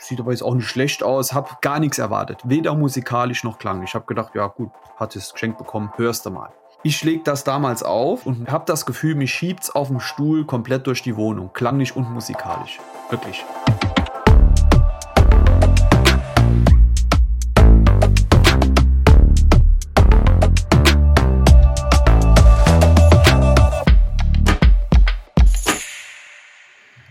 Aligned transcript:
sieht 0.00 0.20
aber 0.20 0.32
jetzt 0.32 0.42
auch 0.42 0.54
nicht 0.54 0.68
schlecht 0.68 1.02
aus, 1.02 1.32
habe 1.32 1.50
gar 1.60 1.78
nichts 1.78 1.98
erwartet, 1.98 2.40
weder 2.44 2.74
musikalisch 2.74 3.44
noch 3.44 3.58
klanglich. 3.58 3.90
Ich 3.90 3.94
habe 3.94 4.06
gedacht, 4.06 4.34
ja 4.34 4.46
gut, 4.46 4.70
hat 4.96 5.14
es 5.16 5.32
geschenkt 5.32 5.58
bekommen, 5.58 5.92
hörst 5.96 6.26
du 6.26 6.30
mal. 6.30 6.50
Ich 6.82 7.04
lege 7.04 7.22
das 7.22 7.44
damals 7.44 7.82
auf 7.82 8.24
und 8.24 8.50
habe 8.50 8.64
das 8.66 8.86
Gefühl, 8.86 9.14
mich 9.14 9.32
schiebt's 9.34 9.70
auf 9.70 9.88
dem 9.88 10.00
Stuhl 10.00 10.46
komplett 10.46 10.86
durch 10.86 11.02
die 11.02 11.14
Wohnung, 11.16 11.50
klanglich 11.52 11.94
und 11.94 12.10
musikalisch. 12.10 12.80
Wirklich. 13.10 13.44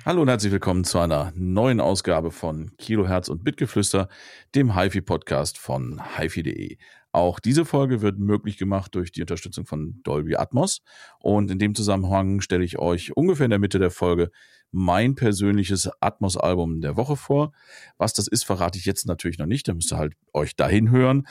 Hallo 0.10 0.24
und 0.24 0.28
herzlich 0.28 0.52
willkommen 0.52 0.86
zu 0.86 0.98
einer 0.98 1.32
neuen 1.36 1.80
Ausgabe 1.80 2.32
von 2.32 2.76
Kilohertz 2.80 3.30
und 3.30 3.44
Bitgeflüster, 3.44 4.10
dem 4.56 4.76
HiFi-Podcast 4.76 5.60
von 5.60 6.02
HiFi.de. 6.18 6.78
Auch 7.12 7.40
diese 7.40 7.64
Folge 7.64 8.02
wird 8.02 8.18
möglich 8.18 8.58
gemacht 8.58 8.96
durch 8.96 9.12
die 9.12 9.22
Unterstützung 9.22 9.68
von 9.68 10.02
Dolby 10.02 10.36
Atmos. 10.36 10.82
Und 11.20 11.52
in 11.52 11.60
dem 11.60 11.76
Zusammenhang 11.76 12.42
stelle 12.42 12.64
ich 12.64 12.80
euch 12.80 13.16
ungefähr 13.16 13.46
in 13.46 13.52
der 13.52 13.60
Mitte 13.60 13.78
der 13.78 13.92
Folge 13.92 14.32
mein 14.72 15.16
persönliches 15.16 15.90
Atmos-Album 16.00 16.82
der 16.82 16.96
Woche 16.96 17.16
vor. 17.16 17.52
Was 17.98 18.14
das 18.14 18.28
ist, 18.28 18.46
verrate 18.46 18.78
ich 18.78 18.86
jetzt 18.86 19.08
natürlich 19.08 19.40
noch 19.40 19.46
nicht. 19.46 19.68
Da 19.68 19.74
müsst 19.74 19.92
ihr 19.92 19.98
halt 19.98 20.14
euch 20.34 20.56
dahin 20.56 20.92
hören. 20.92 21.28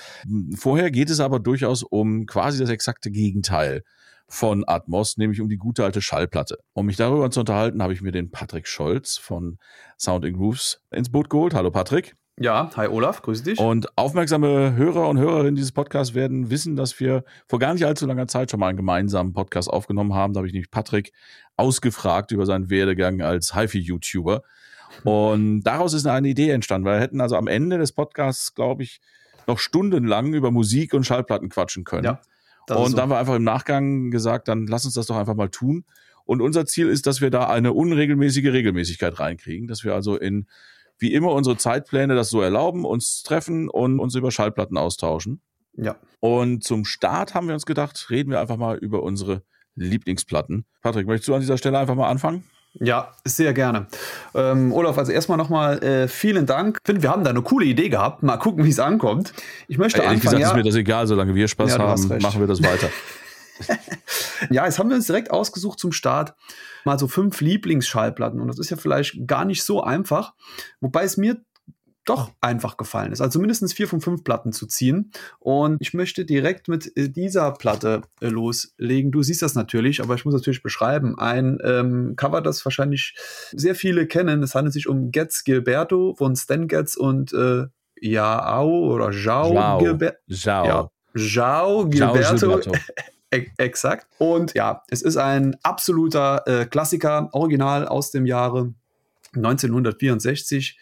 Vorher 0.57 0.91
geht 0.91 1.11
es 1.11 1.21
aber 1.21 1.41
durchaus 1.41 1.83
um 1.83 2.27
quasi 2.27 2.59
das 2.59 2.71
exakte 2.71 3.11
Gegenteil 3.11 3.83
von 4.29 4.65
Atmos, 4.67 5.17
nämlich 5.17 5.41
um 5.41 5.49
die 5.49 5.57
gute 5.57 5.85
alte 5.85 6.03
Schallplatte. 6.03 6.59
Um 6.75 6.87
mich 6.87 6.97
darüber 6.97 7.31
zu 7.31 7.41
unterhalten, 7.41 7.83
habe 7.83 7.95
ich 7.95 8.03
mir 8.03 8.13
den 8.13 8.31
Patrick 8.31 8.69
Scholz 8.69 9.17
von 9.17 9.59
Sound 9.99 10.25
in 10.25 10.35
Grooves 10.35 10.83
ins 10.91 11.11
Boot 11.11 11.31
geholt. 11.31 11.55
Hallo 11.55 11.71
Patrick. 11.71 12.15
Ja, 12.41 12.71
hi 12.77 12.87
Olaf, 12.87 13.23
grüße 13.23 13.43
dich. 13.43 13.59
Und 13.59 13.99
aufmerksame 13.99 14.77
Hörer 14.77 15.09
und 15.09 15.19
Hörerinnen 15.19 15.57
dieses 15.57 15.73
Podcasts 15.73 16.15
werden 16.15 16.51
wissen, 16.51 16.77
dass 16.77 17.01
wir 17.01 17.25
vor 17.49 17.59
gar 17.59 17.75
nicht 17.75 17.85
allzu 17.85 18.07
langer 18.07 18.29
Zeit 18.29 18.53
schon 18.53 18.61
mal 18.61 18.69
einen 18.69 18.77
gemeinsamen 18.77 19.33
Podcast 19.33 19.69
aufgenommen 19.69 20.15
haben. 20.15 20.35
Da 20.35 20.39
habe 20.39 20.47
ich 20.47 20.53
nämlich 20.53 20.71
Patrick 20.71 21.13
ausgefragt 21.57 22.31
über 22.31 22.47
seinen 22.47 22.71
Werdegang 22.71 23.23
als 23.23 23.57
HiFi-YouTuber. 23.57 24.45
Und 25.03 25.63
daraus 25.65 25.95
ist 25.95 26.07
eine 26.07 26.29
Idee 26.29 26.51
entstanden, 26.51 26.87
weil 26.87 26.99
wir 26.99 27.03
hätten 27.03 27.21
also 27.21 27.35
am 27.35 27.49
Ende 27.49 27.77
des 27.77 27.91
Podcasts, 27.91 28.55
glaube 28.55 28.85
ich, 28.85 29.01
noch 29.49 29.59
stundenlang 29.59 30.33
über 30.33 30.53
Musik 30.53 30.95
und 30.95 31.05
Schallplatten 31.05 31.49
quatschen 31.49 31.83
können. 31.83 32.05
Ja. 32.05 32.21
Und 32.69 32.91
so. 32.91 32.97
dann 32.97 33.03
haben 33.03 33.11
wir 33.11 33.19
einfach 33.19 33.35
im 33.35 33.45
Nachgang 33.45 34.13
gesagt, 34.13 34.47
dann 34.47 34.69
lass 34.69 34.85
uns 34.85 34.95
das 34.95 35.07
doch 35.07 35.17
einfach 35.17 35.35
mal 35.35 35.49
tun. 35.49 35.85
Und 36.25 36.41
unser 36.41 36.67
Ziel 36.67 36.89
ist, 36.89 37.09
dass 37.09 37.21
wir 37.21 37.31
da 37.31 37.49
eine 37.49 37.73
unregelmäßige 37.73 38.53
Regelmäßigkeit 38.53 39.19
reinkriegen, 39.19 39.67
dass 39.67 39.83
wir 39.83 39.95
also 39.95 40.17
in 40.17 40.47
wie 40.99 41.13
immer 41.13 41.33
unsere 41.33 41.57
Zeitpläne 41.57 42.15
das 42.15 42.31
so 42.31 42.41
erlauben, 42.41 42.85
uns 42.85 43.23
treffen 43.23 43.69
und 43.69 44.01
uns 44.01 44.15
über 44.15 44.31
Schallplatten 44.31 44.77
austauschen. 44.77 45.41
Ja. 45.75 45.97
Und 46.21 46.65
zum 46.65 46.85
Start 46.85 47.35
haben 47.35 47.47
wir 47.47 47.55
uns 47.55 47.67
gedacht, 47.67 48.09
reden 48.11 48.31
wir 48.31 48.41
einfach 48.41 48.57
mal 48.57 48.77
über 48.77 49.03
unsere 49.03 49.43
Lieblingsplatten. 49.77 50.65
Patrick, 50.83 51.07
möchtest 51.07 51.29
du 51.29 51.35
an 51.35 51.41
dieser 51.41 51.57
Stelle 51.57 51.79
einfach 51.79 51.95
mal 51.95 52.09
anfangen? 52.09 52.45
Ja, 52.75 53.13
sehr 53.25 53.55
gerne. 53.55 53.87
Ähm, 54.35 54.73
Olaf, 54.73 54.99
also 54.99 55.11
erstmal 55.11 55.39
nochmal 55.39 55.83
äh, 55.83 56.09
vielen 56.09 56.47
Dank. 56.47 56.79
Ich 56.83 56.87
finde, 56.87 57.03
wir 57.03 57.11
haben 57.11 57.25
da 57.25 57.31
eine 57.31 57.43
coole 57.43 57.65
Idee 57.65 57.89
gehabt. 57.89 58.23
Mal 58.23 58.37
gucken, 58.37 58.65
wie 58.65 58.71
es 58.71 58.79
ankommt. 58.79 59.33
Ich 59.69 59.79
möchte 59.79 59.99
Ehrlich 59.99 60.17
anfangen. 60.17 60.23
gesagt 60.23 60.43
ja, 60.43 60.49
ist 60.49 60.57
mir 60.57 60.63
das 60.63 60.75
egal, 60.75 61.07
solange 61.07 61.35
wir 61.35 61.49
Spaß 61.49 61.73
ja, 61.73 61.79
haben, 61.79 62.19
machen 62.21 62.41
wir 62.41 62.47
das 62.47 62.63
weiter. 62.63 62.89
ja, 64.51 64.65
jetzt 64.65 64.79
haben 64.79 64.89
wir 64.91 64.97
uns 64.97 65.07
direkt 65.07 65.31
ausgesucht 65.31 65.79
zum 65.79 65.93
Start 65.93 66.35
mal 66.89 66.99
so 66.99 67.07
fünf 67.07 67.41
Lieblingsschallplatten. 67.41 68.41
Und 68.41 68.49
das 68.49 68.59
ist 68.59 68.71
ja 68.71 68.77
vielleicht 68.79 69.27
gar 69.27 69.45
nicht 69.45 69.63
so 69.63 69.83
einfach. 69.83 70.33
Wobei 70.81 71.05
es 71.05 71.19
mir 71.19 71.37
doch 72.07 72.31
einfach 72.41 72.79
gefallen 72.79 73.13
ist. 73.13 73.21
Also 73.21 73.39
mindestens 73.39 73.75
vier 73.75 73.87
von 73.87 74.01
fünf 74.01 74.25
Platten 74.25 74.53
zu 74.53 74.67
ziehen. 74.67 75.13
Und 75.39 75.77
ich 75.81 75.93
möchte 75.93 76.25
direkt 76.25 76.67
mit 76.67 76.97
äh, 76.97 77.11
dieser 77.11 77.53
Platte 77.53 78.01
äh, 78.23 78.29
loslegen. 78.29 79.13
Du 79.13 79.23
siehst 79.23 79.43
das 79.43 79.55
natürlich, 79.55 80.03
aber 80.03 80.15
ich 80.15 80.25
muss 80.25 80.33
natürlich 80.33 80.63
beschreiben. 80.63 81.19
Ein 81.19 81.59
ähm, 81.63 82.15
Cover, 82.17 82.41
das 82.41 82.65
wahrscheinlich 82.65 83.15
sehr 83.53 83.75
viele 83.75 84.07
kennen. 84.07 84.43
Es 84.43 84.55
handelt 84.55 84.73
sich 84.73 84.89
um 84.89 85.11
Getz 85.11 85.45
Gilberto 85.45 86.15
von 86.17 86.35
Stan 86.35 86.67
Getz 86.67 86.97
und 86.97 87.35
äh, 87.35 87.67
Jao 88.01 88.95
oder 88.95 89.11
Jao 89.11 89.79
Gilberto. 89.79 90.17
Jao. 90.29 90.67
Ja, 90.67 90.91
Jao 91.15 91.89
Gilberto. 91.89 92.73
Exakt. 93.31 94.07
Und 94.19 94.55
ja, 94.55 94.83
es 94.89 95.03
ist 95.03 95.17
ein 95.17 95.57
absoluter 95.63 96.43
äh, 96.47 96.67
Klassiker, 96.67 97.29
original 97.33 97.87
aus 97.87 98.11
dem 98.11 98.27
Jahre 98.27 98.75
1964. 99.35 100.79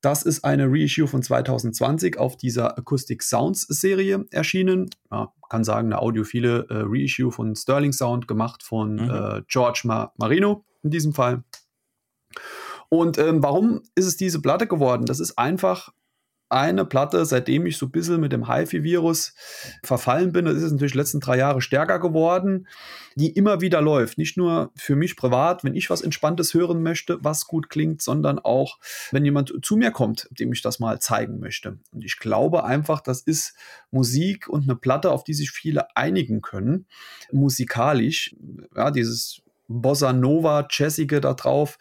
Das 0.00 0.22
ist 0.22 0.44
eine 0.44 0.66
Reissue 0.68 1.06
von 1.06 1.22
2020 1.22 2.18
auf 2.18 2.36
dieser 2.36 2.76
Acoustic 2.78 3.22
Sounds 3.22 3.62
Serie 3.62 4.24
erschienen. 4.30 4.90
Ja, 5.10 5.32
kann 5.52 5.64
sagen, 5.64 5.92
eine 5.92 6.00
audiophile 6.00 6.66
äh, 6.70 6.82
Reissue 6.86 7.30
von 7.30 7.54
Sterling 7.54 7.92
Sound 7.92 8.26
gemacht 8.26 8.62
von 8.62 8.94
mhm. 8.94 9.10
äh, 9.10 9.42
George 9.48 9.82
Ma 9.84 10.10
Marino 10.16 10.64
in 10.82 10.90
diesem 10.90 11.12
Fall. 11.12 11.44
Und 12.88 13.18
ähm, 13.18 13.42
warum 13.42 13.82
ist 13.94 14.06
es 14.06 14.16
diese 14.16 14.40
Platte 14.40 14.66
geworden? 14.66 15.04
Das 15.04 15.20
ist 15.20 15.38
einfach 15.38 15.92
eine 16.52 16.84
Platte, 16.84 17.24
seitdem 17.24 17.66
ich 17.66 17.78
so 17.78 17.86
ein 17.86 17.90
bisschen 17.90 18.20
mit 18.20 18.32
dem 18.32 18.48
HIFI-Virus 18.48 19.34
verfallen 19.82 20.32
bin, 20.32 20.44
das 20.44 20.56
ist 20.56 20.72
natürlich 20.72 20.92
die 20.92 20.98
letzten 20.98 21.20
drei 21.20 21.38
Jahre 21.38 21.60
stärker 21.60 21.98
geworden, 21.98 22.68
die 23.14 23.30
immer 23.30 23.60
wieder 23.60 23.80
läuft. 23.80 24.18
Nicht 24.18 24.36
nur 24.36 24.70
für 24.76 24.94
mich 24.96 25.16
privat, 25.16 25.64
wenn 25.64 25.74
ich 25.74 25.90
was 25.90 26.02
Entspanntes 26.02 26.54
hören 26.54 26.82
möchte, 26.82 27.18
was 27.22 27.46
gut 27.46 27.70
klingt, 27.70 28.02
sondern 28.02 28.38
auch, 28.38 28.78
wenn 29.10 29.24
jemand 29.24 29.52
zu 29.62 29.76
mir 29.76 29.90
kommt, 29.90 30.28
dem 30.30 30.52
ich 30.52 30.62
das 30.62 30.78
mal 30.78 31.00
zeigen 31.00 31.40
möchte. 31.40 31.78
Und 31.92 32.04
ich 32.04 32.18
glaube 32.18 32.64
einfach, 32.64 33.00
das 33.00 33.22
ist 33.22 33.54
Musik 33.90 34.48
und 34.48 34.64
eine 34.64 34.76
Platte, 34.76 35.10
auf 35.10 35.24
die 35.24 35.34
sich 35.34 35.50
viele 35.50 35.96
einigen 35.96 36.42
können, 36.42 36.86
musikalisch. 37.30 38.34
Ja, 38.76 38.90
dieses 38.90 39.42
Bossa 39.68 40.12
Nova, 40.12 40.66
Jazzige 40.70 41.20
da 41.20 41.34
drauf, 41.34 41.78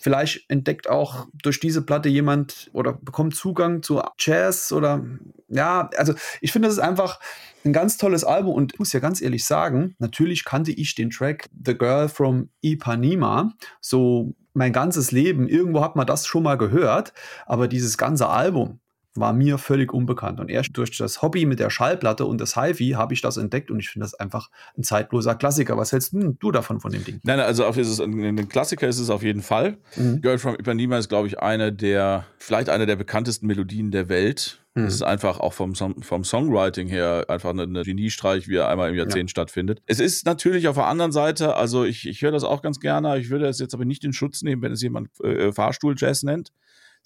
Vielleicht 0.00 0.48
entdeckt 0.48 0.88
auch 0.88 1.26
durch 1.42 1.58
diese 1.58 1.82
Platte 1.82 2.08
jemand 2.08 2.70
oder 2.72 2.92
bekommt 2.92 3.34
Zugang 3.34 3.82
zu 3.82 4.00
Jazz 4.18 4.70
oder 4.70 5.04
ja, 5.48 5.90
also 5.96 6.14
ich 6.40 6.52
finde, 6.52 6.68
das 6.68 6.76
ist 6.76 6.82
einfach 6.82 7.18
ein 7.64 7.72
ganz 7.72 7.96
tolles 7.96 8.22
Album 8.22 8.54
und 8.54 8.74
ich 8.74 8.78
muss 8.78 8.92
ja 8.92 9.00
ganz 9.00 9.20
ehrlich 9.20 9.44
sagen, 9.44 9.96
natürlich 9.98 10.44
kannte 10.44 10.70
ich 10.70 10.94
den 10.94 11.10
Track 11.10 11.48
The 11.64 11.76
Girl 11.76 12.08
from 12.08 12.48
Ipanema 12.60 13.52
so 13.80 14.34
mein 14.54 14.72
ganzes 14.72 15.10
Leben. 15.10 15.48
Irgendwo 15.48 15.82
hat 15.82 15.96
man 15.96 16.06
das 16.06 16.26
schon 16.26 16.44
mal 16.44 16.56
gehört, 16.56 17.12
aber 17.46 17.66
dieses 17.66 17.98
ganze 17.98 18.28
Album, 18.28 18.78
war 19.20 19.32
mir 19.32 19.58
völlig 19.58 19.92
unbekannt. 19.92 20.40
Und 20.40 20.50
erst 20.50 20.76
durch 20.76 20.96
das 20.96 21.22
Hobby 21.22 21.46
mit 21.46 21.58
der 21.58 21.70
Schallplatte 21.70 22.24
und 22.24 22.40
das 22.40 22.56
HiFi 22.56 22.90
habe 22.96 23.14
ich 23.14 23.20
das 23.20 23.36
entdeckt 23.36 23.70
und 23.70 23.80
ich 23.80 23.88
finde 23.88 24.04
das 24.04 24.14
einfach 24.14 24.50
ein 24.76 24.82
zeitloser 24.82 25.34
Klassiker. 25.34 25.76
Was 25.76 25.92
hältst 25.92 26.12
du 26.12 26.52
davon 26.52 26.80
von 26.80 26.92
dem 26.92 27.04
Ding? 27.04 27.20
Nein, 27.24 27.40
also 27.40 27.64
auf 27.64 27.76
ist 27.76 27.88
es, 27.88 28.00
ein 28.00 28.48
Klassiker 28.48 28.88
ist 28.88 28.98
es 28.98 29.10
auf 29.10 29.22
jeden 29.22 29.42
Fall. 29.42 29.78
Mhm. 29.96 30.20
Girl 30.20 30.38
from 30.38 30.54
Ipanema 30.54 30.98
ist, 30.98 31.08
glaube 31.08 31.28
ich, 31.28 31.38
eine 31.38 31.72
der, 31.72 32.24
vielleicht 32.38 32.68
eine 32.68 32.86
der 32.86 32.96
bekanntesten 32.96 33.46
Melodien 33.46 33.90
der 33.90 34.08
Welt. 34.08 34.60
Mhm. 34.74 34.84
Es 34.84 34.94
ist 34.94 35.02
einfach 35.02 35.40
auch 35.40 35.52
vom, 35.52 35.74
vom 35.74 36.24
Songwriting 36.24 36.88
her 36.88 37.24
einfach 37.28 37.50
eine 37.50 37.82
Geniestreich, 37.82 38.48
wie 38.48 38.56
er 38.56 38.68
einmal 38.68 38.90
im 38.90 38.94
Jahrzehnt 38.94 39.30
ja. 39.30 39.32
stattfindet. 39.32 39.82
Es 39.86 40.00
ist 40.00 40.26
natürlich 40.26 40.68
auf 40.68 40.76
der 40.76 40.86
anderen 40.86 41.12
Seite, 41.12 41.56
also 41.56 41.84
ich, 41.84 42.06
ich 42.06 42.22
höre 42.22 42.32
das 42.32 42.44
auch 42.44 42.62
ganz 42.62 42.80
gerne, 42.80 43.18
ich 43.18 43.30
würde 43.30 43.46
es 43.46 43.58
jetzt 43.58 43.74
aber 43.74 43.84
nicht 43.84 44.04
in 44.04 44.12
Schutz 44.12 44.42
nehmen, 44.42 44.62
wenn 44.62 44.72
es 44.72 44.82
jemand 44.82 45.08
äh, 45.20 45.52
Fahrstuhl-Jazz 45.52 46.22
nennt. 46.22 46.52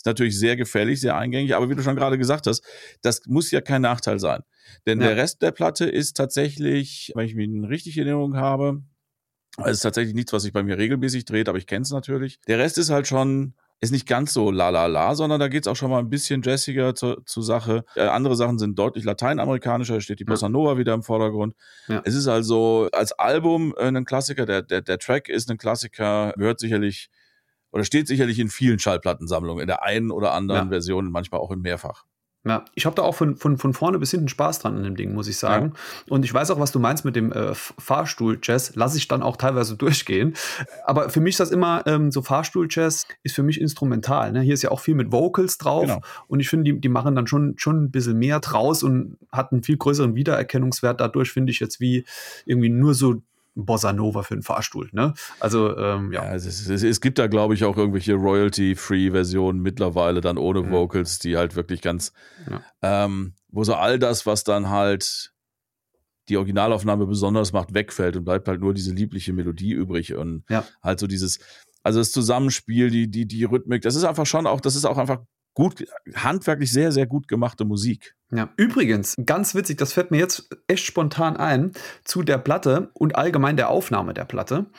Ist 0.02 0.06
natürlich 0.06 0.36
sehr 0.36 0.56
gefährlich, 0.56 1.00
sehr 1.00 1.16
eingängig, 1.16 1.54
aber 1.54 1.70
wie 1.70 1.76
du 1.76 1.82
schon 1.82 1.94
gerade 1.94 2.18
gesagt 2.18 2.48
hast, 2.48 2.64
das 3.02 3.22
muss 3.26 3.52
ja 3.52 3.60
kein 3.60 3.82
Nachteil 3.82 4.18
sein. 4.18 4.42
Denn 4.84 5.00
ja. 5.00 5.06
der 5.06 5.16
Rest 5.16 5.42
der 5.42 5.52
Platte 5.52 5.84
ist 5.84 6.16
tatsächlich, 6.16 7.12
wenn 7.14 7.24
ich 7.24 7.36
mich 7.36 7.48
richtig 7.68 7.96
in 7.98 8.08
Erinnerung 8.08 8.36
habe, 8.36 8.82
es 9.58 9.76
ist 9.76 9.80
tatsächlich 9.82 10.16
nichts, 10.16 10.32
was 10.32 10.42
sich 10.42 10.52
bei 10.52 10.64
mir 10.64 10.76
regelmäßig 10.76 11.24
dreht, 11.24 11.48
aber 11.48 11.56
ich 11.56 11.68
kenne 11.68 11.82
es 11.82 11.92
natürlich. 11.92 12.40
Der 12.48 12.58
Rest 12.58 12.78
ist 12.78 12.90
halt 12.90 13.06
schon 13.06 13.54
ist 13.80 13.92
nicht 13.92 14.08
ganz 14.08 14.32
so 14.32 14.50
la 14.50 14.70
la 14.70 14.86
la, 14.86 15.14
sondern 15.14 15.38
da 15.38 15.48
geht 15.48 15.64
es 15.64 15.68
auch 15.68 15.74
schon 15.74 15.90
mal 15.90 15.98
ein 15.98 16.08
bisschen 16.08 16.42
jazziger 16.42 16.94
zur, 16.94 17.24
zur 17.26 17.44
Sache. 17.44 17.84
Äh, 17.96 18.02
andere 18.02 18.34
Sachen 18.36 18.58
sind 18.58 18.78
deutlich 18.78 19.04
lateinamerikanischer, 19.04 19.94
da 19.94 20.00
steht 20.00 20.20
die 20.20 20.24
Bossa 20.24 20.48
Nova 20.48 20.78
wieder 20.78 20.94
im 20.94 21.02
Vordergrund. 21.02 21.54
Ja. 21.88 22.00
Es 22.04 22.14
ist 22.14 22.28
also 22.28 22.88
als 22.92 23.12
Album 23.12 23.74
äh, 23.76 23.86
ein 23.86 24.04
Klassiker, 24.04 24.46
der, 24.46 24.62
der, 24.62 24.82
der 24.82 24.98
Track 24.98 25.28
ist 25.28 25.50
ein 25.50 25.58
Klassiker, 25.58 26.32
gehört 26.36 26.60
sicherlich 26.60 27.08
oder 27.72 27.84
steht 27.84 28.06
sicherlich 28.06 28.38
in 28.38 28.48
vielen 28.48 28.78
Schallplattensammlungen, 28.78 29.62
in 29.62 29.66
der 29.66 29.82
einen 29.82 30.10
oder 30.10 30.32
anderen 30.32 30.66
ja. 30.66 30.68
Version, 30.68 31.10
manchmal 31.10 31.40
auch 31.40 31.50
in 31.50 31.60
mehrfach. 31.60 32.04
Ja, 32.44 32.64
ich 32.74 32.86
habe 32.86 32.96
da 32.96 33.02
auch 33.02 33.14
von, 33.14 33.36
von, 33.36 33.56
von 33.56 33.72
vorne 33.72 34.00
bis 34.00 34.10
hinten 34.10 34.26
Spaß 34.26 34.58
dran 34.58 34.76
an 34.76 34.82
dem 34.82 34.96
Ding, 34.96 35.14
muss 35.14 35.28
ich 35.28 35.38
sagen. 35.38 35.74
Ja. 35.74 36.12
Und 36.12 36.24
ich 36.24 36.34
weiß 36.34 36.50
auch, 36.50 36.58
was 36.58 36.72
du 36.72 36.80
meinst 36.80 37.04
mit 37.04 37.14
dem 37.14 37.30
äh, 37.30 37.54
Fahrstuhl-Jazz. 37.54 38.74
Lasse 38.74 38.98
ich 38.98 39.06
dann 39.06 39.22
auch 39.22 39.36
teilweise 39.36 39.76
durchgehen. 39.78 40.34
Aber 40.84 41.08
für 41.08 41.20
mich 41.20 41.34
ist 41.34 41.40
das 41.40 41.52
immer, 41.52 41.86
ähm, 41.86 42.10
so 42.10 42.20
Fahrstuhl-Jazz 42.20 43.06
ist 43.22 43.36
für 43.36 43.44
mich 43.44 43.60
instrumental. 43.60 44.32
Ne? 44.32 44.40
Hier 44.40 44.54
ist 44.54 44.62
ja 44.62 44.72
auch 44.72 44.80
viel 44.80 44.96
mit 44.96 45.12
Vocals 45.12 45.56
drauf. 45.56 45.82
Genau. 45.82 46.00
Und 46.26 46.40
ich 46.40 46.48
finde, 46.48 46.72
die, 46.72 46.80
die 46.80 46.88
machen 46.88 47.14
dann 47.14 47.28
schon, 47.28 47.54
schon 47.58 47.84
ein 47.84 47.90
bisschen 47.92 48.18
mehr 48.18 48.40
draus 48.40 48.82
und 48.82 49.18
hat 49.30 49.52
einen 49.52 49.62
viel 49.62 49.76
größeren 49.76 50.16
Wiedererkennungswert 50.16 51.00
dadurch, 51.00 51.30
finde 51.30 51.52
ich 51.52 51.60
jetzt, 51.60 51.78
wie 51.78 52.04
irgendwie 52.44 52.70
nur 52.70 52.94
so 52.94 53.22
Bossa 53.54 53.92
Nova 53.92 54.22
für 54.22 54.34
einen 54.34 54.42
Fahrstuhl. 54.42 54.88
Ne? 54.92 55.14
Also 55.40 55.76
ähm, 55.76 56.12
ja. 56.12 56.24
ja 56.24 56.34
es, 56.34 56.46
es, 56.46 56.82
es, 56.82 57.00
gibt 57.00 57.18
da, 57.18 57.26
glaube 57.26 57.54
ich, 57.54 57.64
auch 57.64 57.76
irgendwelche 57.76 58.14
Royalty-Free-Versionen 58.14 59.60
mittlerweile 59.60 60.20
dann 60.20 60.38
ohne 60.38 60.62
mhm. 60.62 60.70
Vocals, 60.70 61.18
die 61.18 61.36
halt 61.36 61.54
wirklich 61.54 61.82
ganz, 61.82 62.12
ja. 62.50 62.62
ähm, 62.82 63.34
wo 63.48 63.64
so 63.64 63.74
all 63.74 63.98
das, 63.98 64.26
was 64.26 64.44
dann 64.44 64.70
halt 64.70 65.32
die 66.28 66.36
Originalaufnahme 66.36 67.06
besonders 67.06 67.52
macht, 67.52 67.74
wegfällt 67.74 68.16
und 68.16 68.24
bleibt 68.24 68.48
halt 68.48 68.60
nur 68.60 68.74
diese 68.74 68.94
liebliche 68.94 69.32
Melodie 69.32 69.72
übrig 69.72 70.14
und 70.14 70.44
ja. 70.48 70.64
halt 70.82 71.00
so 71.00 71.06
dieses, 71.06 71.40
also 71.82 71.98
das 71.98 72.12
Zusammenspiel, 72.12 72.90
die, 72.90 73.10
die, 73.10 73.26
die 73.26 73.44
Rhythmik, 73.44 73.82
das 73.82 73.96
ist 73.96 74.04
einfach 74.04 74.26
schon 74.26 74.46
auch, 74.46 74.60
das 74.60 74.76
ist 74.76 74.84
auch 74.84 74.98
einfach 74.98 75.20
gut, 75.54 75.84
handwerklich 76.14 76.70
sehr, 76.72 76.92
sehr 76.92 77.06
gut 77.06 77.28
gemachte 77.28 77.64
Musik. 77.64 78.14
Ja, 78.34 78.48
übrigens, 78.56 79.14
ganz 79.26 79.54
witzig, 79.54 79.76
das 79.76 79.92
fällt 79.92 80.10
mir 80.10 80.16
jetzt 80.16 80.48
echt 80.66 80.86
spontan 80.86 81.36
ein 81.36 81.72
zu 82.02 82.22
der 82.22 82.38
Platte 82.38 82.90
und 82.94 83.14
allgemein 83.14 83.58
der 83.58 83.68
Aufnahme 83.68 84.14
der 84.14 84.24
Platte. 84.24 84.70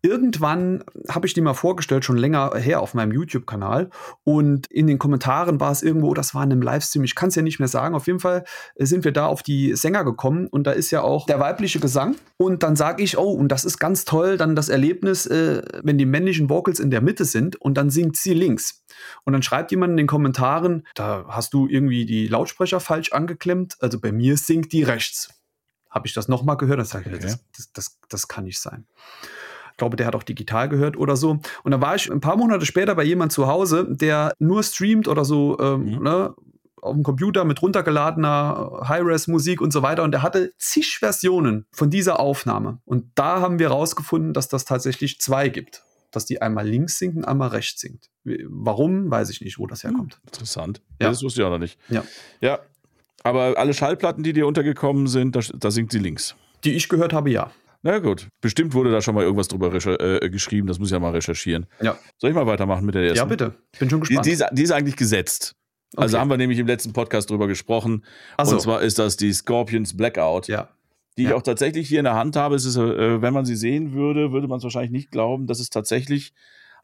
Irgendwann 0.00 0.82
habe 1.10 1.26
ich 1.26 1.34
die 1.34 1.42
mal 1.42 1.52
vorgestellt, 1.52 2.06
schon 2.06 2.16
länger 2.16 2.52
her 2.56 2.80
auf 2.80 2.94
meinem 2.94 3.12
YouTube-Kanal 3.12 3.90
und 4.24 4.66
in 4.68 4.86
den 4.86 4.98
Kommentaren 4.98 5.60
war 5.60 5.70
es 5.72 5.82
irgendwo, 5.82 6.14
das 6.14 6.34
war 6.34 6.42
in 6.42 6.52
einem 6.52 6.62
Livestream, 6.62 7.04
ich 7.04 7.14
kann 7.14 7.28
es 7.28 7.34
ja 7.34 7.42
nicht 7.42 7.58
mehr 7.58 7.68
sagen. 7.68 7.94
Auf 7.94 8.06
jeden 8.06 8.18
Fall 8.18 8.44
sind 8.78 9.04
wir 9.04 9.12
da 9.12 9.26
auf 9.26 9.42
die 9.42 9.76
Sänger 9.76 10.04
gekommen 10.04 10.46
und 10.46 10.66
da 10.66 10.72
ist 10.72 10.90
ja 10.90 11.02
auch 11.02 11.26
der 11.26 11.38
weibliche 11.38 11.80
Gesang 11.80 12.16
und 12.38 12.62
dann 12.62 12.76
sage 12.76 13.02
ich, 13.02 13.18
oh, 13.18 13.32
und 13.32 13.48
das 13.48 13.66
ist 13.66 13.78
ganz 13.78 14.06
toll, 14.06 14.38
dann 14.38 14.56
das 14.56 14.70
Erlebnis, 14.70 15.26
äh, 15.26 15.60
wenn 15.82 15.98
die 15.98 16.06
männlichen 16.06 16.48
Vocals 16.48 16.80
in 16.80 16.90
der 16.90 17.02
Mitte 17.02 17.26
sind 17.26 17.60
und 17.60 17.76
dann 17.76 17.90
singt 17.90 18.16
sie 18.16 18.32
links. 18.32 18.82
Und 19.24 19.32
dann 19.32 19.42
schreibt 19.42 19.70
jemand 19.70 19.92
in 19.92 19.96
den 19.96 20.06
Kommentaren, 20.06 20.86
da 20.94 21.26
hast 21.28 21.54
du 21.54 21.66
irgendwie 21.68 22.06
die 22.06 22.28
Lautsprecher 22.28 22.80
falsch 22.80 23.01
angeklemmt. 23.10 23.76
Also 23.80 24.00
bei 24.00 24.12
mir 24.12 24.36
singt 24.36 24.72
die 24.72 24.82
rechts. 24.82 25.30
Habe 25.90 26.06
ich 26.06 26.14
das 26.14 26.28
nochmal 26.28 26.56
gehört? 26.56 26.78
Dann 26.78 26.86
sage 26.86 27.10
ich, 27.10 27.16
okay. 27.16 27.24
das, 27.24 27.40
das, 27.56 27.72
das, 27.72 27.98
das 28.08 28.28
kann 28.28 28.44
nicht 28.44 28.60
sein. 28.60 28.86
Ich 29.72 29.76
glaube, 29.78 29.96
der 29.96 30.06
hat 30.06 30.14
auch 30.14 30.22
digital 30.22 30.68
gehört 30.68 30.96
oder 30.96 31.16
so. 31.16 31.40
Und 31.62 31.70
dann 31.70 31.80
war 31.80 31.94
ich 31.96 32.10
ein 32.10 32.20
paar 32.20 32.36
Monate 32.36 32.66
später 32.66 32.94
bei 32.94 33.04
jemand 33.04 33.32
zu 33.32 33.46
Hause, 33.46 33.86
der 33.88 34.34
nur 34.38 34.62
streamt 34.62 35.08
oder 35.08 35.24
so, 35.24 35.58
ähm, 35.58 35.96
mhm. 35.96 36.02
ne, 36.02 36.34
auf 36.80 36.94
dem 36.94 37.02
Computer 37.02 37.44
mit 37.44 37.62
runtergeladener 37.62 38.82
High-Res-Musik 38.88 39.60
und 39.60 39.72
so 39.72 39.82
weiter. 39.82 40.02
Und 40.02 40.14
er 40.14 40.22
hatte 40.22 40.52
zig 40.58 40.98
Versionen 40.98 41.66
von 41.72 41.90
dieser 41.90 42.20
Aufnahme. 42.20 42.80
Und 42.84 43.10
da 43.14 43.40
haben 43.40 43.58
wir 43.58 43.68
rausgefunden, 43.68 44.34
dass 44.34 44.48
das 44.48 44.64
tatsächlich 44.64 45.20
zwei 45.20 45.48
gibt 45.48 45.84
dass 46.12 46.26
die 46.26 46.40
einmal 46.40 46.68
links 46.68 46.98
singt 46.98 47.16
und 47.16 47.24
einmal 47.24 47.48
rechts 47.48 47.80
singt. 47.80 48.10
Warum, 48.24 49.10
weiß 49.10 49.30
ich 49.30 49.40
nicht, 49.40 49.58
wo 49.58 49.66
das 49.66 49.82
hm, 49.82 49.90
herkommt. 49.90 50.20
Interessant. 50.26 50.80
Ja. 51.00 51.08
Das 51.08 51.22
wusste 51.22 51.40
ich 51.40 51.46
auch 51.46 51.50
noch 51.50 51.58
nicht. 51.58 51.78
Ja. 51.88 52.04
Ja. 52.40 52.60
Aber 53.22 53.58
alle 53.58 53.74
Schallplatten, 53.74 54.22
die 54.22 54.32
dir 54.32 54.46
untergekommen 54.46 55.06
sind, 55.06 55.36
da, 55.36 55.40
da 55.54 55.70
singt 55.70 55.92
sie 55.92 55.98
links. 55.98 56.34
Die 56.64 56.72
ich 56.72 56.88
gehört 56.88 57.12
habe, 57.12 57.30
ja. 57.30 57.50
Na 57.82 57.98
gut. 57.98 58.28
Bestimmt 58.40 58.74
wurde 58.74 58.92
da 58.92 59.00
schon 59.00 59.14
mal 59.14 59.24
irgendwas 59.24 59.48
drüber 59.48 59.72
äh, 59.74 60.30
geschrieben. 60.30 60.68
Das 60.68 60.78
muss 60.78 60.88
ich 60.88 60.92
ja 60.92 61.00
mal 61.00 61.10
recherchieren. 61.10 61.66
Ja. 61.80 61.98
Soll 62.18 62.30
ich 62.30 62.36
mal 62.36 62.46
weitermachen 62.46 62.86
mit 62.86 62.94
der 62.94 63.02
ersten? 63.02 63.18
Ja, 63.18 63.24
bitte. 63.24 63.54
Bin 63.78 63.90
schon 63.90 64.00
gespannt. 64.00 64.24
Die, 64.24 64.30
die, 64.30 64.34
ist, 64.34 64.44
die 64.52 64.62
ist, 64.62 64.70
eigentlich 64.70 64.96
gesetzt. 64.96 65.54
Also 65.94 65.96
okay. 65.96 66.02
Also 66.04 66.18
haben 66.20 66.30
wir 66.30 66.36
nämlich 66.36 66.58
im 66.58 66.66
letzten 66.66 66.92
Podcast 66.92 67.30
drüber 67.30 67.48
gesprochen. 67.48 68.04
So. 68.42 68.52
Und 68.52 68.60
zwar 68.60 68.82
ist 68.82 68.98
das 68.98 69.16
die 69.16 69.32
Scorpions 69.32 69.96
Blackout. 69.96 70.46
Ja 70.46 70.68
die 71.18 71.24
ja. 71.24 71.30
ich 71.30 71.34
auch 71.34 71.42
tatsächlich 71.42 71.88
hier 71.88 72.00
in 72.00 72.04
der 72.04 72.14
Hand 72.14 72.36
habe. 72.36 72.54
Es 72.54 72.64
ist, 72.64 72.76
äh, 72.76 73.20
wenn 73.20 73.34
man 73.34 73.44
sie 73.44 73.56
sehen 73.56 73.92
würde, 73.92 74.32
würde 74.32 74.48
man 74.48 74.58
es 74.58 74.64
wahrscheinlich 74.64 74.92
nicht 74.92 75.10
glauben, 75.10 75.46
dass 75.46 75.60
es 75.60 75.70
tatsächlich 75.70 76.32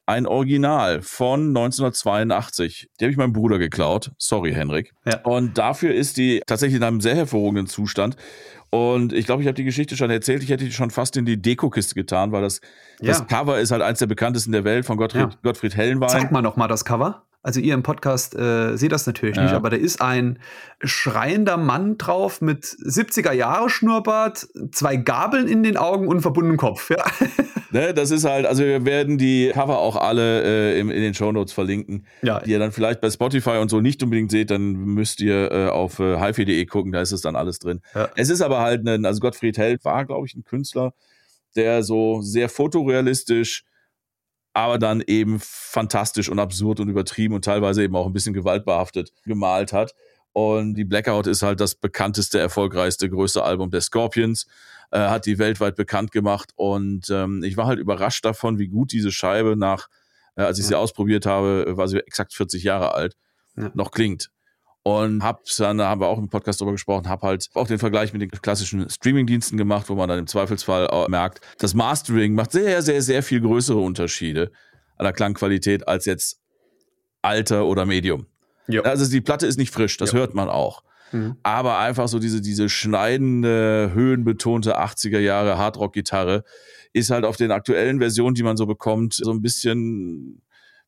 ein 0.08 0.26
Original 0.26 1.02
von 1.02 1.48
1982. 1.48 2.88
Die 2.98 3.04
habe 3.04 3.12
ich 3.12 3.18
meinem 3.18 3.34
Bruder 3.34 3.58
geklaut. 3.58 4.10
Sorry, 4.16 4.54
Henrik. 4.54 4.94
Ja. 5.04 5.20
Und 5.20 5.58
dafür 5.58 5.94
ist 5.94 6.16
die 6.16 6.40
tatsächlich 6.46 6.78
in 6.78 6.82
einem 6.82 7.02
sehr 7.02 7.14
hervorragenden 7.14 7.66
Zustand. 7.66 8.16
Und 8.70 9.12
ich 9.12 9.26
glaube, 9.26 9.42
ich 9.42 9.48
habe 9.48 9.54
die 9.54 9.64
Geschichte 9.64 9.98
schon 9.98 10.10
erzählt. 10.10 10.42
Ich 10.42 10.48
hätte 10.48 10.64
die 10.64 10.72
schon 10.72 10.90
fast 10.90 11.16
in 11.18 11.26
die 11.26 11.40
Dekokiste 11.40 11.94
getan, 11.94 12.32
weil 12.32 12.40
das, 12.40 12.62
ja. 13.00 13.08
das 13.08 13.26
Cover 13.26 13.60
ist 13.60 13.70
halt 13.70 13.82
eins 13.82 13.98
der 13.98 14.06
bekanntesten 14.06 14.52
der 14.52 14.64
Welt 14.64 14.86
von 14.86 14.96
Gottfried, 14.96 15.30
ja. 15.30 15.38
Gottfried 15.42 15.76
Hellenwein. 15.76 16.08
Zeig 16.08 16.32
mal 16.32 16.40
noch 16.40 16.56
mal 16.56 16.68
das 16.68 16.86
Cover. 16.86 17.26
Also 17.42 17.60
ihr 17.60 17.74
im 17.74 17.82
Podcast 17.82 18.34
äh, 18.34 18.76
seht 18.76 18.92
das 18.92 19.06
natürlich 19.06 19.36
ja. 19.36 19.42
nicht, 19.42 19.52
aber 19.52 19.70
da 19.70 19.76
ist 19.76 20.00
ein 20.00 20.38
schreiender 20.82 21.56
Mann 21.56 21.98
drauf 21.98 22.40
mit 22.40 22.64
70er 22.64 23.32
Jahre 23.32 23.70
Schnurrbart, 23.70 24.48
zwei 24.72 24.96
Gabeln 24.96 25.48
in 25.48 25.62
den 25.62 25.76
Augen 25.76 26.08
und 26.08 26.22
verbundenem 26.22 26.56
Kopf. 26.56 26.90
Ja. 26.90 27.04
Ne, 27.70 27.92
das 27.92 28.10
ist 28.10 28.24
halt, 28.24 28.46
also 28.46 28.64
wir 28.64 28.84
werden 28.86 29.18
die 29.18 29.50
Cover 29.52 29.78
auch 29.78 29.96
alle 29.96 30.42
äh, 30.42 30.80
in, 30.80 30.90
in 30.90 31.02
den 31.02 31.14
Shownotes 31.14 31.52
verlinken, 31.52 32.06
ja. 32.22 32.40
die 32.40 32.52
ihr 32.52 32.58
dann 32.58 32.72
vielleicht 32.72 33.00
bei 33.00 33.10
Spotify 33.10 33.58
und 33.58 33.68
so 33.68 33.80
nicht 33.80 34.02
unbedingt 34.02 34.30
seht, 34.30 34.50
dann 34.50 34.72
müsst 34.72 35.20
ihr 35.20 35.52
äh, 35.52 35.68
auf 35.68 35.98
äh, 35.98 36.18
hifi.de 36.18 36.64
gucken, 36.66 36.92
da 36.92 37.02
ist 37.02 37.12
es 37.12 37.20
dann 37.20 37.36
alles 37.36 37.58
drin. 37.58 37.80
Ja. 37.94 38.08
Es 38.16 38.30
ist 38.30 38.40
aber 38.40 38.60
halt 38.60 38.86
ein, 38.86 39.04
also 39.04 39.20
Gottfried 39.20 39.58
Held 39.58 39.84
war, 39.84 40.06
glaube 40.06 40.26
ich, 40.26 40.34
ein 40.34 40.44
Künstler, 40.44 40.94
der 41.56 41.82
so 41.82 42.22
sehr 42.22 42.48
fotorealistisch 42.48 43.64
aber 44.58 44.78
dann 44.78 45.04
eben 45.06 45.38
fantastisch 45.40 46.28
und 46.28 46.40
absurd 46.40 46.80
und 46.80 46.88
übertrieben 46.88 47.32
und 47.34 47.44
teilweise 47.44 47.84
eben 47.84 47.94
auch 47.94 48.06
ein 48.06 48.12
bisschen 48.12 48.34
gewaltbehaftet 48.34 49.12
gemalt 49.24 49.72
hat. 49.72 49.94
Und 50.32 50.74
die 50.74 50.84
Blackout 50.84 51.28
ist 51.28 51.42
halt 51.42 51.60
das 51.60 51.76
bekannteste, 51.76 52.40
erfolgreichste, 52.40 53.08
größte 53.08 53.44
Album 53.44 53.70
der 53.70 53.82
Scorpions, 53.82 54.46
äh, 54.90 54.98
hat 55.00 55.26
die 55.26 55.38
weltweit 55.38 55.76
bekannt 55.76 56.12
gemacht. 56.12 56.50
Und 56.56 57.10
ähm, 57.10 57.42
ich 57.42 57.56
war 57.56 57.66
halt 57.66 57.78
überrascht 57.78 58.24
davon, 58.24 58.58
wie 58.58 58.68
gut 58.68 58.92
diese 58.92 59.12
Scheibe 59.12 59.56
nach, 59.56 59.88
äh, 60.36 60.42
als 60.42 60.58
ich 60.58 60.66
sie 60.66 60.74
ausprobiert 60.74 61.26
habe, 61.26 61.76
war 61.76 61.88
sie 61.88 61.98
exakt 61.98 62.34
40 62.34 62.62
Jahre 62.62 62.94
alt, 62.94 63.16
ja. 63.56 63.70
noch 63.74 63.90
klingt. 63.90 64.30
Und 64.82 65.22
hab 65.22 65.44
dann, 65.58 65.76
da 65.76 65.88
haben 65.88 66.00
wir 66.00 66.06
auch 66.06 66.18
im 66.18 66.30
Podcast 66.30 66.60
drüber 66.60 66.72
gesprochen, 66.72 67.08
hab 67.08 67.22
halt 67.22 67.48
auch 67.54 67.66
den 67.66 67.78
Vergleich 67.78 68.12
mit 68.14 68.22
den 68.22 68.30
klassischen 68.30 68.88
Streaming-Diensten 68.88 69.58
gemacht, 69.58 69.90
wo 69.90 69.94
man 69.94 70.08
dann 70.08 70.18
im 70.18 70.26
Zweifelsfall 70.26 71.08
merkt, 71.08 71.40
das 71.58 71.74
Mastering 71.74 72.34
macht 72.34 72.52
sehr, 72.52 72.80
sehr, 72.80 73.02
sehr 73.02 73.22
viel 73.22 73.42
größere 73.42 73.78
Unterschiede 73.78 74.50
an 74.96 75.04
der 75.04 75.12
Klangqualität 75.12 75.86
als 75.86 76.06
jetzt 76.06 76.40
Alter 77.20 77.66
oder 77.66 77.84
Medium. 77.84 78.26
Jo. 78.66 78.82
Also 78.82 79.10
die 79.10 79.20
Platte 79.20 79.46
ist 79.46 79.58
nicht 79.58 79.72
frisch, 79.74 79.96
das 79.98 80.12
jo. 80.12 80.18
hört 80.18 80.34
man 80.34 80.48
auch. 80.48 80.82
Mhm. 81.12 81.36
Aber 81.42 81.78
einfach 81.78 82.08
so 82.08 82.18
diese, 82.18 82.40
diese 82.40 82.68
schneidende, 82.68 83.90
höhenbetonte 83.94 84.78
80er 84.78 85.18
Jahre 85.18 85.58
Hardrock-Gitarre 85.58 86.44
ist 86.92 87.10
halt 87.10 87.24
auf 87.24 87.36
den 87.36 87.50
aktuellen 87.50 87.98
Versionen, 87.98 88.34
die 88.34 88.42
man 88.42 88.56
so 88.56 88.66
bekommt, 88.66 89.14
so 89.14 89.30
ein 89.30 89.42
bisschen, 89.42 90.42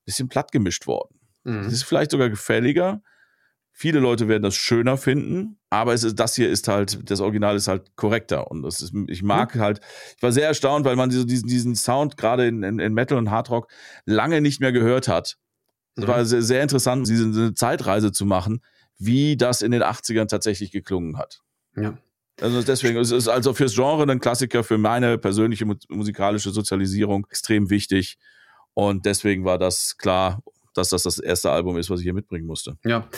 bisschen 0.05 0.29
platt 0.29 0.53
gemischt 0.53 0.87
worden. 0.87 1.21
Mhm. 1.45 1.65
Das 1.65 1.73
ist 1.73 1.85
vielleicht 1.85 2.11
sogar 2.11 2.31
gefälliger, 2.31 3.03
Viele 3.73 4.01
Leute 4.01 4.29
werden 4.29 4.43
das 4.43 4.57
schöner 4.57 4.99
finden, 4.99 5.57
aber 5.71 5.95
es 5.95 6.05
ist, 6.05 6.19
das 6.19 6.35
hier 6.35 6.51
ist 6.51 6.69
halt, 6.69 7.11
das 7.11 7.21
Original 7.21 7.57
ist 7.57 7.67
halt 7.67 7.97
korrekter. 7.97 8.51
Und 8.51 8.63
das 8.63 8.83
ist, 8.83 8.93
ich 9.07 9.23
mag 9.23 9.55
mhm. 9.55 9.61
halt, 9.61 9.81
ich 10.19 10.23
war 10.23 10.33
sehr 10.33 10.47
erstaunt, 10.47 10.85
weil 10.85 10.97
man 10.97 11.09
diesen, 11.09 11.27
diesen 11.47 11.75
Sound 11.75 12.19
gerade 12.19 12.47
in, 12.47 12.63
in, 12.63 12.79
in 12.79 12.93
Metal 12.93 13.17
und 13.17 13.31
Hardrock 13.31 13.69
lange 14.05 14.43
nicht 14.43 14.61
mehr 14.61 14.73
gehört 14.73 15.09
hat. 15.09 15.39
Es 15.95 16.05
mhm. 16.05 16.09
war 16.09 16.25
sehr, 16.27 16.43
sehr 16.43 16.63
interessant, 16.63 17.09
diese 17.09 17.55
Zeitreise 17.55 18.13
zu 18.13 18.27
machen, 18.27 18.61
wie 19.01 19.37
das 19.37 19.63
in 19.63 19.73
den 19.73 19.83
80ern 19.83 20.29
tatsächlich 20.29 20.71
geklungen 20.71 21.19
hat. 21.19 21.41
Ja. 21.75 21.99
Also 22.41 22.63
deswegen 22.63 22.99
es 22.99 23.11
ist 23.11 23.29
also 23.29 23.53
fürs 23.53 23.75
Genre 23.75 24.11
ein 24.11 24.21
Klassiker, 24.21 24.63
für 24.63 24.79
meine 24.79 25.19
persönliche 25.19 25.67
musikalische 25.89 26.51
Sozialisierung 26.51 27.27
extrem 27.29 27.71
wichtig. 27.71 28.19
Und 28.75 29.05
deswegen 29.05 29.45
war 29.45 29.59
das 29.59 29.97
klar 29.99 30.43
dass 30.75 30.91
das 30.91 31.03
das 31.03 31.19
erste 31.19 31.51
Album 31.51 31.77
ist, 31.77 31.91
was 31.91 32.01
ich 32.01 32.05
hier 32.05 32.15
mitbringen 32.15 32.47
musste. 32.47 32.77
Ja, 32.85 33.09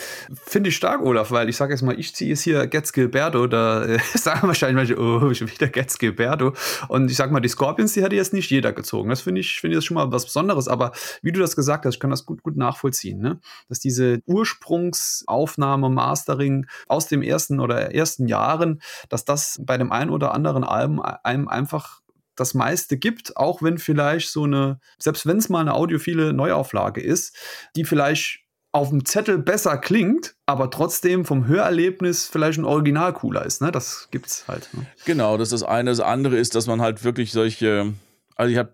finde 0.45 0.69
ich 0.69 0.75
stark, 0.75 1.01
Olaf, 1.01 1.31
weil 1.31 1.49
ich 1.49 1.55
sage 1.55 1.73
jetzt 1.73 1.81
mal, 1.81 1.97
ich 1.99 2.15
ziehe 2.15 2.31
jetzt 2.31 2.41
hier 2.41 2.67
Getz 2.67 2.91
Gilberto, 2.91 3.47
da 3.47 3.85
äh, 3.85 3.99
sagen 4.15 4.47
wahrscheinlich 4.47 4.75
manche, 4.75 4.99
oh, 4.99 5.33
schon 5.33 5.49
wieder 5.49 5.67
Getz 5.67 5.97
Gilberto. 5.97 6.53
Und 6.87 7.09
ich 7.11 7.17
sag 7.17 7.31
mal, 7.31 7.39
die 7.39 7.49
Scorpions, 7.49 7.93
die 7.93 8.03
hätte 8.03 8.15
jetzt 8.15 8.33
nicht 8.33 8.49
jeder 8.49 8.73
gezogen. 8.73 9.09
Das 9.09 9.21
finde 9.21 9.41
ich, 9.41 9.59
finde 9.59 9.75
ich 9.75 9.77
das 9.79 9.85
schon 9.85 9.95
mal 9.95 10.11
was 10.11 10.25
Besonderes. 10.25 10.67
Aber 10.67 10.91
wie 11.21 11.31
du 11.31 11.39
das 11.39 11.55
gesagt 11.55 11.85
hast, 11.85 11.95
ich 11.95 11.99
kann 11.99 12.11
das 12.11 12.25
gut, 12.25 12.43
gut 12.43 12.57
nachvollziehen, 12.57 13.19
ne? 13.19 13.39
Dass 13.69 13.79
diese 13.79 14.21
Ursprungsaufnahme, 14.25 15.89
Mastering 15.89 16.65
aus 16.87 17.07
dem 17.07 17.21
ersten 17.21 17.59
oder 17.59 17.93
ersten 17.93 18.27
Jahren, 18.27 18.81
dass 19.09 19.25
das 19.25 19.59
bei 19.61 19.77
dem 19.77 19.91
einen 19.91 20.09
oder 20.09 20.33
anderen 20.33 20.63
Album 20.63 21.01
einem 21.01 21.47
einfach 21.47 22.02
das 22.35 22.53
meiste 22.53 22.97
gibt, 22.97 23.37
auch 23.37 23.61
wenn 23.61 23.77
vielleicht 23.77 24.29
so 24.29 24.43
eine, 24.43 24.79
selbst 24.99 25.25
wenn 25.25 25.37
es 25.37 25.49
mal 25.49 25.61
eine 25.61 25.73
audiophile 25.73 26.33
Neuauflage 26.33 27.01
ist, 27.01 27.35
die 27.75 27.85
vielleicht 27.85 28.43
auf 28.71 28.89
dem 28.89 29.05
Zettel 29.05 29.37
besser 29.37 29.77
klingt, 29.77 30.35
aber 30.47 30.71
trotzdem 30.71 31.25
vom 31.25 31.45
Hörerlebnis 31.47 32.27
vielleicht 32.27 32.57
ein 32.57 32.65
Original 32.65 33.13
cooler 33.13 33.45
ist. 33.45 33.61
Ne? 33.61 33.71
Das 33.71 34.07
gibt's 34.09 34.47
halt. 34.47 34.67
Ne? 34.73 34.87
Genau, 35.05 35.37
das 35.37 35.51
ist 35.51 35.61
das 35.61 35.69
eine. 35.69 35.91
Das 35.91 35.99
andere 35.99 36.37
ist, 36.37 36.55
dass 36.55 36.65
man 36.65 36.81
halt 36.81 37.03
wirklich 37.03 37.31
solche, 37.31 37.93
also 38.35 38.51
ich 38.51 38.57
habe 38.57 38.73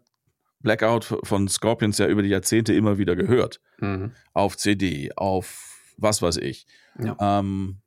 Blackout 0.62 1.06
von 1.24 1.48
Scorpions 1.50 1.98
ja 1.98 2.08
über 2.08 2.22
die 2.22 2.30
Jahrzehnte 2.30 2.74
immer 2.74 2.98
wieder 2.98 3.16
gehört. 3.18 3.60
Mhm. 3.80 4.14
Auf 4.34 4.56
CD, 4.56 5.12
auf 5.18 5.78
was 5.98 6.22
weiß 6.22 6.38
ich. 6.38 6.66
Ja. 6.98 7.18
Ähm, 7.20 7.82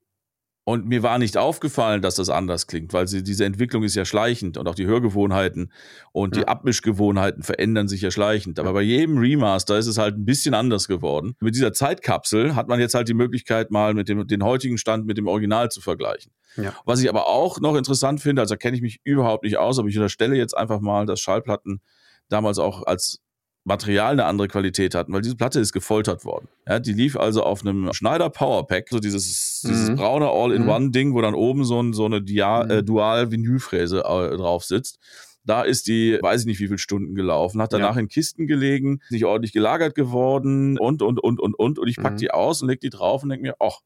Und 0.65 0.87
mir 0.87 1.03
war 1.03 1.19
nicht 1.19 1.37
aufgefallen, 1.37 2.03
dass 2.03 2.15
das 2.15 2.29
anders 2.29 2.69
klingt, 2.69 2.93
weil 2.93 3.09
sie, 3.09 3.25
diese 3.25 3.45
Entwicklung 3.45 3.83
ist 3.83 3.97
ja 3.97 4.05
schleichend 4.05 4.57
und 4.57 4.69
auch 4.69 4.77
die 4.77 4.87
Hörgewohnheiten 4.87 5.73
und 6.13 6.37
ja. 6.37 6.43
die 6.43 6.49
Abmischgewohnheiten 6.49 7.43
verändern 7.43 7.89
sich 7.89 8.01
ja 8.01 8.13
schleichend. 8.13 8.61
Aber 8.61 8.73
bei 8.73 8.83
jedem 8.83 9.19
Remaster 9.19 9.77
ist 9.77 9.89
es 9.89 9.99
halt 9.99 10.17
ein 10.17 10.25
bisschen 10.25 10.55
anders 10.55 10.87
geworden. 10.87 11.35
Mit 11.41 11.57
dieser 11.57 11.73
Zeitkapsel 11.73 12.55
hat 12.55 12.69
man 12.69 12.79
jetzt 12.79 12.95
halt 12.95 13.09
die 13.09 13.15
Möglichkeit, 13.15 13.73
mal 13.73 13.93
mit 13.95 14.09
dem 14.09 14.25
den 14.29 14.45
heutigen 14.45 14.79
Stand 14.79 15.05
mit 15.05 15.19
dem 15.19 15.27
Original 15.27 15.69
zu 15.71 15.81
vergleichen. 15.81 16.31
Ja. 16.57 16.75
Was 16.85 17.03
ich 17.03 17.09
aber 17.09 17.27
auch 17.27 17.59
noch 17.59 17.75
interessant 17.75 18.21
finde, 18.21 18.43
also 18.43 18.55
da 18.55 18.59
kenne 18.59 18.77
ich 18.77 18.83
mich 18.83 19.01
überhaupt 19.03 19.43
nicht 19.43 19.57
aus, 19.57 19.81
aber 19.81 19.89
ich 19.89 19.97
unterstelle 19.97 20.37
jetzt 20.37 20.57
einfach 20.57 20.81
mal, 20.81 21.07
dass 21.07 21.19
Schallplatten 21.19 21.81
damals 22.29 22.59
auch 22.59 22.85
als 22.85 23.22
Material 23.65 24.13
eine 24.13 24.25
andere 24.25 24.49
Qualität 24.49 24.95
hatten, 24.95 25.13
weil 25.13 25.23
diese 25.23 25.37
Platte 25.37 25.61
ist 25.61 25.73
gefoltert 25.73 26.25
worden. 26.25 26.49
Ja, 26.67 26.81
die 26.81 26.93
lief 26.93 27.17
also 27.17 27.45
auf 27.45 27.61
einem 27.61 27.93
Schneider 27.93 28.29
Powerpack, 28.29 28.89
so 28.91 28.99
dieses, 28.99 29.63
mhm. 29.63 29.69
dieses 29.69 29.95
braune 29.95 30.29
All-in-One-Ding, 30.29 31.11
mhm. 31.11 31.15
wo 31.15 31.21
dann 31.21 31.35
oben 31.35 31.65
so, 31.65 31.81
ein, 31.81 31.93
so 31.93 32.05
eine 32.05 32.23
Dia 32.23 32.65
mhm. 32.65 32.71
äh, 32.71 32.83
Dual-Vinylfräse 32.83 33.99
äh, 34.01 34.37
drauf 34.37 34.65
sitzt. 34.65 34.99
Da 35.45 35.63
ist 35.63 35.87
die, 35.87 36.19
weiß 36.21 36.43
ich 36.43 36.47
nicht, 36.47 36.61
wie 36.61 36.67
viele 36.67 36.79
Stunden 36.79 37.15
gelaufen, 37.15 37.61
hat 37.63 37.73
danach 37.73 37.95
ja. 37.95 38.01
in 38.01 38.09
Kisten 38.09 38.47
gelegen, 38.47 39.01
nicht 39.11 39.25
ordentlich 39.25 39.53
gelagert 39.53 39.95
geworden 39.95 40.79
und, 40.79 41.03
und, 41.03 41.23
und, 41.23 41.41
und, 41.41 41.55
und. 41.55 41.79
Und 41.79 41.89
ich 41.89 41.97
pack 41.97 42.15
mhm. 42.15 42.19
die 42.19 42.31
aus 42.31 42.63
und 42.63 42.69
leg 42.69 42.81
die 42.81 42.91
drauf 42.91 43.23
und 43.23 43.29
denk 43.29 43.43
mir, 43.43 43.55
ach, 43.61 43.79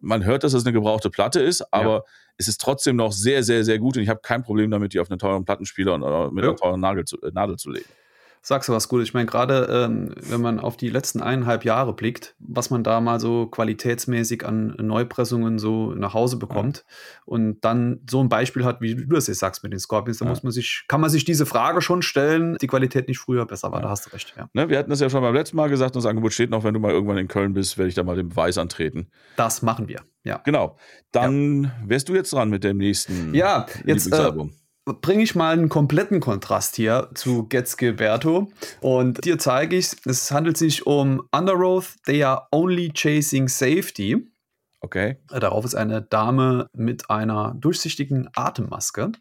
man 0.00 0.24
hört, 0.24 0.44
dass 0.44 0.52
das 0.52 0.64
eine 0.64 0.72
gebrauchte 0.72 1.10
Platte 1.10 1.40
ist, 1.40 1.72
aber 1.72 1.92
ja. 1.92 2.02
es 2.38 2.48
ist 2.48 2.60
trotzdem 2.60 2.96
noch 2.96 3.12
sehr, 3.12 3.42
sehr, 3.42 3.64
sehr 3.64 3.78
gut 3.78 3.96
und 3.96 4.02
ich 4.02 4.08
habe 4.08 4.20
kein 4.22 4.42
Problem 4.42 4.70
damit, 4.70 4.94
die 4.94 5.00
auf 5.00 5.10
einen 5.10 5.18
teuren 5.18 5.44
Plattenspieler 5.44 5.94
oder 5.94 6.32
mit 6.32 6.42
ja. 6.42 6.50
einer 6.50 6.56
teuren 6.56 6.80
Nadel 6.80 7.04
zu, 7.04 7.20
äh, 7.20 7.30
Nadel 7.32 7.56
zu 7.56 7.70
legen 7.70 7.88
sagst 8.42 8.68
du 8.68 8.72
was 8.72 8.88
gut. 8.88 9.02
Ich 9.02 9.14
meine, 9.14 9.26
gerade 9.26 9.68
ähm, 9.70 10.14
wenn 10.16 10.40
man 10.40 10.60
auf 10.60 10.76
die 10.76 10.88
letzten 10.88 11.20
eineinhalb 11.20 11.64
Jahre 11.64 11.94
blickt, 11.94 12.34
was 12.38 12.70
man 12.70 12.82
da 12.82 13.00
mal 13.00 13.20
so 13.20 13.46
qualitätsmäßig 13.46 14.46
an 14.46 14.74
Neupressungen 14.78 15.58
so 15.58 15.92
nach 15.94 16.14
Hause 16.14 16.36
bekommt 16.36 16.84
ja. 16.86 16.94
und 17.26 17.60
dann 17.60 18.00
so 18.08 18.22
ein 18.22 18.28
Beispiel 18.28 18.64
hat, 18.64 18.80
wie 18.80 18.94
du 18.94 19.14
das 19.14 19.26
jetzt 19.26 19.40
sagst 19.40 19.62
mit 19.62 19.72
den 19.72 19.78
Scorpions, 19.78 20.18
da 20.18 20.24
ja. 20.24 20.30
muss 20.30 20.42
man 20.42 20.52
sich, 20.52 20.84
kann 20.88 21.00
man 21.00 21.10
sich 21.10 21.24
diese 21.24 21.44
Frage 21.44 21.82
schon 21.82 22.02
stellen, 22.02 22.56
die 22.60 22.66
Qualität 22.66 23.08
nicht 23.08 23.18
früher 23.18 23.44
besser 23.44 23.70
war. 23.72 23.80
Ja. 23.80 23.84
Da 23.84 23.90
hast 23.90 24.06
du 24.06 24.10
recht. 24.10 24.34
Ne, 24.54 24.68
wir 24.68 24.78
hatten 24.78 24.90
das 24.90 25.00
ja 25.00 25.10
schon 25.10 25.22
beim 25.22 25.34
letzten 25.34 25.56
Mal 25.56 25.68
gesagt, 25.68 25.96
das 25.96 26.06
Angebot 26.06 26.32
steht 26.32 26.50
noch, 26.50 26.64
wenn 26.64 26.74
du 26.74 26.80
mal 26.80 26.92
irgendwann 26.92 27.18
in 27.18 27.28
Köln 27.28 27.52
bist, 27.52 27.76
werde 27.76 27.88
ich 27.88 27.94
da 27.94 28.04
mal 28.04 28.16
den 28.16 28.30
Beweis 28.30 28.56
antreten. 28.58 29.08
Das 29.36 29.62
machen 29.62 29.88
wir. 29.88 30.00
Ja. 30.22 30.40
Genau. 30.44 30.76
Dann 31.12 31.72
wärst 31.84 32.08
du 32.08 32.14
jetzt 32.14 32.32
dran 32.32 32.50
mit 32.50 32.64
dem 32.64 32.78
nächsten 32.78 33.34
ja, 33.34 33.66
jetzt, 33.84 34.12
äh, 34.12 34.32
bringe 34.94 35.22
ich 35.22 35.34
mal 35.34 35.52
einen 35.52 35.68
kompletten 35.68 36.20
Kontrast 36.20 36.76
hier 36.76 37.10
zu 37.14 37.46
Gets 37.48 37.76
Gilberto 37.76 38.48
und 38.80 39.24
dir 39.24 39.38
zeige 39.38 39.76
ich, 39.76 39.92
es 40.04 40.30
handelt 40.30 40.56
sich 40.56 40.86
um 40.86 41.22
Underoath, 41.32 41.96
They 42.04 42.24
Are 42.24 42.46
Only 42.52 42.92
Chasing 42.94 43.48
Safety. 43.48 44.26
Okay. 44.80 45.18
Darauf 45.28 45.64
ist 45.64 45.74
eine 45.74 46.02
Dame 46.02 46.66
mit 46.72 47.10
einer 47.10 47.54
durchsichtigen 47.58 48.30
Atemmaske. 48.34 49.12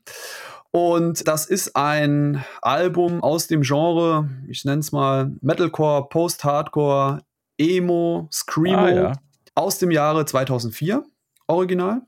Und 0.71 1.27
das 1.27 1.47
ist 1.47 1.75
ein 1.75 2.43
Album 2.61 3.23
aus 3.23 3.47
dem 3.47 3.61
Genre, 3.61 4.29
ich 4.47 4.65
nenne 4.65 4.79
es 4.79 4.91
mal 4.91 5.31
Metalcore, 5.41 6.07
Post-Hardcore, 6.09 7.23
Emo, 7.57 8.29
Screamo 8.31 8.77
ah, 8.77 8.89
ja. 8.89 9.13
aus 9.55 9.79
dem 9.79 9.89
Jahre 9.89 10.25
2004, 10.25 11.03
original. 11.47 12.01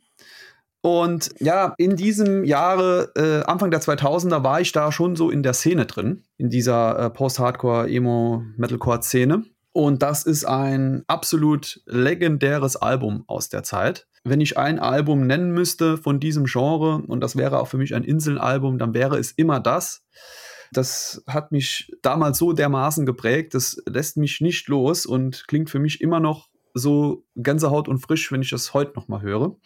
Und 0.82 1.30
ja, 1.40 1.76
in 1.78 1.96
diesem 1.96 2.44
Jahre, 2.44 3.12
äh, 3.16 3.44
Anfang 3.44 3.70
der 3.70 3.82
2000er, 3.82 4.44
war 4.44 4.62
ich 4.62 4.72
da 4.72 4.92
schon 4.92 5.16
so 5.16 5.30
in 5.30 5.44
der 5.44 5.54
Szene 5.54 5.86
drin, 5.86 6.24
in 6.38 6.50
dieser 6.50 6.98
äh, 6.98 7.10
Post-Hardcore, 7.12 7.90
Emo, 7.90 8.44
Metalcore-Szene. 8.58 9.44
Und 9.74 10.02
das 10.02 10.24
ist 10.26 10.44
ein 10.44 11.04
absolut 11.08 11.82
legendäres 11.86 12.76
Album 12.76 13.24
aus 13.28 13.50
der 13.50 13.64
Zeit. 13.64 14.08
Wenn 14.24 14.42
ich 14.42 14.58
ein 14.58 14.80
Album 14.80 15.26
nennen 15.26 15.52
müsste 15.52 15.98
von 15.98 16.20
diesem 16.20 16.46
Genre, 16.46 17.04
und 17.08 17.22
das 17.22 17.38
wäre 17.38 17.60
auch 17.60 17.68
für 17.68 17.78
mich 17.78 17.96
ein 17.96 18.04
Inselalbum, 18.04 18.78
dann 18.80 18.94
wäre 18.94 19.18
es 19.18 19.32
immer 19.32 19.60
das. 19.60 20.04
Das 20.74 21.24
hat 21.28 21.52
mich 21.52 21.92
damals 22.02 22.38
so 22.38 22.54
dermaßen 22.54 23.06
geprägt, 23.06 23.54
das 23.54 23.82
lässt 23.86 24.18
mich 24.18 24.42
nicht 24.42 24.68
los 24.68 25.06
und 25.06 25.46
klingt 25.48 25.70
für 25.70 25.80
mich 25.80 26.02
immer 26.02 26.20
noch 26.20 26.50
so 26.74 27.26
Gänsehaut 27.36 27.88
und 27.88 28.00
frisch, 28.00 28.32
wenn 28.32 28.42
ich 28.42 28.50
das 28.50 28.74
heute 28.74 28.94
noch 28.96 29.08
mal 29.08 29.22
höre. 29.22 29.58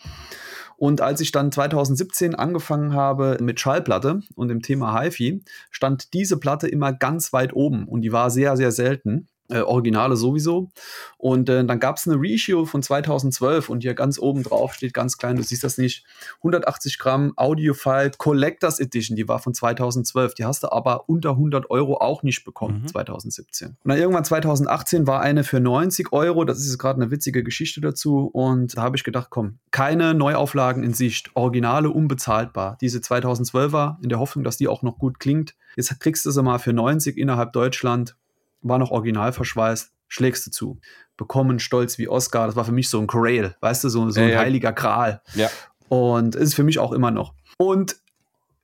Und 0.77 1.01
als 1.01 1.21
ich 1.21 1.31
dann 1.31 1.51
2017 1.51 2.35
angefangen 2.35 2.93
habe 2.93 3.37
mit 3.41 3.59
Schallplatte 3.59 4.21
und 4.35 4.47
dem 4.49 4.61
Thema 4.61 4.99
HiFi, 4.99 5.43
stand 5.71 6.13
diese 6.13 6.37
Platte 6.37 6.67
immer 6.67 6.93
ganz 6.93 7.33
weit 7.33 7.53
oben 7.53 7.87
und 7.87 8.01
die 8.01 8.11
war 8.11 8.29
sehr, 8.29 8.57
sehr 8.57 8.71
selten. 8.71 9.29
Äh, 9.47 9.59
Originale 9.59 10.15
sowieso. 10.15 10.69
Und 11.17 11.49
äh, 11.49 11.63
dann 11.63 11.79
gab 11.79 11.97
es 11.97 12.07
eine 12.07 12.17
Reissue 12.19 12.65
von 12.65 12.81
2012 12.81 13.69
und 13.69 13.81
hier 13.81 13.93
ganz 13.93 14.17
oben 14.17 14.41
drauf 14.41 14.73
steht 14.73 14.95
ganz 14.95 15.19
klein, 15.19 15.35
du 15.35 15.43
siehst 15.43 15.63
das 15.63 15.77
nicht, 15.77 16.03
180 16.37 16.97
Gramm 16.97 17.33
Audiophile 17.35 18.13
Collectors 18.17 18.79
Edition, 18.79 19.15
die 19.15 19.27
war 19.27 19.37
von 19.37 19.53
2012. 19.53 20.33
Die 20.33 20.45
hast 20.45 20.63
du 20.63 20.71
aber 20.71 21.07
unter 21.09 21.31
100 21.31 21.69
Euro 21.69 21.97
auch 21.97 22.23
nicht 22.23 22.43
bekommen, 22.43 22.81
mhm. 22.81 22.87
2017. 22.87 23.67
Und 23.67 23.77
dann 23.83 23.99
irgendwann 23.99 24.25
2018 24.25 25.05
war 25.05 25.21
eine 25.21 25.43
für 25.43 25.59
90 25.59 26.11
Euro, 26.11 26.43
das 26.43 26.57
ist 26.65 26.79
gerade 26.79 26.99
eine 26.99 27.11
witzige 27.11 27.43
Geschichte 27.43 27.81
dazu. 27.81 28.25
Und 28.33 28.75
da 28.75 28.81
habe 28.81 28.97
ich 28.97 29.03
gedacht, 29.03 29.27
komm, 29.29 29.59
keine 29.69 30.15
Neuauflagen 30.15 30.83
in 30.83 30.95
Sicht, 30.95 31.29
Originale 31.35 31.91
unbezahlbar. 31.91 32.79
Diese 32.81 32.97
2012er 32.97 34.01
in 34.01 34.09
der 34.09 34.17
Hoffnung, 34.17 34.43
dass 34.43 34.57
die 34.57 34.67
auch 34.67 34.81
noch 34.81 34.97
gut 34.97 35.19
klingt. 35.19 35.55
Jetzt 35.75 35.99
kriegst 35.99 36.25
du 36.25 36.31
sie 36.31 36.41
mal 36.41 36.57
für 36.57 36.73
90 36.73 37.15
innerhalb 37.15 37.53
Deutschland 37.53 38.15
war 38.65 38.79
noch 38.79 38.91
original 38.91 39.31
verschweißt, 39.31 39.93
schlägst 40.07 40.45
du 40.47 40.51
zu. 40.51 40.79
Bekommen 41.17 41.59
stolz 41.59 41.97
wie 41.97 42.09
Oscar, 42.09 42.47
das 42.47 42.55
war 42.55 42.65
für 42.65 42.71
mich 42.71 42.89
so 42.89 42.99
ein 42.99 43.07
Grail, 43.07 43.55
weißt 43.61 43.83
du, 43.83 43.89
so, 43.89 44.09
so 44.09 44.19
ein 44.19 44.29
ja, 44.29 44.35
ja. 44.35 44.39
heiliger 44.39 44.73
Gral. 44.73 45.21
Ja. 45.33 45.49
Und 45.87 46.35
ist 46.35 46.55
für 46.55 46.63
mich 46.63 46.79
auch 46.79 46.91
immer 46.91 47.11
noch. 47.11 47.33
Und 47.57 47.97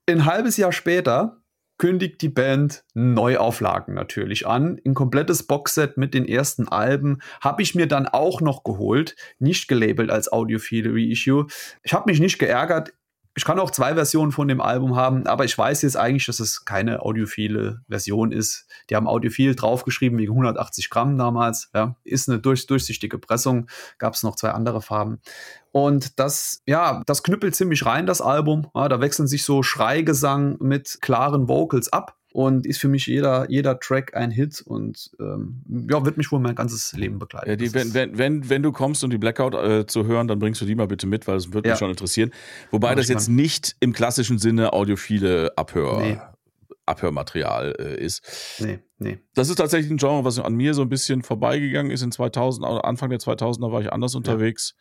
ein 0.09 0.25
halbes 0.25 0.57
Jahr 0.57 0.71
später 0.71 1.37
kündigt 1.77 2.21
die 2.21 2.29
Band 2.29 2.83
Neuauflagen 2.93 3.95
natürlich 3.95 4.45
an. 4.45 4.79
Ein 4.85 4.93
komplettes 4.93 5.47
Boxset 5.47 5.97
mit 5.97 6.13
den 6.13 6.27
ersten 6.27 6.67
Alben 6.67 7.21
habe 7.41 7.63
ich 7.63 7.73
mir 7.73 7.87
dann 7.87 8.07
auch 8.07 8.39
noch 8.41 8.63
geholt, 8.63 9.15
nicht 9.39 9.67
gelabelt 9.67 10.11
als 10.11 10.31
Audiophile 10.31 10.93
Reissue. 10.93 11.47
Ich 11.81 11.93
habe 11.93 12.11
mich 12.11 12.19
nicht 12.19 12.37
geärgert 12.37 12.93
ich 13.35 13.45
kann 13.45 13.59
auch 13.59 13.71
zwei 13.71 13.93
Versionen 13.93 14.31
von 14.31 14.47
dem 14.47 14.59
Album 14.59 14.95
haben, 14.95 15.25
aber 15.25 15.45
ich 15.45 15.57
weiß 15.57 15.83
jetzt 15.83 15.95
eigentlich, 15.95 16.25
dass 16.25 16.39
es 16.39 16.65
keine 16.65 17.01
audiophile 17.01 17.81
Version 17.87 18.31
ist. 18.31 18.67
Die 18.89 18.95
haben 18.95 19.07
audiophil 19.07 19.55
draufgeschrieben, 19.55 20.17
wegen 20.19 20.33
180 20.33 20.89
Gramm 20.89 21.17
damals. 21.17 21.69
Ja. 21.73 21.95
Ist 22.03 22.27
eine 22.27 22.39
durch, 22.39 22.67
durchsichtige 22.67 23.19
Pressung, 23.19 23.67
gab 23.99 24.15
es 24.15 24.23
noch 24.23 24.35
zwei 24.35 24.51
andere 24.51 24.81
Farben. 24.81 25.21
Und 25.71 26.19
das, 26.19 26.61
ja, 26.65 27.01
das 27.05 27.23
knüppelt 27.23 27.55
ziemlich 27.55 27.85
rein, 27.85 28.05
das 28.05 28.21
Album. 28.21 28.67
Ja, 28.75 28.89
da 28.89 28.99
wechseln 28.99 29.27
sich 29.27 29.45
so 29.45 29.63
Schreigesang 29.63 30.57
mit 30.59 30.99
klaren 31.01 31.47
Vocals 31.47 31.91
ab 31.93 32.17
und 32.33 32.65
ist 32.65 32.79
für 32.79 32.87
mich 32.87 33.07
jeder, 33.07 33.49
jeder 33.49 33.79
Track 33.79 34.15
ein 34.15 34.31
Hit 34.31 34.61
und 34.61 35.11
ähm, 35.19 35.63
ja, 35.89 36.05
wird 36.05 36.17
mich 36.17 36.31
wohl 36.31 36.39
mein 36.39 36.55
ganzes 36.55 36.93
Leben 36.93 37.19
begleiten. 37.19 37.49
Ja, 37.49 37.55
die, 37.55 37.73
wenn, 37.73 37.93
wenn, 37.93 38.17
wenn, 38.17 38.49
wenn 38.49 38.63
du 38.63 38.71
kommst, 38.71 39.03
um 39.03 39.09
die 39.09 39.17
Blackout 39.17 39.53
äh, 39.55 39.85
zu 39.85 40.05
hören, 40.05 40.27
dann 40.27 40.39
bringst 40.39 40.61
du 40.61 40.65
die 40.65 40.75
mal 40.75 40.87
bitte 40.87 41.07
mit, 41.07 41.27
weil 41.27 41.37
es 41.37 41.53
wird 41.53 41.65
ja. 41.65 41.73
mich 41.73 41.79
schon 41.79 41.89
interessieren. 41.89 42.31
Wobei 42.71 42.89
ja, 42.89 42.95
das 42.95 43.09
jetzt 43.09 43.27
nicht 43.27 43.75
im 43.79 43.93
klassischen 43.93 44.39
Sinne 44.39 44.73
audiophile 44.73 45.51
Abhör. 45.57 45.99
Nee. 45.99 46.19
Abhörmaterial 46.85 47.75
äh, 47.79 48.03
ist. 48.03 48.57
Nee, 48.59 48.79
nee. 48.97 49.19
Das 49.35 49.49
ist 49.49 49.57
tatsächlich 49.57 49.91
ein 49.91 49.97
Genre, 49.97 50.25
was 50.25 50.39
an 50.39 50.55
mir 50.55 50.73
so 50.73 50.81
ein 50.81 50.89
bisschen 50.89 51.21
vorbeigegangen 51.21 51.91
ist 51.91 52.01
in 52.01 52.11
2000, 52.11 52.65
Anfang 52.65 53.09
der 53.09 53.19
2000er 53.19 53.71
war 53.71 53.81
ich 53.81 53.93
anders 53.93 54.15
unterwegs. 54.15 54.75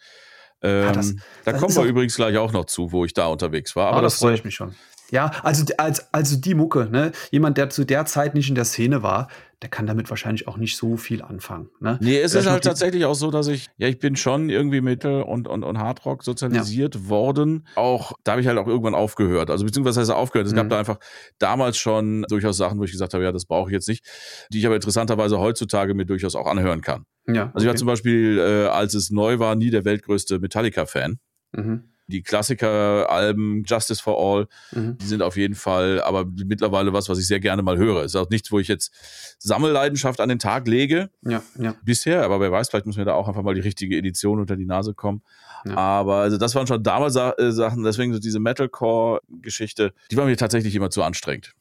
Ähm, 0.63 0.89
ah, 0.89 0.93
das, 0.93 1.15
da 1.45 1.53
kommen 1.53 1.75
wir 1.75 1.85
übrigens 1.85 2.17
gleich 2.17 2.37
auch 2.37 2.53
noch 2.53 2.67
zu, 2.67 2.93
wo 2.93 3.05
ich 3.05 3.15
da 3.15 3.27
unterwegs 3.27 3.77
war. 3.77 3.89
Aber 3.89 3.99
ah, 3.99 4.03
das, 4.03 4.15
das 4.15 4.21
freue 4.21 4.35
ich 4.35 4.45
mich 4.45 4.55
schon. 4.55 4.75
Ja, 5.11 5.33
also, 5.43 5.65
als, 5.77 6.13
also 6.13 6.37
die 6.37 6.55
Mucke, 6.55 6.89
ne? 6.91 7.13
Jemand, 7.31 7.59
der 7.59 7.71
zu 7.71 7.85
der 7.85 8.07
Zeit 8.07 8.35
nicht 8.35 8.49
in 8.49 8.55
der 8.55 8.65
Szene 8.65 9.03
war, 9.03 9.29
der 9.63 9.69
kann 9.69 9.87
damit 9.87 10.09
wahrscheinlich 10.09 10.49
auch 10.49 10.57
nicht 10.57 10.77
so 10.77 10.97
viel 10.97 11.21
anfangen. 11.21 11.69
Ne? 11.81 11.99
Nee, 12.01 12.19
es 12.19 12.35
ist 12.35 12.49
halt 12.49 12.65
tatsächlich 12.65 13.05
auch 13.05 13.15
so, 13.15 13.31
dass 13.31 13.47
ich, 13.49 13.67
ja, 13.77 13.89
ich 13.89 13.99
bin 13.99 14.17
schon 14.17 14.49
irgendwie 14.49 14.81
Mittel- 14.81 15.23
und, 15.23 15.49
und, 15.49 15.65
und 15.65 15.79
Hardrock 15.79 16.25
sozialisiert 16.25 16.95
ja. 16.95 17.09
worden. 17.09 17.67
Auch, 17.75 18.13
da 18.25 18.33
habe 18.33 18.41
ich 18.41 18.47
halt 18.47 18.57
auch 18.57 18.67
irgendwann 18.67 18.95
aufgehört. 18.95 19.51
Also 19.51 19.67
beziehungsweise 19.67 20.01
heißt 20.01 20.11
aufgehört. 20.13 20.47
Es 20.47 20.53
mhm. 20.53 20.57
gab 20.57 20.71
da 20.71 20.79
einfach 20.79 20.99
damals 21.39 21.77
schon 21.77 22.25
durchaus 22.31 22.57
Sachen, 22.57 22.79
wo 22.79 22.85
ich 22.85 22.93
gesagt 22.93 23.13
habe, 23.13 23.23
ja, 23.23 23.33
das 23.33 23.45
brauche 23.45 23.69
ich 23.69 23.75
jetzt 23.75 23.89
nicht, 23.89 24.03
die 24.51 24.61
ich 24.61 24.67
aber 24.67 24.77
interessanterweise 24.77 25.39
heutzutage 25.39 25.93
mir 25.93 26.07
durchaus 26.07 26.37
auch 26.37 26.47
anhören 26.47 26.81
kann. 26.81 27.05
Ja, 27.35 27.45
okay. 27.45 27.51
Also 27.55 27.67
ich 27.67 27.69
war 27.69 27.77
zum 27.77 27.87
Beispiel, 27.87 28.39
äh, 28.39 28.67
als 28.67 28.95
es 28.95 29.11
neu 29.11 29.39
war, 29.39 29.55
nie 29.55 29.71
der 29.71 29.85
weltgrößte 29.85 30.39
Metallica-Fan. 30.39 31.19
Mhm 31.53 31.85
die 32.11 32.23
Klassiker-Alben, 32.23 33.65
Justice 33.65 34.03
for 34.03 34.19
All, 34.19 34.47
mhm. 34.73 34.99
die 34.99 35.07
sind 35.07 35.23
auf 35.23 35.37
jeden 35.37 35.55
Fall, 35.55 36.03
aber 36.03 36.27
mittlerweile 36.27 36.93
was, 36.93 37.09
was 37.09 37.19
ich 37.19 37.27
sehr 37.27 37.41
gerne 37.41 37.63
mal 37.63 37.79
höre. 37.79 38.05
Ist 38.05 38.17
auch 38.17 38.29
nichts, 38.29 38.53
wo 38.53 38.59
ich 38.59 38.69
jetzt 38.69 38.93
Sammelleidenschaft 39.39 40.21
an 40.21 40.29
den 40.29 40.39
Tag 40.39 40.69
lege. 40.69 41.11
Ja, 41.23 41.43
ja. 41.59 41.75
Bisher, 41.83 42.25
aber 42.25 42.41
wer 42.41 42.53
weiß, 42.53 42.69
vielleicht 42.69 42.87
muss 42.87 42.97
mir 42.97 43.05
da 43.05 43.15
auch 43.15 43.29
einfach 43.29 43.43
mal 43.43 43.55
die 43.55 43.61
richtige 43.61 43.97
Edition 43.97 44.41
unter 44.41 44.57
die 44.57 44.67
Nase 44.67 44.93
kommen. 44.93 45.23
Ja. 45.65 45.77
Aber 45.77 46.17
also 46.17 46.37
das 46.37 46.55
waren 46.55 46.67
schon 46.67 46.83
damals 46.83 47.17
äh, 47.17 47.53
Sachen, 47.53 47.83
deswegen 47.83 48.13
so 48.13 48.19
diese 48.19 48.41
Metalcore-Geschichte, 48.41 49.95
die 50.11 50.17
war 50.17 50.27
mir 50.27 50.37
tatsächlich 50.37 50.75
immer 50.75 50.91
zu 50.91 51.03
anstrengend. 51.03 51.55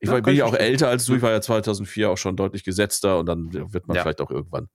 Ich 0.00 0.08
ja, 0.08 0.14
war, 0.14 0.22
bin 0.22 0.34
ja 0.34 0.44
auch 0.44 0.54
älter 0.54 0.88
als 0.88 1.04
du, 1.04 1.14
ich 1.14 1.22
war 1.22 1.30
ja 1.30 1.40
2004 1.40 2.10
auch 2.10 2.18
schon 2.18 2.36
deutlich 2.36 2.64
gesetzter 2.64 3.18
und 3.18 3.26
dann 3.26 3.52
wird 3.52 3.86
man 3.86 3.96
ja. 3.96 4.02
vielleicht 4.02 4.20
auch 4.20 4.30
irgendwann 4.30 4.68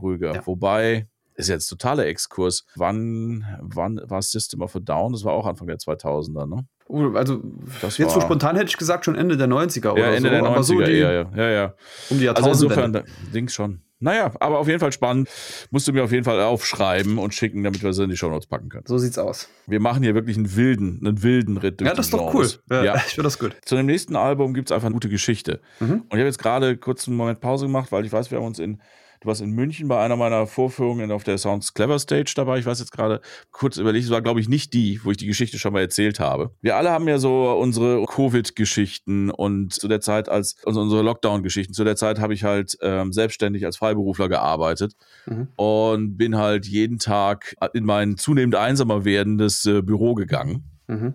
ruhiger. 0.00 0.40
Wobei, 0.46 1.06
ist 1.34 1.48
jetzt 1.48 1.68
totaler 1.68 2.06
Exkurs. 2.06 2.64
Wann, 2.76 3.44
wann 3.60 4.00
war 4.04 4.22
System 4.22 4.62
of 4.62 4.76
a 4.76 4.80
Down? 4.80 5.12
Das 5.12 5.24
war 5.24 5.32
auch 5.32 5.46
Anfang 5.46 5.66
der 5.66 5.78
2000er, 5.78 6.46
ne? 6.46 6.66
Oh, 6.86 7.12
also 7.14 7.40
das 7.80 7.98
jetzt 7.98 8.14
so 8.14 8.20
spontan 8.20 8.56
hätte 8.56 8.68
ich 8.68 8.76
gesagt 8.76 9.04
schon 9.04 9.14
Ende 9.14 9.36
der 9.36 9.46
90er 9.46 9.92
oder 9.92 10.00
ja, 10.00 10.06
Ende 10.08 10.28
so. 10.28 10.28
Der 10.28 10.42
90er, 10.42 10.46
aber 10.46 10.62
so 10.64 10.80
die, 10.80 10.92
ja, 10.92 11.12
ja, 11.12 11.30
ja, 11.36 11.50
ja. 11.50 11.74
Um 12.10 12.18
die 12.18 12.24
Jahrtausendwende. 12.24 13.00
Also 13.00 13.08
insofern, 13.08 13.32
Dings 13.32 13.54
schon. 13.54 13.80
Naja, 14.02 14.32
aber 14.40 14.58
auf 14.58 14.66
jeden 14.66 14.80
Fall 14.80 14.92
spannend. 14.92 15.28
Musst 15.70 15.86
du 15.86 15.92
mir 15.92 16.02
auf 16.02 16.10
jeden 16.10 16.24
Fall 16.24 16.40
aufschreiben 16.40 17.18
und 17.18 17.34
schicken, 17.34 17.62
damit 17.62 17.82
wir 17.82 17.90
es 17.90 17.98
in 17.98 18.08
die 18.08 18.16
Shownotes 18.16 18.46
packen 18.46 18.70
können. 18.70 18.84
So 18.86 18.96
sieht's 18.96 19.18
aus. 19.18 19.48
Wir 19.66 19.78
machen 19.78 20.02
hier 20.02 20.14
wirklich 20.14 20.38
einen 20.38 20.56
wilden, 20.56 21.00
einen 21.04 21.22
wilden 21.22 21.58
Ritt 21.58 21.80
durch 21.80 21.88
Ja, 21.88 21.94
das 21.94 22.06
ist 22.06 22.14
doch 22.14 22.34
cool. 22.34 22.48
Ja, 22.70 22.82
ja. 22.82 22.94
Ich 23.06 23.14
finde 23.14 23.24
das 23.24 23.38
gut. 23.38 23.56
Zu 23.64 23.76
dem 23.76 23.86
nächsten 23.86 24.16
Album 24.16 24.54
gibt 24.54 24.70
es 24.70 24.74
einfach 24.74 24.86
eine 24.86 24.94
gute 24.94 25.10
Geschichte. 25.10 25.60
Mhm. 25.80 25.92
Und 25.92 26.12
ich 26.12 26.18
habe 26.18 26.24
jetzt 26.24 26.38
gerade 26.38 26.78
kurz 26.78 27.06
einen 27.06 27.16
Moment 27.18 27.40
Pause 27.40 27.66
gemacht, 27.66 27.92
weil 27.92 28.06
ich 28.06 28.12
weiß, 28.12 28.30
wir 28.30 28.38
haben 28.38 28.46
uns 28.46 28.58
in 28.58 28.80
Du 29.20 29.28
warst 29.28 29.42
in 29.42 29.50
München 29.50 29.86
bei 29.86 30.02
einer 30.02 30.16
meiner 30.16 30.46
Vorführungen 30.46 31.12
auf 31.12 31.24
der 31.24 31.36
Sounds 31.36 31.74
Clever 31.74 31.98
Stage 31.98 32.32
dabei. 32.34 32.58
Ich 32.58 32.64
weiß 32.64 32.78
jetzt 32.78 32.92
gerade 32.92 33.20
kurz 33.50 33.76
überlegt, 33.76 34.06
es 34.06 34.10
war, 34.10 34.22
glaube 34.22 34.40
ich, 34.40 34.48
nicht 34.48 34.72
die, 34.72 34.98
wo 35.04 35.10
ich 35.10 35.18
die 35.18 35.26
Geschichte 35.26 35.58
schon 35.58 35.74
mal 35.74 35.80
erzählt 35.80 36.20
habe. 36.20 36.52
Wir 36.62 36.76
alle 36.76 36.90
haben 36.90 37.06
ja 37.06 37.18
so 37.18 37.52
unsere 37.52 38.02
Covid-Geschichten 38.06 39.30
und 39.30 39.74
zu 39.74 39.88
der 39.88 40.00
Zeit 40.00 40.30
als, 40.30 40.56
also 40.64 40.80
unsere 40.80 41.02
Lockdown-Geschichten. 41.02 41.74
Zu 41.74 41.84
der 41.84 41.96
Zeit 41.96 42.18
habe 42.18 42.32
ich 42.32 42.44
halt 42.44 42.78
ähm, 42.80 43.12
selbstständig 43.12 43.66
als 43.66 43.76
Freiberufler 43.76 44.30
gearbeitet 44.30 44.94
mhm. 45.26 45.48
und 45.54 46.16
bin 46.16 46.38
halt 46.38 46.64
jeden 46.64 46.98
Tag 46.98 47.54
in 47.74 47.84
mein 47.84 48.16
zunehmend 48.16 48.54
einsamer 48.54 49.04
werdendes 49.04 49.66
äh, 49.66 49.82
Büro 49.82 50.14
gegangen. 50.14 50.64
Mhm. 50.86 51.14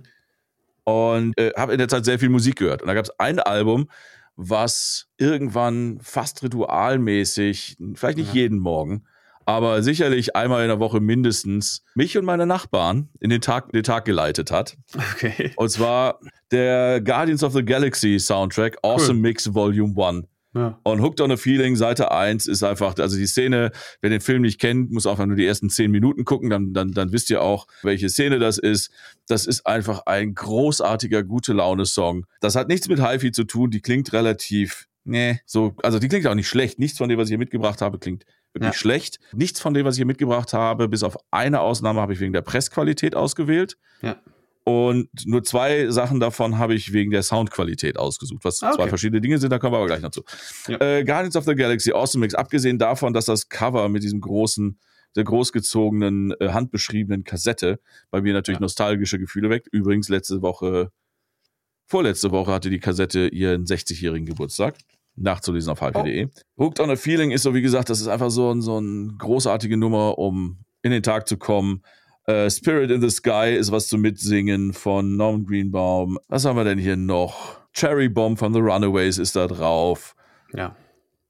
Und 0.84 1.40
äh, 1.40 1.54
habe 1.58 1.72
in 1.72 1.80
der 1.80 1.88
Zeit 1.88 2.06
sehr 2.06 2.20
viel 2.20 2.30
Musik 2.30 2.58
gehört. 2.58 2.84
Und 2.84 2.88
da 2.88 2.94
gab 2.94 3.06
es 3.06 3.20
ein 3.20 3.40
Album, 3.40 3.88
was 4.36 5.08
irgendwann 5.18 6.00
fast 6.02 6.44
ritualmäßig, 6.44 7.78
vielleicht 7.94 8.18
nicht 8.18 8.34
ja. 8.34 8.42
jeden 8.42 8.60
Morgen, 8.60 9.06
aber 9.46 9.84
sicherlich 9.84 10.36
einmal 10.36 10.64
in 10.64 10.70
der 10.70 10.80
Woche 10.80 11.00
mindestens 11.00 11.84
mich 11.94 12.18
und 12.18 12.26
meine 12.26 12.46
Nachbarn 12.46 13.10
in 13.20 13.30
den 13.30 13.42
Tag, 13.42 13.72
den 13.72 13.84
Tag 13.84 14.06
geleitet 14.06 14.52
hat. 14.52 14.78
Okay. 15.14 15.52
Und 15.56 15.70
zwar 15.70 16.20
der 16.52 17.02
Guardians 17.02 17.44
of 17.44 17.54
the 17.54 17.64
Galaxy 17.64 18.20
Soundtrack, 18.20 18.78
Awesome 18.82 19.16
cool. 19.16 19.22
Mix 19.22 19.54
Volume 19.54 19.94
1. 20.04 20.26
Ja. 20.56 20.80
Und 20.84 21.02
Hooked 21.02 21.20
on 21.20 21.32
a 21.32 21.38
Feeling, 21.38 21.76
Seite 21.76 22.12
1 22.12 22.48
ist 22.48 22.64
einfach, 22.64 22.98
also 22.98 23.18
die 23.18 23.28
Szene, 23.28 23.72
wer 24.00 24.10
den 24.10 24.22
Film 24.22 24.42
nicht 24.42 24.60
kennt, 24.60 24.90
muss 24.90 25.06
einfach 25.06 25.26
nur 25.26 25.36
die 25.36 25.46
ersten 25.46 25.70
10 25.70 25.92
Minuten 25.92 26.24
gucken, 26.24 26.50
dann, 26.50 26.74
dann, 26.74 26.94
dann 26.94 27.12
wisst 27.12 27.30
ihr 27.30 27.42
auch, 27.42 27.68
welche 27.84 28.08
Szene 28.08 28.40
das 28.40 28.58
ist. 28.58 28.90
Das 29.28 29.46
ist 29.46 29.68
einfach 29.68 30.04
ein 30.06 30.34
großartiger, 30.34 31.24
gute 31.24 31.52
Laune-Song. 31.52 32.26
Das 32.40 32.56
hat 32.56 32.70
nichts 32.70 32.88
mit 32.88 33.06
HiFi 33.06 33.34
zu 33.34 33.44
tun, 33.44 33.70
die 33.70 33.82
klingt 33.82 34.14
relativ, 34.14 34.88
nee, 35.04 35.42
so, 35.46 35.76
also 35.84 36.00
die 36.00 36.08
klingt 36.08 36.26
auch 36.26 36.36
nicht 36.36 36.48
schlecht. 36.48 36.80
Nichts 36.80 36.98
von 36.98 37.10
dem, 37.10 37.20
was 37.20 37.28
ich 37.28 37.32
hier 37.32 37.38
mitgebracht 37.38 37.82
habe, 37.82 38.00
klingt 38.00 38.26
wirklich 38.54 38.74
ja. 38.74 38.80
schlecht. 38.80 39.20
Nichts 39.34 39.60
von 39.60 39.74
dem, 39.74 39.86
was 39.86 39.96
ich 39.96 40.00
hier 40.00 40.06
mitgebracht 40.06 40.54
habe, 40.54 40.88
bis 40.88 41.04
auf 41.04 41.18
eine 41.32 41.60
Ausnahme 41.60 42.00
habe 42.00 42.14
ich 42.14 42.22
wegen 42.22 42.32
der 42.32 42.42
Pressqualität 42.44 43.14
ausgewählt. 43.14 43.76
Ja. 44.02 44.16
Und 44.68 45.10
nur 45.26 45.44
zwei 45.44 45.92
Sachen 45.92 46.20
davon 46.20 46.58
habe 46.58 46.74
ich 46.74 46.92
wegen 46.92 47.12
der 47.12 47.22
Soundqualität 47.22 47.98
ausgesucht, 47.98 48.44
was 48.44 48.64
ah, 48.64 48.70
okay. 48.70 48.78
zwei 48.78 48.90
verschiedene 48.90 49.22
Dinge 49.22 49.38
sind, 49.38 49.52
da 49.52 49.60
kommen 49.60 49.74
wir 49.74 49.78
aber 49.78 49.86
gleich 49.86 50.02
noch 50.02 50.10
zu. 50.10 50.24
Ja. 50.68 50.82
Äh, 50.82 51.04
Guardians 51.04 51.36
of 51.36 51.46
the 51.46 51.54
Galaxy 51.54 51.92
Awesome 51.92 52.22
Mix, 52.22 52.34
abgesehen 52.34 52.80
davon, 52.80 53.14
dass 53.14 53.26
das 53.26 53.48
Cover 53.48 53.88
mit 53.90 54.02
diesem 54.02 54.22
großen, 54.22 54.80
der 55.16 55.24
großgezogenen, 55.24 56.34
äh, 56.40 56.50
handbeschriebenen 56.50 57.24
Kassette 57.24 57.80
bei 58.10 58.22
mir 58.22 58.34
natürlich 58.34 58.58
ja. 58.58 58.64
nostalgische 58.64 59.20
Gefühle 59.20 59.52
weckt. 59.52 59.68
Übrigens, 59.72 60.10
letzte 60.10 60.42
Woche, 60.42 60.92
vorletzte 61.86 62.32
Woche 62.32 62.52
hatte 62.52 62.72
die 62.72 62.80
Kassette 62.80 63.28
ihren 63.28 63.66
60-jährigen 63.66 64.26
Geburtstag 64.26 64.76
nachzulesen 65.16 65.72
auf 65.72 65.80
hifi.de. 65.80 66.26
Oh. 66.26 66.66
Hooked 66.66 66.80
on 66.80 66.90
a 66.90 66.96
Feeling 66.96 67.32
ist 67.32 67.44
so, 67.44 67.54
wie 67.54 67.62
gesagt, 67.62 67.90
das 67.90 68.02
ist 68.02 68.08
einfach 68.08 68.32
so, 68.32 68.52
ein, 68.52 68.62
so 68.62 68.78
eine 68.78 69.14
großartige 69.18 69.78
Nummer, 69.78 70.18
um 70.18 70.66
in 70.82 70.92
den 70.92 71.04
Tag 71.04 71.28
zu 71.28 71.38
kommen. 71.38 71.84
Uh, 72.28 72.50
Spirit 72.50 72.90
in 72.90 73.02
the 73.02 73.10
Sky 73.12 73.56
ist 73.56 73.72
was 73.72 73.88
zu 73.88 74.00
mitsingen 74.00 74.74
von 74.74 75.16
Norman 75.16 75.46
Greenbaum. 75.46 76.18
Was 76.28 76.46
haben 76.46 76.58
wir 76.58 76.64
denn 76.64 76.80
hier 76.80 76.96
noch? 76.96 77.60
Cherry 77.72 78.10
Bomb 78.10 78.40
von 78.40 78.52
The 78.52 78.62
Runaways 78.62 79.20
ist 79.20 79.36
da 79.36 79.46
drauf. 79.46 80.16
Ja. 80.52 80.76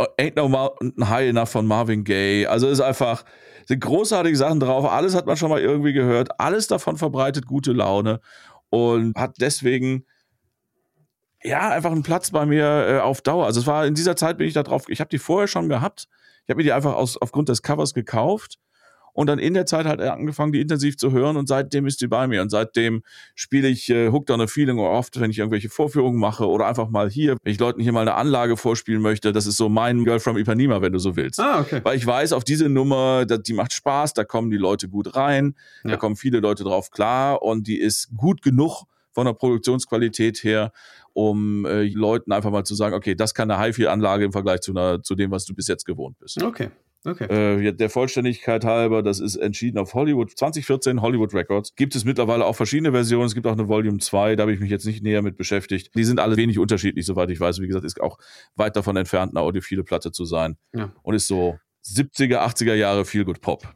Uh, 0.01 0.05
Ain't 0.17 0.37
No 0.37 0.47
Mountain 0.47 1.09
High 1.09 1.29
Enough 1.29 1.49
von 1.49 1.65
Marvin 1.65 2.05
Gaye. 2.05 2.47
Also 2.47 2.69
ist 2.69 2.79
einfach, 2.79 3.25
sind 3.65 3.81
großartige 3.81 4.37
Sachen 4.37 4.61
drauf. 4.61 4.89
Alles 4.89 5.15
hat 5.15 5.25
man 5.25 5.35
schon 5.35 5.49
mal 5.49 5.59
irgendwie 5.59 5.91
gehört. 5.91 6.39
Alles 6.39 6.67
davon 6.67 6.95
verbreitet 6.95 7.45
gute 7.45 7.73
Laune 7.73 8.21
und 8.69 9.17
hat 9.17 9.35
deswegen 9.41 10.05
ja 11.43 11.71
einfach 11.71 11.91
einen 11.91 12.03
Platz 12.03 12.31
bei 12.31 12.45
mir 12.45 12.87
äh, 12.87 12.99
auf 12.99 13.21
Dauer. 13.21 13.47
Also 13.47 13.59
es 13.59 13.67
war 13.67 13.85
in 13.85 13.95
dieser 13.95 14.15
Zeit 14.15 14.37
bin 14.37 14.47
ich 14.47 14.53
da 14.53 14.63
drauf. 14.63 14.85
Ich 14.87 15.01
habe 15.01 15.09
die 15.09 15.19
vorher 15.19 15.49
schon 15.49 15.67
gehabt. 15.67 16.07
Ich 16.45 16.49
habe 16.49 16.57
mir 16.57 16.63
die 16.63 16.71
einfach 16.71 16.93
aus, 16.93 17.17
aufgrund 17.17 17.49
des 17.49 17.63
Covers 17.63 17.93
gekauft 17.93 18.59
und 19.15 19.27
dann 19.27 19.39
in 19.39 19.53
der 19.53 19.65
Zeit 19.65 19.85
halt 19.85 20.01
angefangen, 20.01 20.51
die 20.51 20.59
intensiv 20.59 20.97
zu 20.97 21.11
hören 21.11 21.37
und 21.37 21.47
seitdem 21.47 21.87
ist 21.87 22.01
die 22.01 22.07
bei 22.07 22.27
mir 22.27 22.41
und 22.41 22.49
seitdem 22.49 23.01
spiele 23.33 23.69
ich 23.69 23.89
äh, 23.89 24.09
Hooked 24.09 24.29
on 24.29 24.41
a 24.41 24.47
Feeling 24.47 24.77
oft, 24.77 25.19
wenn 25.21 25.31
ich 25.31 25.39
irgendwelche 25.39 25.69
Vorführungen 25.69 26.19
mache 26.19 26.47
oder 26.47 26.67
einfach 26.67 26.89
mal 26.89 27.09
hier, 27.09 27.37
wenn 27.41 27.51
ich 27.51 27.59
Leuten 27.59 27.81
hier 27.81 27.93
mal 27.93 28.01
eine 28.01 28.15
Anlage 28.15 28.57
vorspielen 28.57 29.01
möchte, 29.01 29.31
das 29.31 29.47
ist 29.47 29.55
so 29.55 29.69
mein 29.69 30.03
Girl 30.03 30.19
from 30.19 30.37
Ipanema, 30.37 30.81
wenn 30.81 30.91
du 30.91 30.99
so 30.99 31.15
willst. 31.15 31.39
Ah, 31.39 31.61
okay. 31.61 31.79
Weil 31.83 31.95
ich 31.95 32.05
weiß, 32.05 32.33
auf 32.33 32.43
diese 32.43 32.67
Nummer, 32.67 33.25
die 33.25 33.53
macht 33.53 33.71
Spaß, 33.71 34.13
da 34.13 34.25
kommen 34.25 34.51
die 34.51 34.57
Leute 34.57 34.89
gut 34.89 35.15
rein, 35.15 35.55
ja. 35.85 35.91
da 35.91 35.97
kommen 35.97 36.17
viele 36.17 36.41
Leute 36.41 36.65
drauf 36.65 36.91
klar 36.91 37.41
und 37.41 37.67
die 37.67 37.79
ist 37.79 38.09
gut 38.17 38.41
genug 38.41 38.83
von 39.13 39.25
der 39.25 39.33
Produktionsqualität 39.33 40.43
her, 40.43 40.73
um 41.13 41.65
äh, 41.65 41.83
Leuten 41.83 42.33
einfach 42.33 42.51
mal 42.51 42.65
zu 42.65 42.75
sagen, 42.75 42.93
okay, 42.93 43.15
das 43.15 43.33
kann 43.33 43.49
eine 43.49 43.63
HiFi-Anlage 43.63 44.25
im 44.25 44.33
Vergleich 44.33 44.59
zu, 44.59 44.71
einer, 44.71 45.01
zu 45.01 45.15
dem, 45.15 45.31
was 45.31 45.45
du 45.45 45.55
bis 45.55 45.69
jetzt 45.69 45.85
gewohnt 45.85 46.19
bist. 46.19 46.43
Okay. 46.43 46.69
Okay. 47.05 47.25
Äh, 47.25 47.73
der 47.73 47.89
Vollständigkeit 47.89 48.65
halber, 48.65 49.03
das 49.03 49.19
ist 49.19 49.35
entschieden 49.35 49.77
auf 49.77 49.93
Hollywood 49.93 50.31
2014 50.37 51.01
Hollywood 51.01 51.33
Records. 51.33 51.75
Gibt 51.75 51.95
es 51.95 52.03
mittlerweile 52.03 52.45
auch 52.45 52.55
verschiedene 52.55 52.91
Versionen. 52.91 53.27
Es 53.27 53.35
gibt 53.35 53.45
auch 53.45 53.53
eine 53.53 53.67
Volume 53.67 53.99
2, 53.99 54.35
da 54.35 54.41
habe 54.41 54.53
ich 54.53 54.59
mich 54.59 54.71
jetzt 54.71 54.85
nicht 54.85 55.03
näher 55.03 55.21
mit 55.21 55.37
beschäftigt. 55.37 55.93
Die 55.95 56.03
sind 56.03 56.19
alle 56.19 56.37
wenig 56.37 56.57
unterschiedlich, 56.57 57.05
soweit 57.05 57.29
ich 57.29 57.39
weiß. 57.39 57.61
Wie 57.61 57.67
gesagt, 57.67 57.85
ist 57.85 58.01
auch 58.01 58.17
weit 58.55 58.75
davon 58.75 58.97
entfernt, 58.97 59.33
eine 59.33 59.41
audiophile 59.41 59.83
Platte 59.83 60.11
zu 60.11 60.25
sein. 60.25 60.57
Ja. 60.73 60.91
Und 61.03 61.13
ist 61.13 61.27
so 61.27 61.59
70er, 61.85 62.39
80er 62.39 62.73
Jahre 62.73 63.05
Feel 63.05 63.25
Good 63.25 63.41
Pop. 63.41 63.67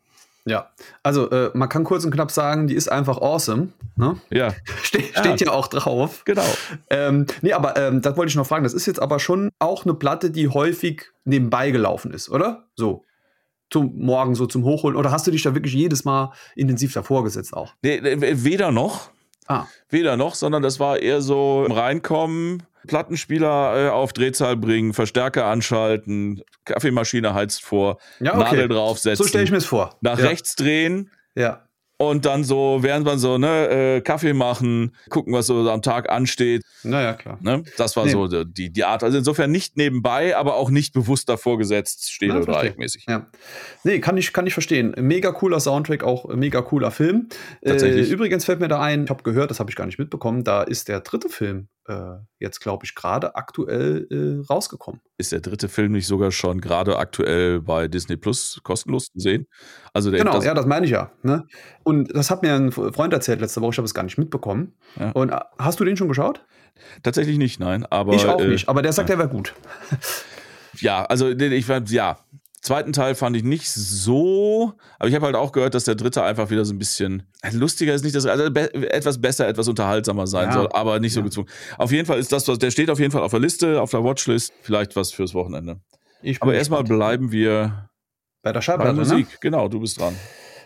Ja, 0.46 0.72
also 1.04 1.30
äh, 1.30 1.52
man 1.54 1.70
kann 1.70 1.84
kurz 1.84 2.06
und 2.06 2.12
knapp 2.12 2.32
sagen, 2.32 2.68
die 2.68 2.74
ist 2.74 2.92
einfach 2.92 3.20
awesome. 3.22 3.70
Ne? 3.98 4.20
Ja. 4.32 4.56
Ste 4.84 5.04
ja. 5.14 5.20
Steht 5.20 5.42
ja 5.42 5.52
auch 5.52 5.68
drauf. 5.68 6.24
Genau. 6.26 6.46
Ähm, 6.90 7.28
nee, 7.42 7.54
aber 7.54 7.78
ähm, 7.78 8.02
das 8.02 8.18
wollte 8.18 8.30
ich 8.30 8.36
noch 8.36 8.48
fragen. 8.48 8.64
Das 8.64 8.74
ist 8.74 8.88
jetzt 8.88 9.02
aber 9.02 9.20
schon 9.20 9.52
auch 9.60 9.86
eine 9.86 9.94
Platte, 9.94 10.32
die 10.32 10.48
häufig 10.48 11.12
nebenbei 11.26 11.70
gelaufen 11.70 12.12
ist, 12.12 12.30
oder? 12.30 12.70
So 12.76 13.04
zum 13.70 13.98
Morgen 13.98 14.36
so 14.36 14.46
zum 14.46 14.64
Hochholen? 14.64 14.98
Oder 14.98 15.12
hast 15.12 15.28
du 15.28 15.32
dich 15.32 15.44
da 15.44 15.54
wirklich 15.54 15.74
jedes 15.74 16.06
Mal 16.06 16.34
intensiv 16.56 16.94
davor 16.94 17.24
gesetzt 17.24 17.54
auch? 17.54 17.74
Nee, 17.82 18.00
weder 18.02 18.72
noch. 18.72 19.12
Ah. 19.48 19.66
Weder 19.90 20.16
noch, 20.16 20.36
sondern 20.36 20.62
das 20.62 20.80
war 20.80 21.00
eher 21.00 21.22
so 21.22 21.64
im 21.66 21.72
Reinkommen, 21.72 22.64
Plattenspieler 22.88 23.88
äh, 23.88 23.90
auf 23.90 24.14
Drehzahl 24.14 24.56
bringen, 24.56 24.94
Verstärker 24.94 25.46
anschalten, 25.46 26.44
Kaffeemaschine 26.66 27.34
heizt 27.34 27.64
vor, 27.64 27.98
ja, 28.20 28.36
okay. 28.36 28.44
Nadel 28.44 28.68
draufsetzen. 28.68 29.24
So 29.24 29.28
stelle 29.28 29.44
ich 29.44 29.52
mir 29.52 29.58
es 29.58 29.66
vor. 29.66 29.98
Nach 30.02 30.20
ja. 30.20 30.28
rechts 30.28 30.56
drehen. 30.56 31.10
Ja. 31.34 31.64
Und 32.02 32.24
dann 32.24 32.46
so, 32.46 32.78
während 32.80 33.06
man 33.06 33.20
so, 33.20 33.38
ne, 33.38 33.68
äh, 33.98 34.02
Kaffee 34.02 34.32
machen, 34.32 34.96
gucken, 35.10 35.34
was 35.34 35.48
so 35.48 35.70
am 35.70 35.82
Tag 35.82 36.10
ansteht. 36.10 36.64
Naja, 36.84 37.14
klar. 37.14 37.38
Ne? 37.42 37.64
Das 37.76 37.98
war 37.98 38.06
nee. 38.06 38.12
so 38.12 38.46
die, 38.46 38.72
die 38.72 38.84
Art. 38.86 39.04
Also 39.04 39.18
insofern 39.18 39.52
nicht 39.52 39.76
nebenbei, 39.76 40.38
aber 40.38 40.56
auch 40.56 40.70
nicht 40.70 40.94
bewusst 40.94 41.28
davor 41.28 41.58
gesetzt, 41.58 42.10
steht 42.10 42.32
oder 42.32 42.46
dreieckmäßig. 42.46 43.06
Ja. 43.10 43.28
Nee, 43.84 44.00
kann 44.00 44.16
ich, 44.16 44.32
kann 44.32 44.48
ich 44.48 44.54
verstehen. 44.54 44.96
Mega 44.98 45.34
cooler 45.34 45.60
Soundtrack, 45.60 46.06
auch 46.06 46.34
mega 46.34 46.62
cooler 46.62 46.92
Film. 46.92 47.28
Tatsächlich. 47.66 48.10
Äh, 48.10 48.14
übrigens 48.14 48.46
fällt 48.46 48.62
mir 48.62 48.70
da 48.70 48.80
ein, 48.80 49.04
ich 49.04 49.10
habe 49.10 49.24
gehört, 49.24 49.52
das 49.52 49.60
habe 49.60 49.70
ich 49.70 49.76
gar 49.76 49.86
nicht 49.86 50.00
mitbekommen, 50.00 50.46
da 50.46 50.64
ist 50.64 50.88
der 50.88 51.02
dritte 51.02 51.28
Film 51.28 51.68
äh, 51.88 52.18
jetzt, 52.40 52.60
glaube 52.60 52.86
ich, 52.86 52.96
gerade 52.96 53.36
aktuell 53.36 54.08
äh, 54.12 54.46
rausgekommen. 54.48 55.02
Ist 55.18 55.32
der 55.32 55.42
dritte 55.42 55.70
Film 55.70 55.94
nicht 55.94 56.08
sogar 56.08 56.32
schon 56.32 56.62
gerade 56.62 56.98
aktuell 56.98 57.62
bei 57.62 57.88
Disney 57.88 58.18
Plus 58.18 58.60
kostenlos 58.64 59.06
zu 59.06 59.20
sehen? 59.20 59.48
Also 59.94 60.12
der, 60.12 60.20
genau, 60.20 60.34
das 60.34 60.46
ja, 60.46 60.54
das 60.54 60.66
meine 60.66 60.86
ich 60.86 60.92
ja. 60.92 61.12
Ne? 61.24 61.46
Und 61.84 62.16
das 62.16 62.32
hat 62.32 62.42
mir 62.42 62.54
ein 62.54 62.72
Freund 62.72 63.14
erzählt 63.14 63.42
letzte 63.42 63.62
Woche, 63.62 63.72
ich 63.72 63.78
habe 63.78 63.86
es 63.86 63.94
gar 63.94 64.04
nicht 64.04 64.18
mitbekommen. 64.18 64.74
Ja. 65.00 65.12
Und 65.12 65.30
äh, 65.30 65.40
hast 65.58 65.80
du 65.80 65.86
den 65.86 65.98
schon 65.98 66.08
geschaut? 66.08 66.46
Tatsächlich 67.04 67.38
nicht, 67.38 67.60
nein. 67.60 67.86
Aber, 67.86 68.14
ich 68.14 68.26
auch 68.26 68.40
äh, 68.40 68.48
nicht, 68.48 68.70
aber 68.70 68.82
der 68.82 68.94
sagt, 68.94 69.10
ja. 69.10 69.16
er 69.16 69.20
wäre 69.20 69.30
gut. 69.30 69.54
ja, 70.76 71.06
also 71.06 71.30
ich 71.30 71.68
ja, 71.68 72.18
Zweiten 72.62 72.92
Teil 72.92 73.16
fand 73.16 73.38
ich 73.38 73.44
nicht 73.44 73.70
so, 73.70 74.74
aber 74.98 75.08
ich 75.08 75.16
habe 75.16 75.26
halt 75.26 75.36
auch 75.36 75.54
gehört, 75.54 75.74
dass 75.76 75.86
der 75.86 75.96
dritte 75.96 76.24
einfach 76.24 76.50
wieder 76.50 76.66
so 76.66 76.74
ein 76.74 76.78
bisschen 76.78 77.24
lustiger 77.54 77.94
ist, 77.94 78.04
nicht 78.04 78.16
das, 78.16 78.26
also 78.26 78.52
be 78.52 78.74
etwas 78.92 79.22
besser, 79.22 79.48
etwas 79.48 79.68
unterhaltsamer 79.68 80.28
sein 80.28 80.50
ja. 80.50 80.54
soll, 80.54 80.70
aber 80.74 81.00
nicht 81.00 81.14
so 81.14 81.22
ja. 81.22 81.26
gezwungen. 81.26 81.48
Auf 81.78 81.92
jeden 81.92 82.06
Fall 82.06 82.20
ist 82.20 82.32
das, 82.32 82.48
was 82.48 82.60
der 82.60 82.72
steht 82.72 82.90
auf 82.90 83.00
jeden 83.00 83.12
Fall 83.12 83.22
auf 83.22 83.32
der 83.32 83.40
Liste, 83.40 83.82
auf 83.82 83.92
der 83.92 84.04
Watchlist, 84.04 84.52
vielleicht 84.62 84.96
was 84.96 85.12
fürs 85.14 85.34
Wochenende. 85.34 85.80
aber 86.42 86.54
erstmal 86.54 86.84
bleiben 86.84 87.32
wir 87.32 87.90
bei 88.42 88.52
der 88.52 88.62
Schallplatte, 88.62 88.92
bei 88.92 88.98
Musik. 89.00 89.28
Ne? 89.30 89.38
Genau, 89.42 89.68
du 89.68 89.80
bist 89.80 90.00
dran. 90.00 90.16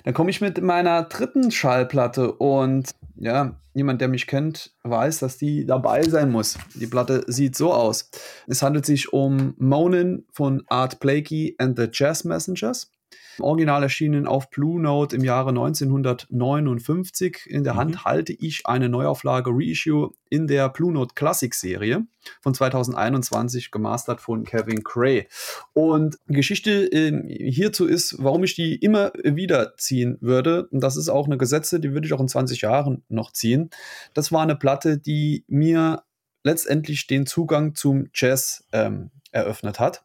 Dann 0.03 0.13
komme 0.13 0.29
ich 0.29 0.41
mit 0.41 0.61
meiner 0.61 1.03
dritten 1.03 1.51
Schallplatte 1.51 2.33
und 2.33 2.91
ja, 3.15 3.59
jemand, 3.73 4.01
der 4.01 4.09
mich 4.09 4.27
kennt, 4.27 4.71
weiß, 4.83 5.19
dass 5.19 5.37
die 5.37 5.65
dabei 5.65 6.03
sein 6.03 6.29
muss. 6.29 6.57
Die 6.75 6.87
Platte 6.87 7.23
sieht 7.27 7.55
so 7.55 7.73
aus. 7.73 8.09
Es 8.47 8.61
handelt 8.61 8.85
sich 8.85 9.13
um 9.13 9.55
Monin 9.57 10.25
von 10.31 10.63
Art 10.67 10.99
Blakey 10.99 11.55
and 11.57 11.77
the 11.77 11.87
Jazz 11.91 12.23
Messengers. 12.23 12.91
Original 13.39 13.84
erschienen 13.84 14.28
auf 14.28 14.50
Blue 14.50 14.82
Note 14.82 15.15
im 15.15 15.24
Jahre 15.24 15.50
1959. 15.50 17.46
In 17.48 17.63
der 17.63 17.74
mhm. 17.74 17.78
Hand 17.78 18.06
halte 18.06 18.34
ich 18.34 18.65
eine 18.65 18.89
Neuauflage 18.89 19.52
Reissue 19.54 20.12
in 20.30 20.48
der 20.48 20.69
Blue 20.69 20.91
Note 20.91 21.13
Classic 21.15 21.54
Serie 21.54 22.06
von 22.41 22.54
2021, 22.54 23.72
gemastert 23.72 24.22
von 24.22 24.43
Kevin 24.43 24.84
Cray. 24.84 25.28
Und 25.74 26.17
die 26.28 26.34
Geschichte 26.34 26.91
äh, 26.91 27.52
hierzu 27.52 27.86
ist, 27.86 28.15
warum 28.19 28.43
ich 28.43 28.56
die 28.56 28.76
immer 28.76 29.12
wieder 29.24 29.76
ziehen 29.78 30.17
würde. 30.22 30.67
Und 30.67 30.82
das 30.82 30.98
ist 30.98 31.10
auch 31.10 31.26
eine 31.28 31.38
Gesetze, 31.38 31.80
die 31.80 31.93
würde 31.93 32.08
ich 32.08 32.13
auch 32.13 32.22
in 32.22 32.28
20 32.28 32.62
Jahren 32.62 33.04
noch 33.10 33.32
ziehen. 33.32 33.69
Das 34.13 34.32
war 34.32 34.41
eine 34.41 34.56
Platte, 34.56 34.98
die 34.98 35.43
mir 35.48 36.04
letztendlich 36.43 37.08
den 37.08 37.26
Zugang 37.26 37.76
zum 37.76 38.10
Jazz 38.13 38.65
ähm, 38.72 39.12
eröffnet 39.34 39.80
hat. 39.80 40.04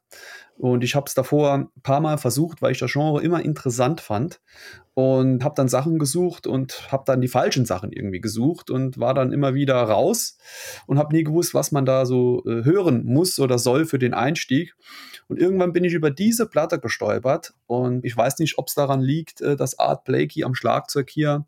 Und 0.57 0.83
ich 0.83 0.97
habe 0.97 1.05
es 1.07 1.15
davor 1.15 1.53
ein 1.55 1.69
paar 1.85 2.01
Mal 2.01 2.19
versucht, 2.19 2.63
weil 2.63 2.73
ich 2.73 2.81
das 2.81 2.91
Genre 2.91 3.23
immer 3.23 3.45
interessant 3.45 4.01
fand 4.01 4.41
und 4.95 5.45
habe 5.45 5.55
dann 5.55 5.69
Sachen 5.69 6.01
gesucht 6.01 6.49
und 6.49 6.91
habe 6.91 7.05
dann 7.07 7.21
die 7.21 7.29
falschen 7.29 7.65
Sachen 7.65 7.93
irgendwie 7.93 8.21
gesucht 8.21 8.69
und 8.69 8.99
war 8.99 9.15
dann 9.15 9.33
immer 9.33 9.55
wieder 9.55 9.77
raus 9.77 10.37
und 10.89 10.99
habe 10.99 11.15
nie 11.15 11.23
gewusst, 11.23 11.55
was 11.55 11.71
man 11.71 11.87
da 11.87 12.07
so 12.07 12.43
äh, 12.45 12.65
hören 12.65 13.05
muss 13.05 13.39
oder 13.39 13.59
soll 13.59 13.85
für 13.85 14.01
den 14.01 14.15
Einstieg. 14.15 14.75
Und 15.29 15.39
irgendwann 15.39 15.73
bin 15.73 15.85
ich 15.85 15.93
über 15.93 16.11
diese 16.11 16.47
Platte 16.47 16.81
gestolpert 16.81 17.55
und 17.69 18.05
ich 18.05 18.17
weiß 18.17 18.41
nicht, 18.41 18.59
ob 18.59 18.67
es 18.67 18.75
daran 18.75 19.01
liegt, 19.01 19.41
äh, 19.41 19.55
dass 19.55 19.79
Art 19.79 20.03
Blakey 20.03 20.43
am 20.43 20.57
Schlagzeug 20.57 21.09
hier 21.09 21.47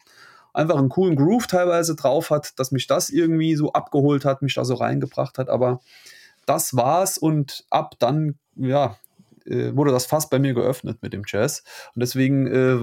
einfach 0.52 0.76
einen 0.76 0.88
coolen 0.88 1.16
Groove 1.16 1.48
teilweise 1.48 1.96
drauf 1.96 2.30
hat, 2.30 2.58
dass 2.60 2.70
mich 2.70 2.86
das 2.86 3.10
irgendwie 3.10 3.56
so 3.56 3.72
abgeholt 3.72 4.24
hat, 4.24 4.42
mich 4.42 4.54
da 4.54 4.64
so 4.64 4.74
reingebracht 4.74 5.38
hat, 5.38 5.48
aber 5.48 5.80
das 6.50 6.74
war's 6.74 7.16
und 7.16 7.64
ab 7.70 7.94
dann, 8.00 8.34
ja, 8.56 8.96
äh, 9.46 9.74
wurde 9.74 9.92
das 9.92 10.06
fast 10.06 10.30
bei 10.30 10.40
mir 10.40 10.52
geöffnet 10.52 10.98
mit 11.00 11.12
dem 11.12 11.22
Jazz. 11.24 11.62
Und 11.94 12.00
deswegen 12.00 12.46
äh, 12.48 12.78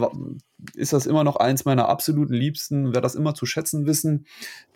ist 0.73 0.93
das 0.93 1.05
immer 1.05 1.25
noch 1.25 1.35
eins 1.35 1.65
meiner 1.65 1.89
absoluten 1.89 2.33
Liebsten, 2.33 2.93
wer 2.93 3.01
das 3.01 3.13
immer 3.13 3.35
zu 3.35 3.45
schätzen 3.45 3.85
wissen. 3.85 4.25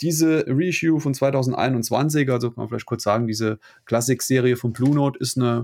Diese 0.01 0.43
Reissue 0.47 0.99
von 0.99 1.13
2021, 1.13 2.29
also 2.29 2.49
kann 2.49 2.63
man 2.63 2.67
vielleicht 2.67 2.85
kurz 2.85 3.03
sagen, 3.03 3.27
diese 3.27 3.59
Klassik-Serie 3.85 4.57
von 4.57 4.73
Blue 4.73 4.93
Note 4.93 5.17
ist 5.19 5.37
eine 5.37 5.63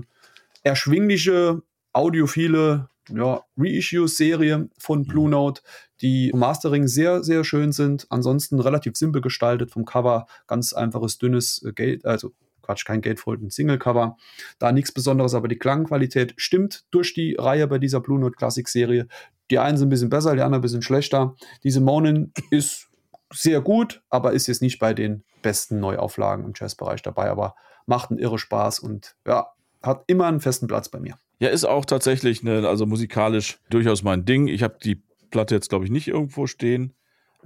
erschwingliche, 0.62 1.62
audiophile 1.92 2.88
ja, 3.10 3.42
Reissue-Serie 3.56 4.68
von 4.78 5.04
Blue 5.04 5.26
mhm. 5.26 5.30
Note, 5.30 5.62
die 6.00 6.32
Mastering 6.34 6.86
sehr, 6.86 7.22
sehr 7.22 7.44
schön 7.44 7.72
sind. 7.72 8.06
Ansonsten 8.10 8.58
relativ 8.60 8.96
simpel 8.96 9.20
gestaltet 9.20 9.70
vom 9.70 9.84
Cover, 9.84 10.26
ganz 10.46 10.72
einfaches, 10.72 11.18
dünnes 11.18 11.62
äh, 11.62 11.72
Geld, 11.72 12.04
also 12.06 12.32
Quatsch, 12.68 12.84
kein 12.84 13.00
Gatefold, 13.00 13.40
ein 13.40 13.50
Single-Cover. 13.50 14.16
Da 14.58 14.72
nichts 14.72 14.92
Besonderes, 14.92 15.34
aber 15.34 15.48
die 15.48 15.58
Klangqualität 15.58 16.34
stimmt 16.36 16.84
durch 16.90 17.14
die 17.14 17.34
Reihe 17.38 17.66
bei 17.66 17.78
dieser 17.78 18.00
Blue 18.00 18.18
Note 18.18 18.36
Classic-Serie. 18.36 19.08
Die 19.50 19.58
einen 19.58 19.78
sind 19.78 19.86
ein 19.86 19.90
bisschen 19.90 20.10
besser, 20.10 20.34
die 20.34 20.42
anderen 20.42 20.60
ein 20.60 20.62
bisschen 20.62 20.82
schlechter. 20.82 21.34
Diese 21.64 21.80
Monin 21.80 22.32
ist 22.50 22.90
sehr 23.32 23.62
gut, 23.62 24.02
aber 24.10 24.32
ist 24.32 24.46
jetzt 24.48 24.60
nicht 24.60 24.78
bei 24.78 24.92
den 24.92 25.24
besten 25.40 25.80
Neuauflagen 25.80 26.44
im 26.44 26.52
Jazzbereich 26.54 27.00
dabei, 27.00 27.30
aber 27.30 27.54
macht 27.86 28.10
einen 28.10 28.18
irre 28.18 28.38
Spaß 28.38 28.80
und 28.80 29.16
ja, 29.26 29.48
hat 29.82 30.04
immer 30.06 30.26
einen 30.26 30.40
festen 30.40 30.66
Platz 30.66 30.90
bei 30.90 31.00
mir. 31.00 31.16
Ja, 31.38 31.48
ist 31.48 31.64
auch 31.64 31.86
tatsächlich 31.86 32.42
eine, 32.42 32.68
also 32.68 32.84
musikalisch 32.84 33.60
durchaus 33.70 34.02
mein 34.02 34.24
Ding. 34.26 34.48
Ich 34.48 34.62
habe 34.62 34.76
die 34.82 35.02
Platte 35.30 35.54
jetzt, 35.54 35.70
glaube 35.70 35.86
ich, 35.86 35.90
nicht 35.90 36.08
irgendwo 36.08 36.46
stehen, 36.46 36.94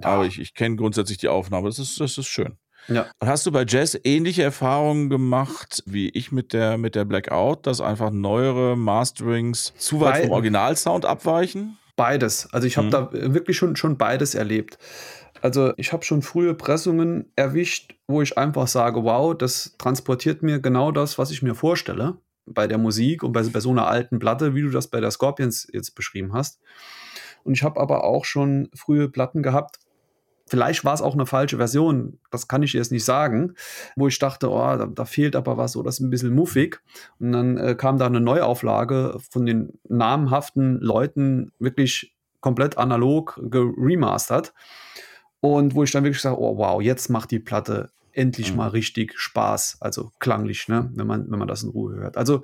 ja. 0.02 0.08
aber 0.08 0.26
ich, 0.26 0.40
ich 0.40 0.54
kenne 0.54 0.76
grundsätzlich 0.76 1.18
die 1.18 1.28
Aufnahme. 1.28 1.68
Das 1.68 1.78
ist, 1.78 2.00
das 2.00 2.18
ist 2.18 2.26
schön. 2.26 2.56
Ja. 2.88 3.06
Hast 3.24 3.46
du 3.46 3.52
bei 3.52 3.64
Jazz 3.66 3.98
ähnliche 4.04 4.42
Erfahrungen 4.42 5.08
gemacht 5.08 5.82
wie 5.86 6.08
ich 6.10 6.32
mit 6.32 6.52
der, 6.52 6.78
mit 6.78 6.94
der 6.94 7.04
Blackout, 7.04 7.66
dass 7.66 7.80
einfach 7.80 8.10
neuere 8.10 8.76
Masterings 8.76 9.72
zu 9.76 10.00
weit 10.00 10.14
Be 10.14 10.22
vom 10.22 10.32
Originalsound 10.32 11.06
abweichen? 11.06 11.78
Beides. 11.96 12.48
Also 12.52 12.66
ich 12.66 12.76
habe 12.76 12.86
hm. 12.86 12.90
da 12.90 13.34
wirklich 13.34 13.56
schon, 13.56 13.76
schon 13.76 13.98
beides 13.98 14.34
erlebt. 14.34 14.78
Also 15.40 15.72
ich 15.76 15.92
habe 15.92 16.04
schon 16.04 16.22
frühe 16.22 16.54
Pressungen 16.54 17.30
erwischt, 17.36 17.94
wo 18.06 18.22
ich 18.22 18.38
einfach 18.38 18.68
sage, 18.68 19.02
wow, 19.04 19.36
das 19.36 19.74
transportiert 19.76 20.42
mir 20.42 20.60
genau 20.60 20.92
das, 20.92 21.18
was 21.18 21.30
ich 21.30 21.42
mir 21.42 21.54
vorstelle 21.54 22.16
bei 22.46 22.66
der 22.66 22.78
Musik 22.78 23.22
und 23.22 23.32
bei, 23.32 23.42
bei 23.42 23.60
so 23.60 23.70
einer 23.70 23.86
alten 23.86 24.18
Platte, 24.18 24.54
wie 24.54 24.62
du 24.62 24.70
das 24.70 24.88
bei 24.88 25.00
der 25.00 25.10
Scorpions 25.10 25.68
jetzt 25.72 25.94
beschrieben 25.94 26.32
hast. 26.32 26.60
Und 27.44 27.54
ich 27.54 27.62
habe 27.62 27.80
aber 27.80 28.04
auch 28.04 28.24
schon 28.24 28.68
frühe 28.74 29.08
Platten 29.08 29.42
gehabt, 29.42 29.78
Vielleicht 30.52 30.84
war 30.84 30.92
es 30.92 31.00
auch 31.00 31.14
eine 31.14 31.24
falsche 31.24 31.56
Version, 31.56 32.18
das 32.30 32.46
kann 32.46 32.62
ich 32.62 32.74
jetzt 32.74 32.92
nicht 32.92 33.06
sagen, 33.06 33.54
wo 33.96 34.06
ich 34.06 34.18
dachte, 34.18 34.50
oh, 34.50 34.76
da, 34.76 34.84
da 34.84 35.06
fehlt 35.06 35.34
aber 35.34 35.56
was 35.56 35.76
oder 35.76 35.88
ist 35.88 36.00
ein 36.00 36.10
bisschen 36.10 36.34
muffig. 36.34 36.82
Und 37.18 37.32
dann 37.32 37.56
äh, 37.56 37.74
kam 37.74 37.96
da 37.96 38.04
eine 38.04 38.20
Neuauflage 38.20 39.18
von 39.30 39.46
den 39.46 39.78
namhaften 39.88 40.78
Leuten 40.78 41.52
wirklich 41.58 42.14
komplett 42.40 42.76
analog 42.76 43.40
geremastert. 43.42 44.52
Und 45.40 45.74
wo 45.74 45.84
ich 45.84 45.90
dann 45.90 46.04
wirklich 46.04 46.20
sage, 46.20 46.38
oh 46.38 46.58
wow, 46.58 46.82
jetzt 46.82 47.08
macht 47.08 47.30
die 47.30 47.38
Platte 47.38 47.90
endlich 48.12 48.50
mhm. 48.50 48.58
mal 48.58 48.68
richtig 48.68 49.18
Spaß, 49.18 49.78
also 49.80 50.12
klanglich, 50.18 50.68
ne, 50.68 50.90
wenn 50.92 51.06
man, 51.06 51.30
wenn 51.30 51.38
man 51.38 51.48
das 51.48 51.62
in 51.62 51.70
Ruhe 51.70 51.94
hört. 51.94 52.18
Also 52.18 52.42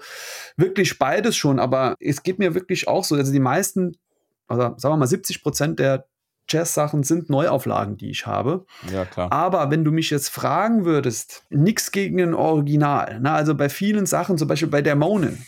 wirklich 0.56 0.98
beides 0.98 1.36
schon, 1.36 1.58
aber 1.58 1.94
es 2.00 2.22
geht 2.22 2.38
mir 2.38 2.54
wirklich 2.54 2.88
auch 2.88 3.04
so, 3.04 3.16
also 3.16 3.32
die 3.32 3.38
meisten, 3.38 3.98
also 4.46 4.78
sagen 4.78 4.94
wir 4.94 4.96
mal 4.96 5.06
70 5.06 5.42
Prozent 5.42 5.78
der 5.78 6.06
Jazz-Sachen 6.48 7.02
sind 7.02 7.30
Neuauflagen, 7.30 7.96
die 7.96 8.10
ich 8.10 8.26
habe. 8.26 8.64
Ja, 8.92 9.04
klar. 9.04 9.32
Aber 9.32 9.70
wenn 9.70 9.84
du 9.84 9.92
mich 9.92 10.10
jetzt 10.10 10.28
fragen 10.28 10.84
würdest, 10.84 11.44
nichts 11.50 11.92
gegen 11.92 12.20
ein 12.20 12.34
Original. 12.34 13.20
Ne? 13.20 13.30
Also 13.30 13.54
bei 13.54 13.68
vielen 13.68 14.06
Sachen, 14.06 14.38
zum 14.38 14.48
Beispiel 14.48 14.68
bei 14.68 14.82
der 14.82 14.96
Monin, 14.96 15.38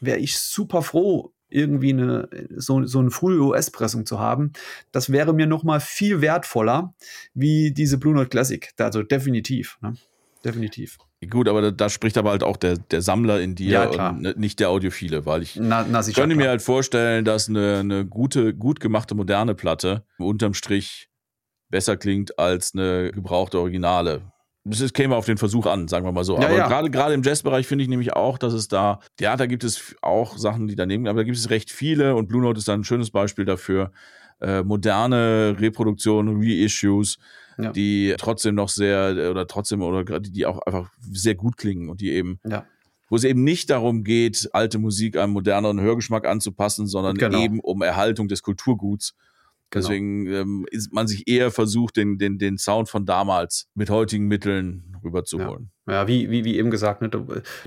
wäre 0.00 0.18
ich 0.18 0.38
super 0.38 0.82
froh, 0.82 1.32
irgendwie 1.48 1.92
eine, 1.92 2.28
so, 2.56 2.84
so 2.84 3.00
eine 3.00 3.10
frühe 3.10 3.40
US-Pressung 3.40 4.06
zu 4.06 4.18
haben. 4.18 4.52
Das 4.92 5.10
wäre 5.10 5.34
mir 5.34 5.46
noch 5.46 5.64
mal 5.64 5.80
viel 5.80 6.20
wertvoller 6.20 6.94
wie 7.34 7.72
diese 7.72 7.98
Blue 7.98 8.14
Note 8.14 8.28
Classic. 8.28 8.72
Also 8.78 9.02
definitiv. 9.02 9.78
Ne? 9.82 9.94
Definitiv. 10.44 10.98
Gut, 11.28 11.48
aber 11.48 11.60
da, 11.60 11.70
da, 11.70 11.88
spricht 11.90 12.16
aber 12.16 12.30
halt 12.30 12.42
auch 12.42 12.56
der, 12.56 12.78
der 12.78 13.02
Sammler 13.02 13.40
in 13.40 13.54
dir 13.54 13.70
ja, 13.70 14.08
und 14.10 14.22
ne, 14.22 14.34
nicht 14.38 14.58
der 14.58 14.70
Audiophile, 14.70 15.26
weil 15.26 15.42
ich 15.42 15.56
na, 15.56 15.84
na, 15.88 16.02
könnte 16.02 16.34
mir 16.34 16.48
halt 16.48 16.62
vorstellen, 16.62 17.26
dass 17.26 17.48
eine, 17.48 17.80
eine 17.80 18.06
gute, 18.06 18.54
gut 18.54 18.80
gemachte 18.80 19.14
moderne 19.14 19.54
Platte 19.54 20.04
unterm 20.18 20.54
Strich 20.54 21.10
besser 21.68 21.96
klingt 21.96 22.38
als 22.38 22.74
eine 22.74 23.10
gebrauchte 23.12 23.58
Originale. 23.58 24.32
Das 24.64 24.92
käme 24.92 25.16
auf 25.16 25.26
den 25.26 25.38
Versuch 25.38 25.66
an, 25.66 25.88
sagen 25.88 26.04
wir 26.04 26.12
mal 26.12 26.24
so. 26.24 26.38
Ja, 26.38 26.46
aber 26.46 26.56
ja. 26.56 26.68
gerade 26.68 26.90
gerade 26.90 27.14
im 27.14 27.22
Jazzbereich 27.22 27.66
finde 27.66 27.82
ich 27.82 27.88
nämlich 27.88 28.12
auch, 28.12 28.36
dass 28.38 28.52
es 28.52 28.68
da, 28.68 29.00
ja, 29.18 29.36
da 29.36 29.46
gibt 29.46 29.64
es 29.64 29.96
auch 30.02 30.36
Sachen, 30.36 30.68
die 30.68 30.76
daneben, 30.76 31.06
aber 31.06 31.20
da 31.20 31.24
gibt 31.24 31.36
es 31.36 31.50
recht 31.50 31.70
viele 31.70 32.14
und 32.14 32.28
Blue 32.28 32.42
Note 32.42 32.58
ist 32.58 32.68
da 32.68 32.74
ein 32.74 32.84
schönes 32.84 33.10
Beispiel 33.10 33.44
dafür. 33.44 33.92
Äh, 34.40 34.62
moderne 34.62 35.56
Reproduktionen, 35.58 36.40
Reissues, 36.42 37.18
ja. 37.58 37.72
die 37.72 38.14
trotzdem 38.18 38.54
noch 38.54 38.68
sehr 38.68 39.30
oder 39.30 39.46
trotzdem 39.46 39.82
oder 39.82 40.18
die 40.20 40.46
auch 40.46 40.60
einfach 40.60 40.90
sehr 41.00 41.34
gut 41.34 41.56
klingen 41.56 41.90
und 41.90 42.00
die 42.00 42.12
eben 42.12 42.40
ja. 42.46 42.64
wo 43.08 43.16
es 43.16 43.24
eben 43.24 43.44
nicht 43.44 43.68
darum 43.68 44.02
geht, 44.02 44.48
alte 44.52 44.78
Musik 44.78 45.16
einem 45.16 45.32
moderneren 45.32 45.80
Hörgeschmack 45.80 46.26
anzupassen, 46.26 46.86
sondern 46.86 47.16
genau. 47.16 47.38
eben 47.38 47.60
um 47.60 47.82
Erhaltung 47.82 48.28
des 48.28 48.42
Kulturguts. 48.42 49.14
Genau. 49.70 49.86
Deswegen 49.86 50.26
ähm, 50.26 50.66
ist 50.70 50.92
man 50.92 51.06
sich 51.06 51.28
eher 51.28 51.50
versucht, 51.50 51.96
den, 51.96 52.18
den, 52.18 52.38
den 52.38 52.58
Sound 52.58 52.88
von 52.88 53.06
damals 53.06 53.68
mit 53.74 53.88
heutigen 53.88 54.26
Mitteln 54.26 54.96
rüberzuholen. 55.04 55.70
Ja, 55.86 55.94
ja 55.94 56.08
wie, 56.08 56.28
wie, 56.30 56.44
wie 56.44 56.58
eben 56.58 56.70
gesagt, 56.70 57.02
ne, 57.02 57.10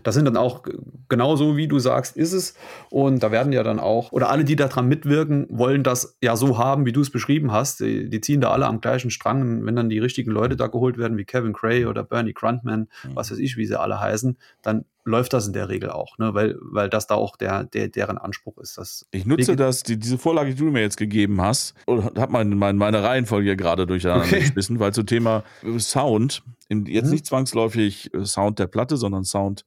das 0.04 0.16
sind 0.16 0.26
dann 0.26 0.36
auch 0.36 0.63
genauso, 1.08 1.56
wie 1.56 1.68
du 1.68 1.80
sagst, 1.80 2.18
ist 2.18 2.34
es. 2.34 2.56
Und 2.89 3.24
da 3.24 3.32
werden 3.32 3.54
ja 3.54 3.63
dann 3.63 3.80
auch, 3.80 4.12
oder 4.12 4.30
alle, 4.30 4.44
die 4.44 4.58
daran 4.58 4.88
mitwirken, 4.88 5.48
wollen 5.50 5.84
das 5.84 6.18
ja 6.22 6.36
so 6.36 6.58
haben, 6.58 6.86
wie 6.86 6.92
du 6.92 7.02
es 7.02 7.10
beschrieben 7.10 7.52
hast. 7.54 7.80
Die, 7.80 8.10
die, 8.10 8.22
ziehen 8.22 8.42
da 8.42 8.52
alle 8.52 8.66
am 8.66 8.82
gleichen 8.82 9.10
Strang. 9.10 9.42
Und 9.42 9.66
wenn 9.66 9.76
dann 9.76 9.89
die 9.89 10.00
richtigen 10.00 10.32
Leute 10.32 10.58
da 10.58 10.68
geholt 10.68 10.98
werden, 10.98 11.18
wie 11.18 11.26
Kevin 11.26 11.54
Cray 11.54 11.86
oder 11.86 12.04
Bernie 12.04 12.34
Gruntman, 12.34 12.89
mhm. 13.04 13.16
was 13.16 13.32
weiß 13.32 13.39
ich, 13.39 13.56
wie 13.56 13.66
sie 13.66 13.80
alle 13.80 14.00
heißen, 14.00 14.38
dann 14.62 14.86
läuft 15.06 15.34
das 15.34 15.48
in 15.48 15.54
der 15.54 15.70
Regel 15.70 15.89
auch, 15.89 16.18
ne? 16.18 16.34
weil, 16.34 16.58
weil 16.62 16.89
das 16.89 17.08
da 17.08 17.16
auch 17.16 17.36
der, 17.36 17.66
der, 17.66 17.89
deren 17.89 18.18
Anspruch 18.18 18.58
ist. 18.58 18.78
Dass 18.78 19.06
ich 19.12 19.26
nutze 19.26 19.56
das, 19.56 19.84
die, 19.84 19.98
diese 19.98 20.18
Vorlage, 20.18 20.52
die 20.54 20.63
du 20.63 20.72
mir 20.72 20.82
jetzt 20.82 20.98
gegeben 20.98 21.42
hast, 21.42 21.74
und 21.86 22.18
habe 22.18 22.32
mein, 22.32 22.50
mein, 22.58 22.78
meine 22.78 23.04
Reihenfolge 23.04 23.56
gerade 23.56 23.86
durcheinander 23.86 24.26
okay. 24.26 24.39
geschmissen, 24.42 24.80
weil 24.80 24.94
zum 24.94 25.06
Thema 25.06 25.44
Sound, 25.78 26.44
jetzt 26.70 27.06
mhm. 27.06 27.12
nicht 27.12 27.26
zwangsläufig 27.26 28.12
Sound 28.24 28.60
der 28.60 28.68
Platte, 28.68 28.98
sondern 28.98 29.24
Sound 29.24 29.66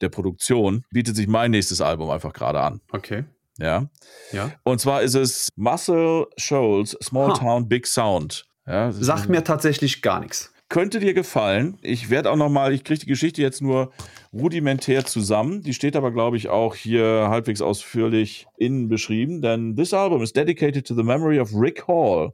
der 0.00 0.08
Produktion, 0.08 0.84
bietet 0.90 1.16
sich 1.16 1.28
mein 1.28 1.50
nächstes 1.50 1.80
Album 1.80 2.10
einfach 2.10 2.32
gerade 2.32 2.60
an. 2.60 2.80
Okay. 2.90 3.24
Ja. 3.58 3.90
ja. 4.32 4.50
Und 4.62 4.80
zwar 4.80 5.02
ist 5.02 5.14
es 5.14 5.50
Muscle 5.56 6.26
Shoals 6.38 6.96
Small 7.02 7.30
ha. 7.30 7.34
Town 7.34 7.68
Big 7.68 7.86
Sound. 7.86 8.46
Ja, 8.66 8.90
Sagt 8.92 9.28
mir 9.28 9.44
tatsächlich 9.44 10.00
gar 10.00 10.20
nichts 10.20 10.54
könnte 10.70 11.00
dir 11.00 11.12
gefallen. 11.12 11.76
Ich 11.82 12.08
werde 12.08 12.30
auch 12.30 12.36
noch 12.36 12.48
mal, 12.48 12.72
ich 12.72 12.84
kriege 12.84 13.00
die 13.00 13.06
Geschichte 13.06 13.42
jetzt 13.42 13.60
nur 13.60 13.92
rudimentär 14.32 15.04
zusammen. 15.04 15.62
Die 15.62 15.74
steht 15.74 15.96
aber, 15.96 16.12
glaube 16.12 16.38
ich, 16.38 16.48
auch 16.48 16.74
hier 16.74 17.26
halbwegs 17.28 17.60
ausführlich 17.60 18.46
innen 18.56 18.88
beschrieben. 18.88 19.42
Denn 19.42 19.76
this 19.76 19.92
album 19.92 20.22
is 20.22 20.32
dedicated 20.32 20.86
to 20.86 20.94
the 20.94 21.02
memory 21.02 21.40
of 21.40 21.52
Rick 21.52 21.86
Hall, 21.88 22.32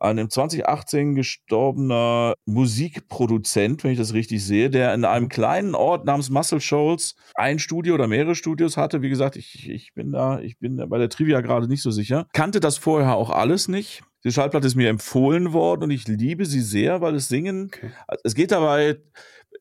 ein 0.00 0.30
2018 0.30 1.14
gestorbener 1.14 2.34
Musikproduzent, 2.46 3.84
wenn 3.84 3.92
ich 3.92 3.98
das 3.98 4.14
richtig 4.14 4.44
sehe, 4.44 4.70
der 4.70 4.94
in 4.94 5.04
einem 5.04 5.28
kleinen 5.28 5.74
Ort 5.74 6.06
namens 6.06 6.30
Muscle 6.30 6.60
Shoals 6.60 7.16
ein 7.34 7.58
Studio 7.58 7.94
oder 7.94 8.06
mehrere 8.06 8.34
Studios 8.34 8.76
hatte. 8.76 9.02
Wie 9.02 9.10
gesagt, 9.10 9.36
ich, 9.36 9.68
ich 9.68 9.92
bin 9.92 10.12
da, 10.12 10.40
ich 10.40 10.58
bin 10.58 10.82
bei 10.88 10.98
der 10.98 11.10
Trivia 11.10 11.42
gerade 11.42 11.68
nicht 11.68 11.82
so 11.82 11.90
sicher. 11.90 12.26
Kannte 12.32 12.60
das 12.60 12.78
vorher 12.78 13.16
auch 13.16 13.30
alles 13.30 13.68
nicht. 13.68 14.02
Die 14.24 14.32
Schallplatte 14.32 14.66
ist 14.66 14.74
mir 14.74 14.88
empfohlen 14.88 15.52
worden 15.52 15.84
und 15.84 15.90
ich 15.90 16.08
liebe 16.08 16.44
sie 16.44 16.60
sehr, 16.60 17.00
weil 17.00 17.14
es 17.14 17.28
Singen, 17.28 17.66
okay. 17.66 17.90
es 18.24 18.34
geht 18.34 18.50
dabei, 18.50 18.98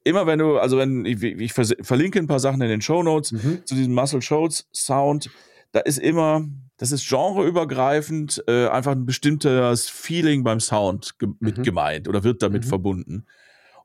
immer 0.03 0.25
wenn 0.25 0.39
du, 0.39 0.57
also 0.57 0.77
wenn, 0.77 1.05
ich, 1.05 1.21
ich 1.21 1.53
verlinke 1.53 2.19
ein 2.19 2.27
paar 2.27 2.39
Sachen 2.39 2.61
in 2.61 2.69
den 2.69 2.81
Show 2.81 3.03
Notes 3.03 3.33
mhm. 3.33 3.61
zu 3.65 3.75
diesem 3.75 3.93
Muscle 3.93 4.21
Shoals 4.21 4.67
Sound, 4.73 5.29
da 5.71 5.81
ist 5.81 5.99
immer, 5.99 6.47
das 6.77 6.91
ist 6.91 7.07
genreübergreifend 7.07 8.43
äh, 8.47 8.67
einfach 8.67 8.93
ein 8.93 9.05
bestimmtes 9.05 9.89
Feeling 9.89 10.43
beim 10.43 10.59
Sound 10.59 11.19
ge 11.19 11.29
mit 11.39 11.59
mhm. 11.59 11.63
gemeint 11.63 12.07
oder 12.07 12.23
wird 12.23 12.41
damit 12.41 12.63
mhm. 12.63 12.69
verbunden. 12.69 13.25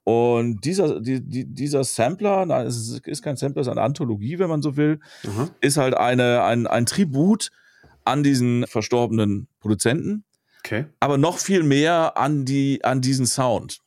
Und 0.05 0.65
dieser, 0.65 1.01
die, 1.01 1.21
die, 1.21 1.45
dieser 1.45 1.85
Sampler, 1.85 2.45
nein, 2.45 2.67
es 2.67 3.01
ist 3.05 3.23
kein 3.23 3.37
Sampler, 3.37 3.61
es 3.61 3.69
ist 3.69 3.71
eine 3.71 3.83
Anthologie, 3.83 4.39
wenn 4.39 4.49
man 4.49 4.61
so 4.61 4.77
will, 4.77 4.99
ist 5.61 5.77
halt 5.77 5.95
eine, 5.95 6.43
ein, 6.43 6.67
ein 6.67 6.87
Tribut 6.87 7.51
an 8.05 8.25
diesen 8.25 8.67
verstorbenen 8.67 9.47
Produzenten. 9.61 10.25
Okay. 10.65 10.87
Aber 11.01 11.19
noch 11.19 11.39
viel 11.39 11.63
mehr 11.63 12.17
an, 12.17 12.45
die, 12.45 12.85
an 12.85 13.01
diesen 13.01 13.27
Sound. 13.27 13.81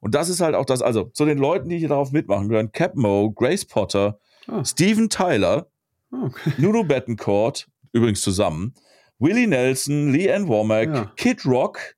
Und 0.00 0.14
das 0.14 0.28
ist 0.28 0.40
halt 0.40 0.54
auch 0.54 0.64
das, 0.64 0.80
also 0.80 1.04
zu 1.04 1.24
den 1.24 1.38
Leuten, 1.38 1.68
die 1.68 1.78
hier 1.78 1.88
darauf 1.88 2.12
mitmachen, 2.12 2.48
gehören 2.48 2.72
Capmo, 2.72 3.32
Grace 3.32 3.64
Potter, 3.64 4.18
oh. 4.50 4.64
Steven 4.64 5.10
Tyler, 5.10 5.66
oh, 6.12 6.26
okay. 6.26 6.52
Nuno 6.56 6.84
Bettencourt, 6.84 7.68
übrigens 7.92 8.22
zusammen, 8.22 8.74
Willie 9.18 9.46
Nelson, 9.46 10.12
Lee 10.12 10.32
Ann 10.32 10.48
Womack, 10.48 10.88
ja. 10.88 11.12
Kid 11.16 11.44
Rock. 11.44 11.96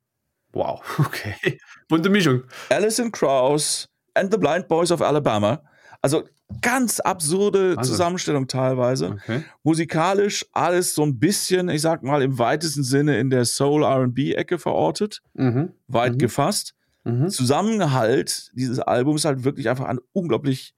Wow, 0.53 0.81
okay. 0.99 1.61
Bunte 1.89 2.09
Mischung. 2.09 2.43
Alison 2.71 3.13
Krauss 3.13 3.89
and 4.15 4.33
the 4.33 4.39
Blind 4.39 4.67
Boys 4.67 4.91
of 4.91 5.03
Alabama. 5.03 5.63
Also 6.03 6.25
ganz 6.63 7.01
absurde 7.01 7.75
also. 7.77 7.93
Zusammenstellung 7.93 8.47
teilweise. 8.47 9.13
Okay. 9.13 9.43
Musikalisch 9.63 10.47
alles 10.53 10.95
so 10.95 11.03
ein 11.03 11.19
bisschen, 11.19 11.69
ich 11.69 11.81
sag 11.81 12.03
mal, 12.03 12.23
im 12.23 12.39
weitesten 12.39 12.83
Sinne 12.83 13.19
in 13.19 13.31
der 13.31 13.45
Soul 13.45 13.85
RB-Ecke 13.85 14.59
verortet. 14.59 15.23
Mhm. 15.35 15.73
Weit 15.89 16.15
mhm. 16.15 16.19
gefasst. 16.19 16.75
Mhm. 17.05 17.29
Zusammengehalt 17.29 18.51
dieses 18.55 18.81
Albums 18.81 19.23
ist 19.23 19.25
halt 19.25 19.45
wirklich 19.45 19.69
einfach 19.69 19.87
ein 19.87 19.99
unglaublich 20.13 20.75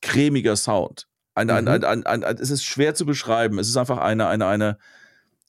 cremiger 0.00 0.56
Sound. 0.56 1.08
Ein, 1.34 1.50
ein, 1.50 1.64
mhm. 1.64 1.84
ein, 1.84 2.06
ein, 2.06 2.22
es 2.22 2.50
ist 2.50 2.64
schwer 2.64 2.94
zu 2.94 3.06
beschreiben. 3.06 3.58
Es 3.58 3.68
ist 3.68 3.76
einfach 3.76 3.98
eine, 3.98 4.26
eine, 4.26 4.46
eine 4.46 4.78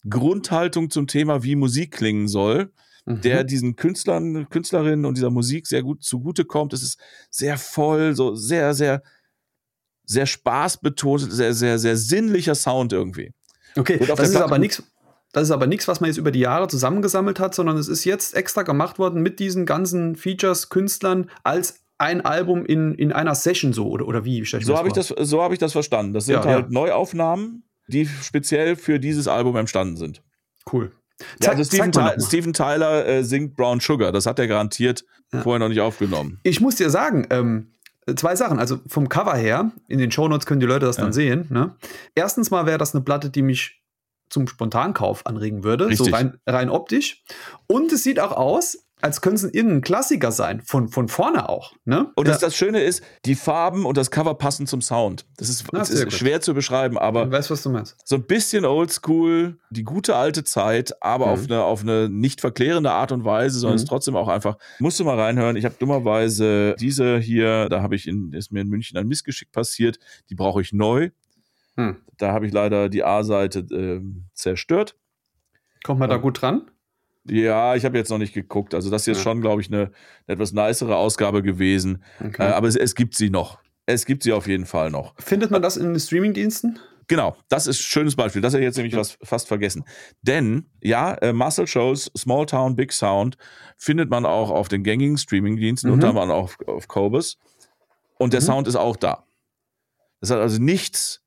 Grundhaltung 0.07 0.89
zum 0.89 1.07
Thema, 1.07 1.43
wie 1.43 1.55
Musik 1.55 1.91
klingen 1.91 2.27
soll, 2.27 2.71
mhm. 3.05 3.21
der 3.21 3.43
diesen 3.43 3.75
Künstlern, 3.75 4.47
Künstlerinnen 4.49 5.05
und 5.05 5.17
dieser 5.17 5.31
Musik 5.31 5.67
sehr 5.67 5.83
gut 5.83 6.03
zugutekommt. 6.03 6.73
Es 6.73 6.83
ist 6.83 6.99
sehr 7.29 7.57
voll, 7.57 8.15
so 8.15 8.35
sehr, 8.35 8.73
sehr, 8.73 9.01
sehr 10.09 10.25
spaßbetont, 10.25 11.31
sehr, 11.31 11.53
sehr, 11.53 11.77
sehr 11.77 11.95
sinnlicher 11.95 12.55
Sound 12.55 12.91
irgendwie. 12.91 13.31
Okay, 13.77 13.99
das 14.05 14.19
ist 14.19 14.35
aber 14.35 14.57
nichts. 14.57 14.83
Das 15.31 15.43
ist 15.43 15.51
aber 15.51 15.67
nichts, 15.67 15.87
was 15.87 16.01
man 16.01 16.07
jetzt 16.07 16.17
über 16.17 16.31
die 16.31 16.39
Jahre 16.39 16.67
zusammengesammelt 16.67 17.39
hat, 17.39 17.53
sondern 17.53 17.77
es 17.77 17.87
ist 17.87 18.03
jetzt 18.03 18.35
extra 18.35 18.63
gemacht 18.63 18.97
worden 18.97 19.21
mit 19.21 19.39
diesen 19.39 19.67
ganzen 19.67 20.15
Features, 20.15 20.69
Künstlern 20.69 21.29
als 21.43 21.81
ein 21.99 22.21
Album 22.21 22.65
in, 22.65 22.95
in 22.95 23.11
einer 23.11 23.35
Session 23.35 23.71
so 23.71 23.87
oder, 23.89 24.07
oder 24.07 24.25
wie? 24.25 24.43
so 24.43 24.75
habe 24.75 24.87
ich, 24.87 24.95
das, 24.95 25.09
so 25.09 25.43
hab 25.43 25.51
ich 25.51 25.59
das 25.59 25.73
verstanden. 25.73 26.13
Das 26.13 26.25
sind 26.25 26.33
ja, 26.33 26.43
halt 26.43 26.65
ja. 26.65 26.71
Neuaufnahmen, 26.71 27.63
die 27.87 28.07
speziell 28.07 28.75
für 28.75 28.99
dieses 28.99 29.27
Album 29.27 29.55
entstanden 29.55 29.97
sind. 29.97 30.23
Cool. 30.71 30.91
Ja, 31.43 31.51
also 31.51 31.63
Steven, 31.63 31.91
Tyler, 31.91 32.15
Steven 32.19 32.53
Tyler 32.53 33.05
äh, 33.05 33.23
singt 33.23 33.55
Brown 33.55 33.79
Sugar. 33.79 34.11
Das 34.11 34.25
hat 34.25 34.39
er 34.39 34.47
garantiert 34.47 35.05
ja. 35.31 35.41
vorher 35.41 35.59
noch 35.59 35.69
nicht 35.69 35.81
aufgenommen. 35.81 36.39
Ich 36.41 36.59
muss 36.59 36.77
dir 36.77 36.89
sagen, 36.89 37.27
ähm, 37.29 37.73
zwei 38.15 38.35
Sachen. 38.35 38.59
Also 38.59 38.79
vom 38.87 39.09
Cover 39.09 39.35
her, 39.35 39.71
in 39.87 39.99
den 39.99 40.11
Shownotes 40.11 40.45
können 40.45 40.59
die 40.59 40.65
Leute 40.65 40.85
das 40.85 40.97
dann 40.97 41.13
sehen. 41.13 41.47
Ne? 41.49 41.75
Erstens 42.15 42.51
mal 42.51 42.65
wäre 42.65 42.77
das 42.77 42.93
eine 42.93 43.03
Platte, 43.03 43.29
die 43.29 43.41
mich 43.41 43.81
zum 44.29 44.47
Spontankauf 44.47 45.25
anregen 45.25 45.63
würde, 45.63 45.87
Richtig. 45.87 46.07
so 46.07 46.15
rein, 46.15 46.39
rein 46.45 46.69
optisch. 46.69 47.23
Und 47.67 47.91
es 47.91 48.03
sieht 48.03 48.19
auch 48.19 48.31
aus, 48.31 48.88
als 49.01 49.21
könnte 49.21 49.47
es 49.47 49.53
irgendein 49.53 49.81
Klassiker 49.81 50.31
sein, 50.31 50.61
von, 50.61 50.89
von 50.89 51.07
vorne 51.07 51.47
auch. 51.47 51.73
Ne? 51.85 52.11
Und 52.15 52.27
das, 52.27 52.39
das 52.39 52.55
Schöne 52.55 52.81
ist, 52.81 53.03
die 53.25 53.35
Farben 53.35 53.85
und 53.85 53.97
das 53.97 54.11
Cover 54.11 54.35
passen 54.35 54.67
zum 54.67 54.81
Sound. 54.81 55.25
Das 55.37 55.49
ist, 55.49 55.65
das 55.71 55.89
ist 55.89 56.11
schwer 56.13 56.41
zu 56.41 56.53
beschreiben, 56.53 56.97
aber 56.97 57.25
ich 57.25 57.31
weiß, 57.31 57.49
was 57.49 57.63
du 57.63 57.69
meinst. 57.69 57.95
so 58.03 58.15
ein 58.15 58.25
bisschen 58.25 58.65
oldschool, 58.65 59.57
die 59.69 59.83
gute 59.83 60.15
alte 60.15 60.43
Zeit, 60.43 61.01
aber 61.01 61.27
mhm. 61.27 61.31
auf, 61.31 61.43
eine, 61.45 61.63
auf 61.63 61.81
eine 61.81 62.09
nicht 62.09 62.41
verklärende 62.41 62.91
Art 62.91 63.11
und 63.11 63.23
Weise, 63.23 63.59
sondern 63.59 63.75
mhm. 63.75 63.77
es 63.77 63.83
ist 63.83 63.89
trotzdem 63.89 64.15
auch 64.15 64.27
einfach, 64.27 64.57
musst 64.79 64.99
du 64.99 65.05
mal 65.05 65.19
reinhören. 65.19 65.55
Ich 65.55 65.65
habe 65.65 65.75
dummerweise 65.79 66.75
diese 66.79 67.19
hier, 67.19 67.69
da 67.69 67.81
habe 67.81 67.95
ich 67.95 68.07
in, 68.07 68.33
ist 68.33 68.51
mir 68.51 68.61
in 68.61 68.67
München 68.67 68.97
ein 68.97 69.07
Missgeschick 69.07 69.51
passiert, 69.51 69.97
die 70.29 70.35
brauche 70.35 70.61
ich 70.61 70.73
neu. 70.73 71.11
Hm. 71.77 71.97
Da 72.17 72.33
habe 72.33 72.47
ich 72.47 72.51
leider 72.51 72.89
die 72.89 73.03
A-Seite 73.05 73.59
äh, 73.59 74.01
zerstört. 74.33 74.97
Kommt 75.83 76.01
man 76.01 76.09
da 76.09 76.17
gut 76.17 76.41
dran? 76.41 76.69
Ja, 77.29 77.75
ich 77.75 77.85
habe 77.85 77.97
jetzt 77.97 78.09
noch 78.09 78.17
nicht 78.17 78.33
geguckt. 78.33 78.73
Also 78.73 78.89
das 78.89 79.07
ist 79.07 79.21
schon, 79.21 79.41
glaube 79.41 79.61
ich, 79.61 79.67
eine, 79.67 79.91
eine, 80.27 80.35
etwas 80.35 80.53
nicere 80.53 80.95
Ausgabe 80.95 81.43
gewesen. 81.43 82.03
Okay. 82.19 82.43
Äh, 82.43 82.51
aber 82.51 82.67
es, 82.67 82.75
es, 82.75 82.95
gibt 82.95 83.15
sie 83.15 83.29
noch. 83.29 83.59
Es 83.85 84.05
gibt 84.05 84.23
sie 84.23 84.33
auf 84.33 84.47
jeden 84.47 84.65
Fall 84.65 84.91
noch. 84.91 85.13
Findet 85.19 85.51
man 85.51 85.61
das 85.61 85.77
in 85.77 85.87
den 85.87 85.99
Streamingdiensten? 85.99 86.79
Genau, 87.07 87.35
das 87.47 87.65
ist 87.65 87.79
ein 87.79 87.83
schönes 87.83 88.15
Beispiel. 88.15 88.41
Das 88.41 88.53
hätte 88.53 88.61
ich 88.61 88.67
jetzt 88.67 88.77
nämlich 88.77 88.95
was, 88.95 89.17
fast 89.23 89.47
vergessen. 89.47 89.83
Denn, 90.21 90.69
ja, 90.81 91.13
äh, 91.15 91.33
Muscle 91.33 91.65
Shows, 91.65 92.11
Small 92.15 92.45
Town, 92.45 92.75
Big 92.75 92.93
Sound 92.93 93.37
findet 93.77 94.09
man 94.09 94.25
auch 94.25 94.51
auf 94.51 94.67
den 94.67 94.83
gängigen 94.83 95.17
Streamingdiensten, 95.17 95.89
mhm. 95.89 95.95
unter 95.95 96.09
anderem 96.09 96.29
auch 96.29 96.43
auf, 96.43 96.57
auf 96.67 96.87
Cobus. 96.87 97.37
Und 98.19 98.33
der 98.33 98.41
mhm. 98.41 98.45
Sound 98.45 98.67
ist 98.67 98.75
auch 98.75 98.95
da. 98.95 99.23
Das 100.21 100.29
hat 100.29 100.39
also 100.39 100.61
nichts 100.61 101.23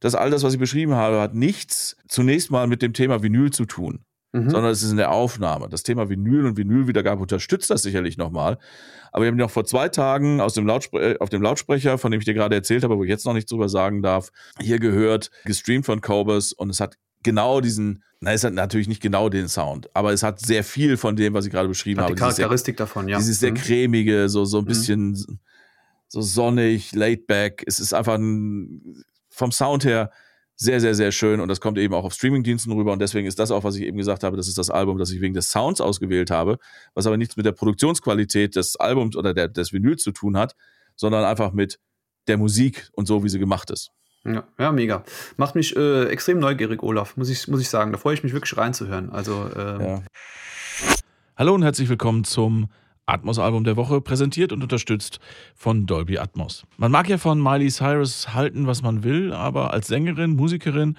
das 0.00 0.14
all 0.14 0.30
das, 0.30 0.42
was 0.42 0.54
ich 0.54 0.60
beschrieben 0.60 0.94
habe, 0.94 1.20
hat 1.20 1.34
nichts 1.34 1.96
zunächst 2.08 2.50
mal 2.50 2.66
mit 2.66 2.82
dem 2.82 2.92
Thema 2.92 3.22
Vinyl 3.22 3.50
zu 3.50 3.64
tun. 3.64 4.04
Mhm. 4.32 4.50
sondern 4.50 4.70
es 4.70 4.82
ist 4.82 4.90
in 4.90 4.98
der 4.98 5.10
Aufnahme. 5.10 5.68
Das 5.68 5.82
Thema 5.82 6.10
Vinyl 6.10 6.44
und 6.44 6.58
Vinylwiedergabe 6.58 7.22
unterstützt 7.22 7.70
das 7.70 7.82
sicherlich 7.82 8.18
nochmal. 8.18 8.58
Aber 9.10 9.24
wir 9.24 9.30
haben 9.30 9.38
noch 9.38 9.50
vor 9.50 9.64
zwei 9.64 9.88
Tagen 9.88 10.42
aus 10.42 10.52
dem 10.52 10.66
Lautspre 10.66 11.14
äh, 11.14 11.18
auf 11.18 11.30
dem 11.30 11.40
Lautsprecher, 11.40 11.96
von 11.96 12.10
dem 12.10 12.20
ich 12.20 12.26
dir 12.26 12.34
gerade 12.34 12.54
erzählt 12.54 12.84
habe, 12.84 12.98
wo 12.98 13.04
ich 13.04 13.08
jetzt 13.08 13.24
noch 13.24 13.32
nichts 13.32 13.50
drüber 13.50 13.70
sagen 13.70 14.02
darf, 14.02 14.30
hier 14.60 14.78
gehört, 14.78 15.30
gestreamt 15.44 15.86
von 15.86 16.02
Cobus 16.02 16.52
und 16.52 16.68
es 16.68 16.78
hat 16.78 16.96
genau 17.22 17.62
diesen, 17.62 18.02
na, 18.20 18.32
es 18.32 18.44
hat 18.44 18.52
natürlich 18.52 18.88
nicht 18.88 19.00
genau 19.00 19.30
den 19.30 19.48
Sound, 19.48 19.88
aber 19.94 20.12
es 20.12 20.22
hat 20.22 20.40
sehr 20.40 20.62
viel 20.62 20.98
von 20.98 21.16
dem, 21.16 21.32
was 21.32 21.46
ich 21.46 21.52
gerade 21.52 21.68
beschrieben 21.68 22.00
hat 22.00 22.06
habe. 22.06 22.14
Die 22.14 22.20
Charakteristik 22.20 22.76
sehr, 22.76 22.86
davon, 22.86 23.08
ja. 23.08 23.16
Dieses 23.16 23.40
sehr 23.40 23.52
mhm. 23.52 23.56
cremige, 23.56 24.28
so, 24.28 24.44
so 24.44 24.58
ein 24.58 24.64
mhm. 24.64 24.68
bisschen 24.68 25.08
mhm. 25.10 25.38
so 26.06 26.20
sonnig, 26.20 26.92
laid 26.92 27.26
back. 27.26 27.64
Es 27.66 27.80
ist 27.80 27.94
einfach 27.94 28.14
ein 28.14 29.04
vom 29.30 29.52
Sound 29.52 29.84
her 29.84 30.10
sehr, 30.60 30.80
sehr, 30.80 30.94
sehr 30.94 31.12
schön 31.12 31.40
und 31.40 31.48
das 31.48 31.60
kommt 31.60 31.78
eben 31.78 31.94
auch 31.94 32.04
auf 32.04 32.12
Streamingdiensten 32.12 32.72
rüber 32.72 32.92
und 32.92 32.98
deswegen 32.98 33.28
ist 33.28 33.38
das 33.38 33.52
auch, 33.52 33.62
was 33.62 33.76
ich 33.76 33.82
eben 33.82 33.96
gesagt 33.96 34.24
habe, 34.24 34.36
das 34.36 34.48
ist 34.48 34.58
das 34.58 34.70
Album, 34.70 34.98
das 34.98 35.12
ich 35.12 35.20
wegen 35.20 35.32
des 35.32 35.50
Sounds 35.50 35.80
ausgewählt 35.80 36.32
habe, 36.32 36.58
was 36.94 37.06
aber 37.06 37.16
nichts 37.16 37.36
mit 37.36 37.46
der 37.46 37.52
Produktionsqualität 37.52 38.56
des 38.56 38.74
Albums 38.74 39.14
oder 39.14 39.34
der, 39.34 39.46
des 39.46 39.72
Vinyls 39.72 40.02
zu 40.02 40.10
tun 40.10 40.36
hat, 40.36 40.56
sondern 40.96 41.24
einfach 41.24 41.52
mit 41.52 41.78
der 42.26 42.38
Musik 42.38 42.90
und 42.92 43.06
so, 43.06 43.22
wie 43.22 43.28
sie 43.28 43.38
gemacht 43.38 43.70
ist. 43.70 43.92
Ja, 44.24 44.44
ja 44.58 44.72
mega. 44.72 45.04
Macht 45.36 45.54
mich 45.54 45.76
äh, 45.76 46.08
extrem 46.08 46.40
neugierig, 46.40 46.82
Olaf, 46.82 47.16
muss 47.16 47.30
ich, 47.30 47.46
muss 47.46 47.60
ich 47.60 47.68
sagen. 47.68 47.92
Da 47.92 47.98
freue 47.98 48.14
ich 48.14 48.24
mich 48.24 48.32
wirklich 48.32 48.56
reinzuhören. 48.56 49.10
Also, 49.10 49.48
äh 49.54 49.82
ja. 49.82 50.02
Hallo 51.36 51.54
und 51.54 51.62
herzlich 51.62 51.88
willkommen 51.88 52.24
zum 52.24 52.68
Atmos-Album 53.08 53.64
der 53.64 53.76
Woche, 53.76 54.00
präsentiert 54.00 54.52
und 54.52 54.62
unterstützt 54.62 55.18
von 55.54 55.86
Dolby 55.86 56.18
Atmos. 56.18 56.64
Man 56.76 56.92
mag 56.92 57.08
ja 57.08 57.18
von 57.18 57.42
Miley 57.42 57.68
Cyrus 57.70 58.34
halten, 58.34 58.66
was 58.66 58.82
man 58.82 59.02
will, 59.04 59.32
aber 59.32 59.72
als 59.72 59.88
Sängerin, 59.88 60.36
Musikerin 60.36 60.96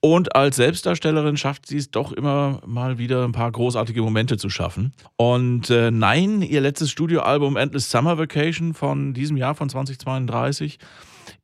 und 0.00 0.34
als 0.34 0.56
Selbstdarstellerin 0.56 1.36
schafft 1.36 1.66
sie 1.66 1.76
es 1.76 1.90
doch 1.90 2.12
immer 2.12 2.62
mal 2.66 2.96
wieder 2.96 3.24
ein 3.24 3.32
paar 3.32 3.52
großartige 3.52 4.00
Momente 4.00 4.38
zu 4.38 4.48
schaffen. 4.48 4.94
Und 5.16 5.68
äh, 5.68 5.90
nein, 5.90 6.40
ihr 6.40 6.62
letztes 6.62 6.90
Studioalbum 6.90 7.56
Endless 7.56 7.90
Summer 7.90 8.16
Vacation 8.16 8.72
von 8.72 9.12
diesem 9.12 9.36
Jahr, 9.36 9.54
von 9.54 9.68
2032, 9.68 10.78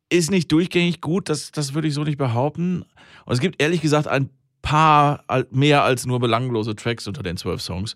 ist 0.09 0.31
nicht 0.31 0.51
durchgängig 0.51 1.01
gut, 1.01 1.29
das, 1.29 1.51
das 1.51 1.75
würde 1.75 1.87
ich 1.87 1.93
so 1.93 2.03
nicht 2.03 2.17
behaupten. 2.17 2.83
Und 3.25 3.33
es 3.33 3.39
gibt 3.39 3.61
ehrlich 3.61 3.81
gesagt 3.81 4.07
ein 4.07 4.29
paar 4.63 5.23
mehr 5.51 5.83
als 5.83 6.07
nur 6.07 6.19
belanglose 6.19 6.75
Tracks 6.75 7.07
unter 7.07 7.21
den 7.21 7.37
zwölf 7.37 7.61
Songs. 7.61 7.95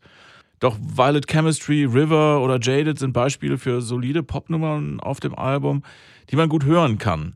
Doch 0.62 0.78
Violet 0.80 1.28
Chemistry, 1.28 1.86
River 1.86 2.40
oder 2.40 2.60
Jaded 2.62 3.00
sind 3.00 3.14
Beispiele 3.14 3.58
für 3.58 3.82
solide 3.82 4.22
Popnummern 4.22 5.00
auf 5.00 5.20
dem 5.20 5.34
Album, 5.34 5.82
die 6.30 6.36
man 6.36 6.50
gut 6.50 6.66
hören 6.66 7.00
kann. 7.00 7.34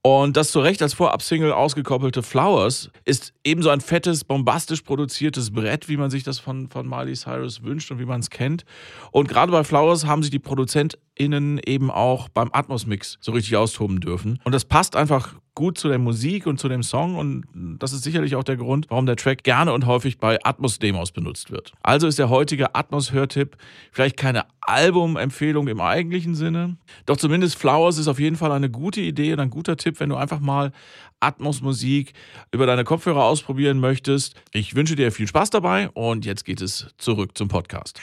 Und 0.00 0.36
das 0.36 0.52
zu 0.52 0.60
Recht 0.60 0.80
als 0.80 0.94
Vorab-Single 0.94 1.50
ausgekoppelte 1.50 2.22
Flowers 2.22 2.88
ist 3.04 3.34
ebenso 3.42 3.70
ein 3.70 3.80
fettes, 3.80 4.22
bombastisch 4.22 4.82
produziertes 4.82 5.50
Brett, 5.50 5.88
wie 5.88 5.96
man 5.96 6.08
sich 6.08 6.22
das 6.22 6.38
von, 6.38 6.70
von 6.70 6.88
Miley 6.88 7.14
Cyrus 7.14 7.64
wünscht 7.64 7.90
und 7.90 7.98
wie 7.98 8.04
man 8.04 8.20
es 8.20 8.30
kennt. 8.30 8.64
Und 9.10 9.28
gerade 9.28 9.50
bei 9.50 9.64
Flowers 9.64 10.06
haben 10.06 10.22
sich 10.22 10.30
die 10.30 10.38
ProduzentInnen 10.38 11.02
ProduzentInnen 11.18 11.60
eben 11.66 11.90
auch 11.90 12.28
beim 12.28 12.50
Atmos-Mix 12.52 13.18
so 13.20 13.32
richtig 13.32 13.56
austoben 13.56 14.00
dürfen. 14.00 14.40
Und 14.44 14.54
das 14.54 14.64
passt 14.64 14.96
einfach 14.96 15.34
gut 15.54 15.76
zu 15.76 15.88
der 15.88 15.98
Musik 15.98 16.46
und 16.46 16.60
zu 16.60 16.68
dem 16.68 16.84
Song 16.84 17.16
und 17.16 17.44
das 17.80 17.92
ist 17.92 18.04
sicherlich 18.04 18.36
auch 18.36 18.44
der 18.44 18.56
Grund, 18.56 18.86
warum 18.90 19.06
der 19.06 19.16
Track 19.16 19.42
gerne 19.42 19.72
und 19.72 19.86
häufig 19.86 20.18
bei 20.18 20.38
Atmos-Demos 20.44 21.10
benutzt 21.10 21.50
wird. 21.50 21.72
Also 21.82 22.06
ist 22.06 22.20
der 22.20 22.30
heutige 22.30 22.76
Atmos-Hörtipp 22.76 23.56
vielleicht 23.90 24.16
keine 24.16 24.44
Album-Empfehlung 24.60 25.66
im 25.66 25.80
eigentlichen 25.80 26.36
Sinne, 26.36 26.76
doch 27.06 27.16
zumindest 27.16 27.58
Flowers 27.58 27.98
ist 27.98 28.06
auf 28.06 28.20
jeden 28.20 28.36
Fall 28.36 28.52
eine 28.52 28.70
gute 28.70 29.00
Idee 29.00 29.32
und 29.32 29.40
ein 29.40 29.50
guter 29.50 29.76
Tipp, 29.76 29.98
wenn 29.98 30.10
du 30.10 30.14
einfach 30.14 30.38
mal 30.38 30.70
Atmos-Musik 31.18 32.12
über 32.52 32.66
deine 32.66 32.84
Kopfhörer 32.84 33.24
ausprobieren 33.24 33.80
möchtest. 33.80 34.40
Ich 34.52 34.76
wünsche 34.76 34.94
dir 34.94 35.10
viel 35.10 35.26
Spaß 35.26 35.50
dabei 35.50 35.88
und 35.88 36.24
jetzt 36.24 36.44
geht 36.44 36.62
es 36.62 36.94
zurück 36.98 37.36
zum 37.36 37.48
Podcast. 37.48 38.00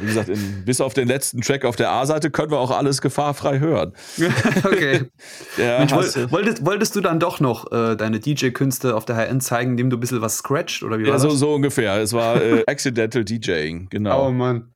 Wie 0.00 0.06
gesagt, 0.06 0.28
in, 0.28 0.64
bis 0.64 0.80
auf 0.80 0.94
den 0.94 1.08
letzten 1.08 1.40
Track 1.40 1.64
auf 1.64 1.76
der 1.76 1.90
A-Seite 1.90 2.30
können 2.30 2.50
wir 2.50 2.58
auch 2.58 2.70
alles 2.70 3.00
gefahrfrei 3.00 3.58
hören. 3.58 3.92
okay. 4.64 5.10
Mensch, 5.56 5.92
wolltest, 5.92 6.64
wolltest, 6.64 6.96
du 6.96 7.00
dann 7.00 7.20
doch 7.20 7.40
noch 7.40 7.70
äh, 7.72 7.96
deine 7.96 8.20
DJ-Künste 8.20 8.94
auf 8.96 9.04
der 9.04 9.16
HN 9.16 9.40
zeigen, 9.40 9.72
indem 9.72 9.90
du 9.90 9.96
ein 9.96 10.00
bisschen 10.00 10.20
was 10.20 10.38
scratcht? 10.38 10.82
Oder 10.82 10.98
wie 10.98 11.04
war 11.04 11.12
ja, 11.12 11.18
so, 11.18 11.30
so 11.30 11.54
ungefähr. 11.54 11.96
Es 11.98 12.12
war 12.12 12.40
äh, 12.40 12.64
Accidental 12.66 13.24
DJing, 13.24 13.88
genau. 13.90 14.28
Oh 14.28 14.30
Mann. 14.30 14.72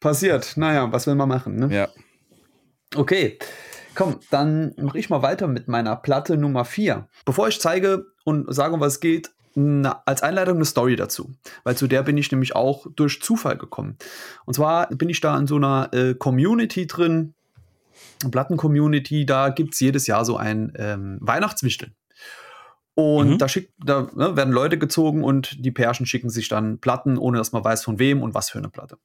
Passiert. 0.00 0.56
Naja, 0.56 0.90
was 0.92 1.06
will 1.06 1.14
man 1.14 1.28
machen, 1.28 1.56
ne? 1.56 1.74
Ja. 1.74 1.88
Okay. 2.94 3.38
Komm, 3.94 4.20
dann 4.30 4.74
mache 4.76 4.98
ich 4.98 5.10
mal 5.10 5.22
weiter 5.22 5.48
mit 5.48 5.66
meiner 5.66 5.96
Platte 5.96 6.36
Nummer 6.36 6.64
4. 6.64 7.08
Bevor 7.24 7.48
ich 7.48 7.60
zeige 7.60 8.06
und 8.24 8.46
sage, 8.54 8.74
um 8.74 8.80
was 8.80 8.94
es 8.94 9.00
geht, 9.00 9.30
na, 9.60 10.02
als 10.06 10.22
Einleitung 10.22 10.56
eine 10.56 10.64
Story 10.64 10.94
dazu, 10.94 11.34
weil 11.64 11.76
zu 11.76 11.88
der 11.88 12.04
bin 12.04 12.16
ich 12.16 12.30
nämlich 12.30 12.54
auch 12.54 12.86
durch 12.94 13.20
Zufall 13.20 13.56
gekommen. 13.56 13.96
Und 14.44 14.54
zwar 14.54 14.86
bin 14.88 15.08
ich 15.08 15.20
da 15.20 15.36
in 15.36 15.48
so 15.48 15.56
einer 15.56 15.92
äh, 15.92 16.14
Community 16.14 16.86
drin, 16.86 17.34
Platten-Community, 18.30 19.26
da 19.26 19.48
gibt 19.48 19.74
es 19.74 19.80
jedes 19.80 20.06
Jahr 20.06 20.24
so 20.24 20.36
ein 20.36 20.72
ähm, 20.76 21.18
Weihnachtswichteln. 21.20 21.94
Und 22.94 23.30
mhm. 23.30 23.38
da, 23.38 23.48
schick, 23.48 23.72
da 23.84 24.08
ne, 24.14 24.36
werden 24.36 24.52
Leute 24.52 24.78
gezogen 24.78 25.24
und 25.24 25.64
die 25.64 25.72
Pärchen 25.72 26.06
schicken 26.06 26.30
sich 26.30 26.48
dann 26.48 26.78
Platten, 26.78 27.18
ohne 27.18 27.38
dass 27.38 27.50
man 27.50 27.64
weiß, 27.64 27.82
von 27.82 27.98
wem 27.98 28.22
und 28.22 28.34
was 28.34 28.50
für 28.50 28.58
eine 28.58 28.68
Platte. 28.68 28.98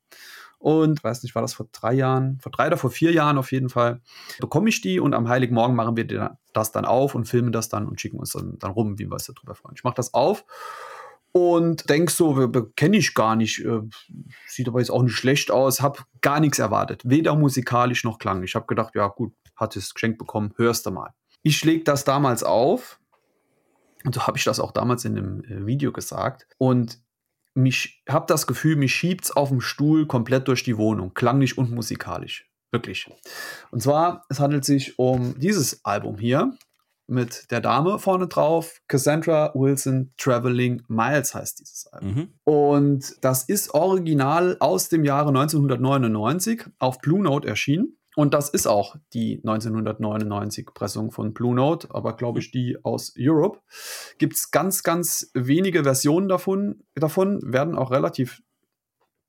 Und 0.63 1.03
weiß 1.03 1.23
nicht, 1.23 1.35
war 1.35 1.41
das 1.41 1.53
vor 1.53 1.67
drei 1.73 1.91
Jahren, 1.91 2.39
vor 2.39 2.49
drei 2.49 2.67
oder 2.67 2.77
vor 2.77 2.89
vier 2.89 3.11
Jahren 3.11 3.37
auf 3.37 3.51
jeden 3.51 3.67
Fall, 3.67 3.99
bekomme 4.39 4.69
ich 4.69 4.79
die 4.79 4.97
und 4.97 5.13
am 5.13 5.27
Heiligen 5.27 5.53
Morgen 5.53 5.75
machen 5.75 5.97
wir 5.97 6.37
das 6.53 6.71
dann 6.71 6.85
auf 6.85 7.15
und 7.15 7.25
filmen 7.25 7.51
das 7.51 7.67
dann 7.67 7.85
und 7.85 7.99
schicken 7.99 8.17
uns 8.17 8.31
dann, 8.31 8.57
dann 8.59 8.71
rum, 8.71 8.97
wie 8.97 9.07
wir 9.07 9.11
uns 9.11 9.25
darüber 9.25 9.55
freuen. 9.55 9.75
Ich 9.75 9.83
mache 9.83 9.95
das 9.95 10.13
auf 10.13 10.45
und 11.33 11.89
denk 11.89 12.11
so, 12.11 12.49
kenne 12.77 12.95
ich 12.95 13.13
gar 13.13 13.35
nicht, 13.35 13.59
äh, 13.59 13.81
sieht 14.47 14.69
aber 14.69 14.79
jetzt 14.79 14.89
auch 14.89 15.03
nicht 15.03 15.17
schlecht 15.17 15.51
aus, 15.51 15.81
habe 15.81 15.99
gar 16.21 16.39
nichts 16.39 16.59
erwartet, 16.59 17.01
weder 17.03 17.35
musikalisch 17.35 18.05
noch 18.05 18.17
klang. 18.17 18.41
Ich 18.43 18.55
habe 18.55 18.65
gedacht, 18.65 18.95
ja 18.95 19.07
gut, 19.09 19.33
hat 19.57 19.75
es 19.75 19.93
geschenkt 19.93 20.17
bekommen, 20.17 20.53
hörst 20.55 20.85
du 20.85 20.91
mal. 20.91 21.09
Ich 21.41 21.61
lege 21.65 21.83
das 21.83 22.05
damals 22.05 22.41
auf 22.41 23.01
und 24.05 24.15
so 24.15 24.27
habe 24.27 24.37
ich 24.37 24.45
das 24.45 24.61
auch 24.61 24.71
damals 24.71 25.03
in 25.03 25.15
dem 25.15 25.43
äh, 25.43 25.65
Video 25.65 25.91
gesagt 25.91 26.47
und 26.57 27.02
mich 27.55 28.03
habe 28.09 28.25
das 28.27 28.47
Gefühl, 28.47 28.75
mich 28.75 28.93
schiebt's 28.93 29.31
auf 29.31 29.49
dem 29.49 29.61
Stuhl 29.61 30.07
komplett 30.07 30.47
durch 30.47 30.63
die 30.63 30.77
Wohnung, 30.77 31.13
klanglich 31.13 31.57
und 31.57 31.71
musikalisch. 31.71 32.49
Wirklich. 32.71 33.07
Und 33.69 33.81
zwar, 33.81 34.25
es 34.29 34.39
handelt 34.39 34.65
sich 34.65 34.97
um 34.97 35.37
dieses 35.39 35.85
Album 35.85 36.17
hier 36.17 36.57
mit 37.07 37.51
der 37.51 37.61
Dame 37.61 37.99
vorne 37.99 38.27
drauf. 38.27 38.81
Cassandra 38.87 39.51
Wilson 39.53 40.13
Traveling 40.17 40.83
Miles 40.87 41.35
heißt 41.35 41.59
dieses 41.59 41.87
Album. 41.87 42.15
Mhm. 42.15 42.33
Und 42.43 43.15
das 43.21 43.43
ist 43.43 43.73
original 43.73 44.57
aus 44.59 44.89
dem 44.89 45.05
Jahre 45.05 45.29
1999 45.29 46.65
auf 46.79 46.99
Blue 46.99 47.21
Note 47.21 47.47
erschienen. 47.47 47.97
Und 48.15 48.33
das 48.33 48.49
ist 48.49 48.67
auch 48.67 48.95
die 49.13 49.37
1999 49.37 50.67
Pressung 50.73 51.11
von 51.11 51.33
Blue 51.33 51.55
Note, 51.55 51.87
aber 51.91 52.15
glaube 52.15 52.39
ich 52.39 52.51
die 52.51 52.77
aus 52.83 53.13
Europe. 53.17 53.59
Gibt 54.17 54.35
es 54.35 54.51
ganz, 54.51 54.83
ganz 54.83 55.31
wenige 55.33 55.83
Versionen 55.83 56.29
davon, 56.29 56.83
davon, 56.95 57.39
werden 57.43 57.75
auch 57.75 57.91
relativ 57.91 58.41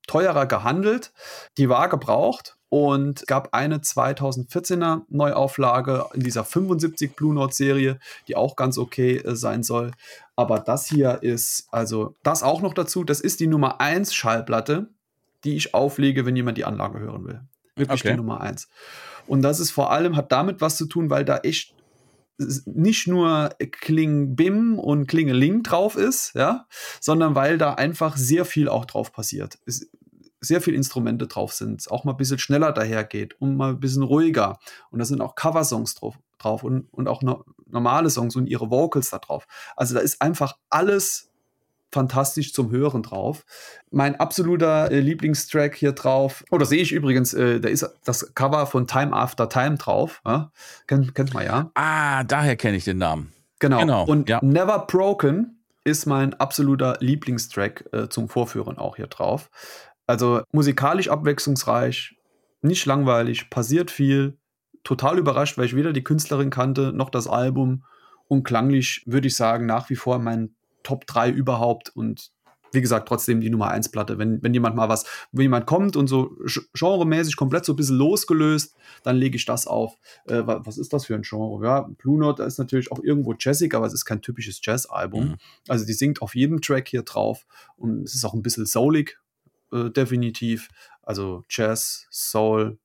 teurer 0.06 0.46
gehandelt. 0.46 1.12
Die 1.56 1.68
war 1.68 1.88
gebraucht 1.88 2.56
und 2.68 3.26
gab 3.26 3.54
eine 3.54 3.78
2014er 3.78 5.02
Neuauflage 5.08 6.06
in 6.12 6.22
dieser 6.22 6.44
75 6.44 7.14
Blue 7.14 7.34
Note 7.34 7.54
Serie, 7.54 7.98
die 8.28 8.36
auch 8.36 8.56
ganz 8.56 8.78
okay 8.78 9.16
äh, 9.18 9.36
sein 9.36 9.62
soll. 9.62 9.92
Aber 10.36 10.58
das 10.58 10.86
hier 10.86 11.22
ist, 11.22 11.68
also 11.70 12.16
das 12.22 12.42
auch 12.42 12.60
noch 12.60 12.74
dazu, 12.74 13.04
das 13.04 13.20
ist 13.20 13.40
die 13.40 13.46
Nummer 13.46 13.80
1 13.80 14.12
Schallplatte, 14.12 14.88
die 15.44 15.56
ich 15.56 15.72
auflege, 15.72 16.26
wenn 16.26 16.36
jemand 16.36 16.58
die 16.58 16.64
Anlage 16.64 16.98
hören 16.98 17.24
will. 17.24 17.40
Wirklich 17.76 18.00
okay. 18.00 18.12
die 18.12 18.16
Nummer 18.16 18.40
eins. 18.40 18.68
Und 19.26 19.42
das 19.42 19.60
ist 19.60 19.70
vor 19.70 19.90
allem, 19.90 20.16
hat 20.16 20.32
damit 20.32 20.60
was 20.60 20.76
zu 20.76 20.86
tun, 20.86 21.10
weil 21.10 21.24
da 21.24 21.38
echt 21.38 21.74
nicht 22.66 23.06
nur 23.06 23.50
Kling 23.70 24.34
Bim 24.34 24.78
und 24.78 25.06
Klingeling 25.06 25.62
drauf 25.62 25.96
ist, 25.96 26.34
ja, 26.34 26.66
sondern 27.00 27.34
weil 27.34 27.58
da 27.58 27.74
einfach 27.74 28.16
sehr 28.16 28.44
viel 28.44 28.68
auch 28.68 28.84
drauf 28.84 29.12
passiert. 29.12 29.58
Es, 29.66 29.88
sehr 30.40 30.60
viele 30.60 30.76
Instrumente 30.76 31.26
drauf 31.26 31.52
sind, 31.52 31.90
auch 31.90 32.04
mal 32.04 32.12
ein 32.12 32.16
bisschen 32.16 32.38
schneller 32.38 32.72
dahergeht 32.72 33.40
und 33.40 33.56
mal 33.56 33.70
ein 33.70 33.80
bisschen 33.80 34.02
ruhiger. 34.02 34.58
Und 34.90 34.98
da 34.98 35.04
sind 35.04 35.20
auch 35.20 35.34
Coversongs 35.34 35.94
drauf, 35.94 36.18
drauf 36.38 36.62
und, 36.62 36.92
und 36.92 37.08
auch 37.08 37.22
no, 37.22 37.44
normale 37.66 38.10
Songs 38.10 38.36
und 38.36 38.46
ihre 38.46 38.70
Vocals 38.70 39.10
da 39.10 39.18
drauf. 39.18 39.46
Also 39.76 39.94
da 39.94 40.00
ist 40.00 40.20
einfach 40.20 40.58
alles 40.70 41.30
fantastisch 41.94 42.52
zum 42.52 42.70
Hören 42.70 43.02
drauf. 43.02 43.46
Mein 43.90 44.16
absoluter 44.16 44.90
äh, 44.90 45.00
Lieblingstrack 45.00 45.74
hier 45.74 45.92
drauf, 45.92 46.44
oh, 46.50 46.58
da 46.58 46.66
sehe 46.66 46.82
ich 46.82 46.92
übrigens, 46.92 47.32
äh, 47.32 47.60
da 47.60 47.68
ist 47.70 47.88
das 48.04 48.34
Cover 48.34 48.66
von 48.66 48.86
Time 48.86 49.14
After 49.14 49.48
Time 49.48 49.76
drauf. 49.76 50.20
Ja? 50.26 50.50
Kennt, 50.86 51.14
kennt 51.14 51.32
man 51.32 51.44
ja. 51.46 51.70
Ah, 51.74 52.24
daher 52.24 52.56
kenne 52.56 52.76
ich 52.76 52.84
den 52.84 52.98
Namen. 52.98 53.32
Genau. 53.60 53.78
genau. 53.78 54.04
Und 54.04 54.28
ja. 54.28 54.40
Never 54.42 54.80
Broken 54.86 55.58
ist 55.84 56.06
mein 56.06 56.34
absoluter 56.34 56.98
Lieblingstrack 57.00 57.84
äh, 57.92 58.08
zum 58.08 58.28
Vorführen 58.28 58.76
auch 58.76 58.96
hier 58.96 59.06
drauf. 59.06 59.50
Also 60.06 60.42
musikalisch 60.52 61.08
abwechslungsreich, 61.08 62.16
nicht 62.60 62.84
langweilig, 62.84 63.48
passiert 63.48 63.90
viel, 63.90 64.36
total 64.82 65.18
überrascht, 65.18 65.56
weil 65.56 65.64
ich 65.64 65.76
weder 65.76 65.92
die 65.92 66.04
Künstlerin 66.04 66.50
kannte 66.50 66.92
noch 66.92 67.08
das 67.08 67.26
Album 67.26 67.84
und 68.28 68.44
klanglich 68.44 69.02
würde 69.06 69.28
ich 69.28 69.36
sagen 69.36 69.66
nach 69.66 69.90
wie 69.90 69.96
vor 69.96 70.18
mein 70.18 70.54
Top 70.84 71.06
3 71.06 71.30
überhaupt 71.30 71.88
und 71.96 72.30
wie 72.74 72.80
gesagt, 72.80 73.08
trotzdem 73.08 73.40
die 73.40 73.50
Nummer 73.50 73.68
1 73.68 73.90
Platte. 73.90 74.18
Wenn, 74.18 74.42
wenn 74.42 74.52
jemand 74.52 74.76
mal 74.76 74.88
was, 74.88 75.04
wenn 75.32 75.42
jemand 75.42 75.66
kommt 75.66 75.96
und 75.96 76.08
so 76.08 76.36
genremäßig 76.74 77.36
komplett 77.36 77.64
so 77.64 77.72
ein 77.72 77.76
bisschen 77.76 77.96
losgelöst, 77.96 78.74
dann 79.04 79.16
lege 79.16 79.36
ich 79.36 79.46
das 79.46 79.66
auf. 79.66 79.96
Äh, 80.26 80.42
was 80.44 80.76
ist 80.76 80.92
das 80.92 81.06
für 81.06 81.14
ein 81.14 81.22
Genre? 81.22 81.64
Ja, 81.64 81.88
Blue 81.98 82.18
Note 82.18 82.42
ist 82.42 82.58
natürlich 82.58 82.92
auch 82.92 82.98
irgendwo 83.02 83.34
jazzig, 83.38 83.74
aber 83.74 83.86
es 83.86 83.94
ist 83.94 84.04
kein 84.04 84.20
typisches 84.20 84.60
Jazz-Album. 84.62 85.28
Mhm. 85.28 85.36
Also 85.68 85.86
die 85.86 85.92
singt 85.92 86.20
auf 86.20 86.34
jedem 86.34 86.60
Track 86.60 86.88
hier 86.88 87.02
drauf 87.02 87.46
und 87.76 88.02
es 88.02 88.14
ist 88.14 88.24
auch 88.24 88.34
ein 88.34 88.42
bisschen 88.42 88.66
soulig, 88.66 89.18
äh, 89.72 89.90
definitiv. 89.90 90.68
Also 91.02 91.44
Jazz, 91.48 92.06
Soul, 92.10 92.78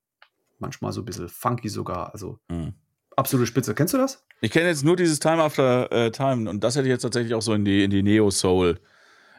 manchmal 0.60 0.94
so 0.94 1.02
ein 1.02 1.06
bisschen 1.06 1.30
funky 1.30 1.70
sogar. 1.70 2.14
Also 2.14 2.40
mhm 2.50 2.74
absolute 3.20 3.48
Spitze. 3.48 3.76
Kennst 3.76 3.94
du 3.94 3.98
das? 3.98 4.24
Ich 4.42 4.52
kenne 4.52 4.68
jetzt 4.68 4.84
nur 4.84 4.96
dieses 4.96 5.20
Time 5.20 5.44
After 5.44 5.92
äh, 5.92 6.12
Time 6.12 6.50
und 6.50 6.64
das 6.64 6.76
hätte 6.76 6.88
ich 6.88 6.92
jetzt 6.92 7.04
tatsächlich 7.04 7.34
auch 7.36 7.42
so 7.42 7.54
in 7.54 7.66
die, 7.66 7.84
in 7.84 7.92
die 7.92 8.04
Neo-Soul. 8.04 8.80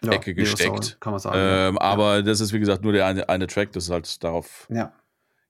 Ecke 0.03 0.31
ja, 0.31 0.37
gesteckt. 0.37 0.97
kann 1.01 1.13
man 1.13 1.21
sagen. 1.21 1.37
Ähm, 1.39 1.75
ja. 1.75 1.81
Aber 1.81 2.23
das 2.23 2.41
ist, 2.41 2.53
wie 2.53 2.59
gesagt, 2.59 2.83
nur 2.83 2.93
der 2.93 3.05
eine, 3.07 3.29
eine 3.29 3.47
Track, 3.47 3.73
das 3.73 3.85
ist 3.85 3.91
halt 3.91 4.25
darauf. 4.25 4.67
Ja. 4.71 4.93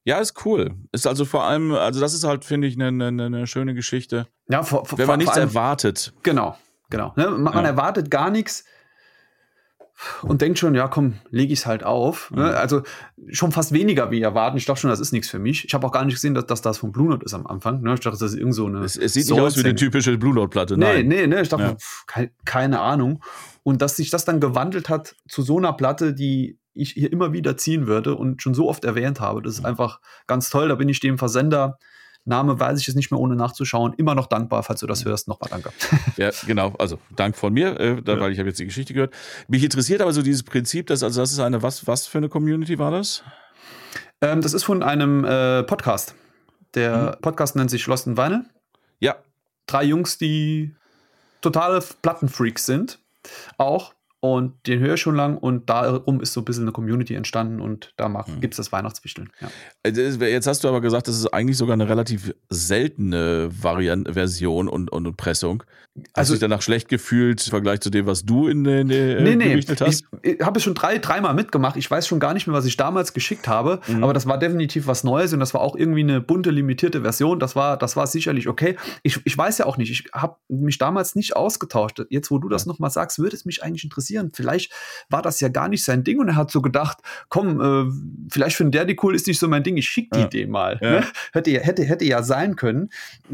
Ja, 0.04 0.18
ist 0.18 0.44
cool. 0.44 0.74
Ist 0.92 1.06
also 1.06 1.24
vor 1.24 1.44
allem, 1.44 1.72
also 1.72 2.00
das 2.00 2.14
ist 2.14 2.24
halt, 2.24 2.44
finde 2.44 2.66
ich, 2.66 2.74
eine, 2.74 3.06
eine, 3.06 3.26
eine, 3.26 3.46
schöne 3.46 3.74
Geschichte. 3.74 4.26
Ja, 4.48 4.62
vor, 4.62 4.86
vor, 4.86 4.98
wenn 4.98 5.06
man 5.06 5.18
nichts 5.18 5.36
allem, 5.36 5.50
erwartet. 5.50 6.12
Genau, 6.22 6.56
genau. 6.88 7.12
Ne? 7.16 7.30
Man, 7.30 7.54
man 7.54 7.64
erwartet 7.64 8.10
gar 8.10 8.30
nichts 8.30 8.64
und 10.22 10.40
denkt 10.40 10.58
schon, 10.58 10.74
ja, 10.74 10.88
komm, 10.88 11.14
lege 11.30 11.52
ich 11.52 11.60
es 11.60 11.66
halt 11.66 11.84
auf. 11.84 12.30
Ne? 12.30 12.42
Mhm. 12.42 12.54
Also 12.54 12.82
schon 13.30 13.52
fast 13.52 13.72
weniger 13.72 14.10
wie 14.10 14.20
erwarten. 14.20 14.56
Ich 14.56 14.64
dachte 14.64 14.80
schon, 14.80 14.90
das 14.90 15.00
ist 15.00 15.12
nichts 15.12 15.28
für 15.28 15.38
mich. 15.38 15.64
Ich 15.64 15.74
habe 15.74 15.86
auch 15.86 15.92
gar 15.92 16.04
nicht 16.04 16.14
gesehen, 16.14 16.34
dass, 16.34 16.46
dass 16.46 16.62
das 16.62 16.78
von 16.78 16.92
Blue 16.92 17.08
Note 17.08 17.24
ist 17.24 17.34
am 17.34 17.46
Anfang. 17.46 17.82
Ne? 17.82 17.94
Ich 17.94 18.00
dachte, 18.00 18.18
das 18.18 18.32
ist 18.32 18.38
irgend 18.38 18.54
so 18.54 18.66
eine. 18.66 18.80
Es, 18.80 18.96
es 18.96 19.14
sieht 19.14 19.28
nicht 19.28 19.40
aus 19.40 19.56
wie 19.56 19.64
eine 19.64 19.74
typische 19.74 20.16
Blue 20.16 20.34
Note-Platte. 20.34 20.76
Nee, 20.76 21.02
nee, 21.02 21.26
nee. 21.26 21.40
Ich 21.40 21.48
dachte, 21.48 21.64
ja. 21.64 21.74
pf, 21.74 22.06
keine, 22.06 22.30
keine 22.44 22.80
Ahnung. 22.80 23.22
Und 23.62 23.82
dass 23.82 23.96
sich 23.96 24.10
das 24.10 24.24
dann 24.24 24.40
gewandelt 24.40 24.88
hat 24.88 25.16
zu 25.28 25.42
so 25.42 25.58
einer 25.58 25.72
Platte, 25.72 26.14
die 26.14 26.58
ich 26.72 26.92
hier 26.92 27.12
immer 27.12 27.32
wieder 27.32 27.56
ziehen 27.56 27.86
würde 27.86 28.14
und 28.14 28.42
schon 28.42 28.54
so 28.54 28.68
oft 28.68 28.84
erwähnt 28.84 29.20
habe, 29.20 29.42
das 29.42 29.54
ist 29.54 29.60
mhm. 29.60 29.66
einfach 29.66 30.00
ganz 30.26 30.50
toll. 30.50 30.68
Da 30.68 30.76
bin 30.76 30.88
ich 30.88 31.00
dem 31.00 31.18
Versender 31.18 31.78
Name 32.30 32.58
weiß 32.58 32.80
ich 32.80 32.88
es 32.88 32.94
nicht 32.94 33.10
mehr 33.10 33.20
ohne 33.20 33.36
nachzuschauen. 33.36 33.92
Immer 33.94 34.14
noch 34.14 34.26
dankbar, 34.26 34.62
falls 34.62 34.80
du 34.80 34.86
das 34.86 35.04
hörst. 35.04 35.28
Nochmal 35.28 35.50
danke. 35.50 35.70
Ja, 36.16 36.30
genau. 36.46 36.74
Also 36.78 36.98
Dank 37.14 37.36
von 37.36 37.52
mir, 37.52 37.78
äh, 37.78 38.02
da, 38.02 38.14
ja. 38.14 38.20
weil 38.20 38.32
ich 38.32 38.38
habe 38.38 38.48
jetzt 38.48 38.58
die 38.58 38.64
Geschichte 38.64 38.94
gehört. 38.94 39.14
Mich 39.48 39.62
interessiert 39.62 40.00
aber 40.00 40.12
so 40.12 40.22
dieses 40.22 40.42
Prinzip, 40.42 40.86
dass, 40.86 41.02
also 41.02 41.20
das 41.20 41.32
ist 41.32 41.40
eine, 41.40 41.62
was, 41.62 41.86
was 41.86 42.06
für 42.06 42.18
eine 42.18 42.28
Community 42.28 42.78
war 42.78 42.90
das? 42.90 43.22
Ähm, 44.20 44.40
das 44.40 44.54
ist 44.54 44.64
von 44.64 44.82
einem 44.82 45.24
äh, 45.24 45.62
Podcast. 45.62 46.14
Der 46.74 47.16
mhm. 47.16 47.20
Podcast 47.20 47.56
nennt 47.56 47.70
sich 47.70 47.86
Lost 47.86 48.06
in 48.06 48.16
Vinyl. 48.16 48.44
Ja. 48.98 49.16
Drei 49.66 49.84
Jungs, 49.84 50.18
die 50.18 50.74
totale 51.40 51.82
Plattenfreaks 52.02 52.66
sind. 52.66 52.98
Auch 53.58 53.94
und 54.20 54.66
den 54.66 54.80
höre 54.80 54.94
ich 54.94 55.00
schon 55.00 55.16
lang 55.16 55.38
und 55.38 55.70
darum 55.70 56.20
ist 56.20 56.34
so 56.34 56.42
ein 56.42 56.44
bisschen 56.44 56.64
eine 56.64 56.72
Community 56.72 57.14
entstanden 57.14 57.58
und 57.60 57.94
da 57.96 58.06
mhm. 58.06 58.40
gibt 58.40 58.52
es 58.52 58.58
das 58.58 58.70
Weihnachtswichteln. 58.70 59.30
Ja. 59.40 59.48
Also, 59.82 60.02
jetzt 60.02 60.46
hast 60.46 60.62
du 60.62 60.68
aber 60.68 60.82
gesagt, 60.82 61.08
das 61.08 61.16
ist 61.16 61.28
eigentlich 61.28 61.56
sogar 61.56 61.72
eine 61.72 61.88
relativ 61.88 62.34
seltene 62.50 63.48
Variante, 63.50 64.12
Version 64.12 64.68
und, 64.68 64.92
und 64.92 65.16
Pressung. 65.16 65.62
Hast 65.96 66.18
also, 66.18 66.32
du 66.32 66.34
dich 66.34 66.40
danach 66.40 66.60
schlecht 66.60 66.88
gefühlt 66.88 67.44
im 67.46 67.50
Vergleich 67.50 67.80
zu 67.80 67.88
dem, 67.88 68.04
was 68.04 68.24
du 68.24 68.46
in 68.46 68.64
der 68.64 68.80
äh, 68.80 68.84
nee, 68.84 69.36
nee, 69.36 69.56
hast? 69.56 70.04
Ich, 70.22 70.34
ich 70.34 70.40
habe 70.40 70.58
es 70.58 70.64
schon 70.64 70.74
drei, 70.74 70.98
dreimal 70.98 71.32
mitgemacht. 71.32 71.76
Ich 71.76 71.90
weiß 71.90 72.06
schon 72.06 72.20
gar 72.20 72.34
nicht 72.34 72.46
mehr, 72.46 72.54
was 72.54 72.66
ich 72.66 72.76
damals 72.76 73.14
geschickt 73.14 73.48
habe, 73.48 73.80
mhm. 73.86 74.04
aber 74.04 74.12
das 74.12 74.26
war 74.26 74.38
definitiv 74.38 74.86
was 74.86 75.02
Neues 75.02 75.32
und 75.32 75.40
das 75.40 75.54
war 75.54 75.62
auch 75.62 75.76
irgendwie 75.76 76.02
eine 76.02 76.20
bunte, 76.20 76.50
limitierte 76.50 77.00
Version. 77.00 77.40
Das 77.40 77.56
war, 77.56 77.78
das 77.78 77.96
war 77.96 78.06
sicherlich 78.06 78.48
okay. 78.48 78.76
Ich, 79.02 79.18
ich 79.24 79.36
weiß 79.36 79.56
ja 79.58 79.66
auch 79.66 79.78
nicht, 79.78 79.90
ich 79.90 80.10
habe 80.12 80.36
mich 80.48 80.76
damals 80.76 81.14
nicht 81.14 81.36
ausgetauscht. 81.36 82.02
Jetzt, 82.10 82.30
wo 82.30 82.38
du 82.38 82.50
das 82.50 82.66
ja. 82.66 82.68
nochmal 82.68 82.90
sagst, 82.90 83.18
würde 83.18 83.34
es 83.34 83.46
mich 83.46 83.62
eigentlich 83.64 83.84
interessieren 83.84 84.09
interessieren. 84.10 84.32
Vielleicht 84.34 84.72
war 85.08 85.22
das 85.22 85.40
ja 85.40 85.48
gar 85.48 85.68
nicht 85.68 85.84
sein 85.84 86.04
Ding 86.04 86.18
und 86.18 86.28
er 86.28 86.36
hat 86.36 86.50
so 86.50 86.62
gedacht, 86.62 86.98
komm, 87.28 87.60
äh, 87.60 88.30
vielleicht 88.30 88.56
findet 88.56 88.74
der 88.74 88.84
die 88.84 88.96
cool, 89.02 89.14
ist 89.14 89.26
nicht 89.26 89.38
so 89.38 89.48
mein 89.48 89.62
Ding, 89.62 89.76
ich 89.76 89.88
schicke 89.88 90.10
die 90.14 90.20
ja. 90.20 90.26
dem 90.26 90.50
mal. 90.50 90.78
Ja. 90.80 90.90
Ne? 90.90 91.06
Hätte, 91.32 91.50
hätte, 91.60 91.84
hätte 91.84 92.04
ja 92.04 92.22
sein 92.22 92.56
können. 92.56 92.90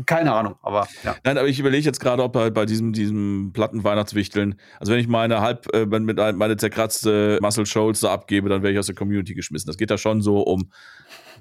Keine 0.07 0.33
Ahnung, 0.33 0.57
aber 0.63 0.89
ja. 1.05 1.17
Nein, 1.25 1.39
aber 1.39 1.49
ich 1.49 1.59
überlege 1.59 1.85
jetzt 1.85 2.01
gerade, 2.01 2.23
ob 2.23 2.33
bei, 2.33 2.51
bei 2.51 2.67
diesem, 2.67 2.93
diesem 2.93 3.53
Platten-Weihnachtswichteln, 3.53 4.57
also 4.79 4.93
wenn 4.93 5.01
ich 5.01 5.09
meine 5.09 5.41
halb, 5.41 5.73
äh, 5.75 5.87
mit 5.87 6.17
meine 6.17 6.57
zerkratzte 6.57 7.39
Muscle 7.41 7.67
Shoals 7.67 8.01
da 8.01 8.13
abgebe, 8.13 8.49
dann 8.49 8.63
wäre 8.63 8.73
ich 8.73 8.79
aus 8.79 8.87
der 8.87 8.95
Community 8.95 9.35
geschmissen. 9.35 9.67
Das 9.67 9.77
geht 9.77 9.91
da 9.91 9.99
schon 9.99 10.23
so 10.23 10.41
um 10.41 10.71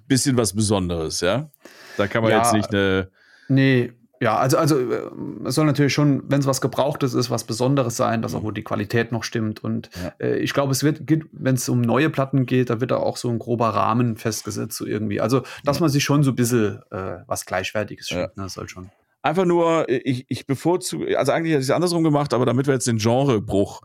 bisschen 0.08 0.38
was 0.38 0.54
Besonderes, 0.54 1.22
ja? 1.22 1.50
Da 1.98 2.08
kann 2.08 2.22
man 2.22 2.32
ja, 2.32 2.40
jetzt 2.40 2.54
nicht 2.54 2.70
eine. 2.70 3.10
Nee, 3.48 3.94
ja, 4.22 4.38
also, 4.38 4.58
also 4.58 4.80
äh, 4.80 5.10
es 5.46 5.56
soll 5.56 5.66
natürlich 5.66 5.94
schon, 5.94 6.24
wenn 6.30 6.40
es 6.40 6.48
was 6.48 6.62
Gebrauchtes 6.62 7.14
ist, 7.14 7.30
was 7.30 7.44
Besonderes 7.44 7.98
sein, 7.98 8.22
dass 8.22 8.34
auch 8.34 8.44
wo 8.44 8.52
die 8.52 8.64
Qualität 8.64 9.12
noch 9.12 9.24
stimmt. 9.24 9.64
Und 9.64 9.90
ja. 9.96 10.14
äh, 10.20 10.38
ich 10.38 10.54
glaube, 10.54 10.72
es 10.72 10.84
wird, 10.84 11.02
wenn 11.32 11.56
es 11.56 11.68
um 11.68 11.82
neue 11.82 12.10
Platten 12.10 12.46
geht, 12.46 12.70
da 12.70 12.80
wird 12.80 12.92
da 12.92 12.98
auch 12.98 13.18
so 13.18 13.30
ein 13.30 13.40
grober 13.40 13.70
Rahmen 13.70 14.16
festgesetzt, 14.18 14.78
so 14.78 14.86
irgendwie. 14.86 15.20
Also, 15.20 15.42
dass 15.64 15.78
ja. 15.78 15.82
man 15.82 15.90
sich 15.90 16.04
schon 16.04 16.24
so 16.24 16.32
ein 16.32 16.36
bisschen 16.36 16.82
äh, 16.92 17.18
was 17.28 17.46
Gleichwertiges 17.46 18.08
schickt, 18.08 18.38
ja. 18.38 18.44
ne, 18.44 18.50
soll 18.50 18.70
schon. 18.70 18.90
Einfach 19.22 19.46
nur, 19.46 19.90
ich, 19.90 20.26
ich 20.30 20.46
bevorzuge, 20.46 21.18
also 21.18 21.32
eigentlich 21.32 21.52
hätte 21.52 21.62
ich 21.62 21.70
es 21.70 21.76
andersrum 21.76 22.04
gemacht, 22.04 22.34
aber 22.34 22.46
damit 22.46 22.68
wir 22.68 22.76
jetzt 22.76 22.88
den 22.88 23.00
Genrebruch 23.00 23.82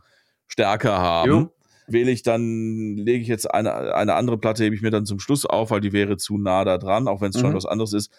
stärker 0.46 0.98
haben, 0.98 1.30
jo. 1.30 1.52
wähle 1.86 2.10
ich 2.10 2.22
dann, 2.22 2.96
lege 2.98 3.22
ich 3.22 3.28
jetzt 3.28 3.50
eine, 3.50 3.94
eine 3.94 4.14
andere 4.14 4.36
Platte, 4.36 4.64
hebe 4.64 4.74
ich 4.74 4.82
mir 4.82 4.90
dann 4.90 5.06
zum 5.06 5.18
Schluss 5.18 5.46
auf, 5.46 5.70
weil 5.70 5.80
die 5.80 5.94
wäre 5.94 6.18
zu 6.18 6.36
nah 6.36 6.64
da 6.64 6.76
dran, 6.76 7.08
auch 7.08 7.22
wenn 7.22 7.30
es 7.30 7.36
mhm. 7.36 7.40
schon 7.40 7.54
was 7.54 7.64
anderes 7.64 7.94
ist. 7.94 8.12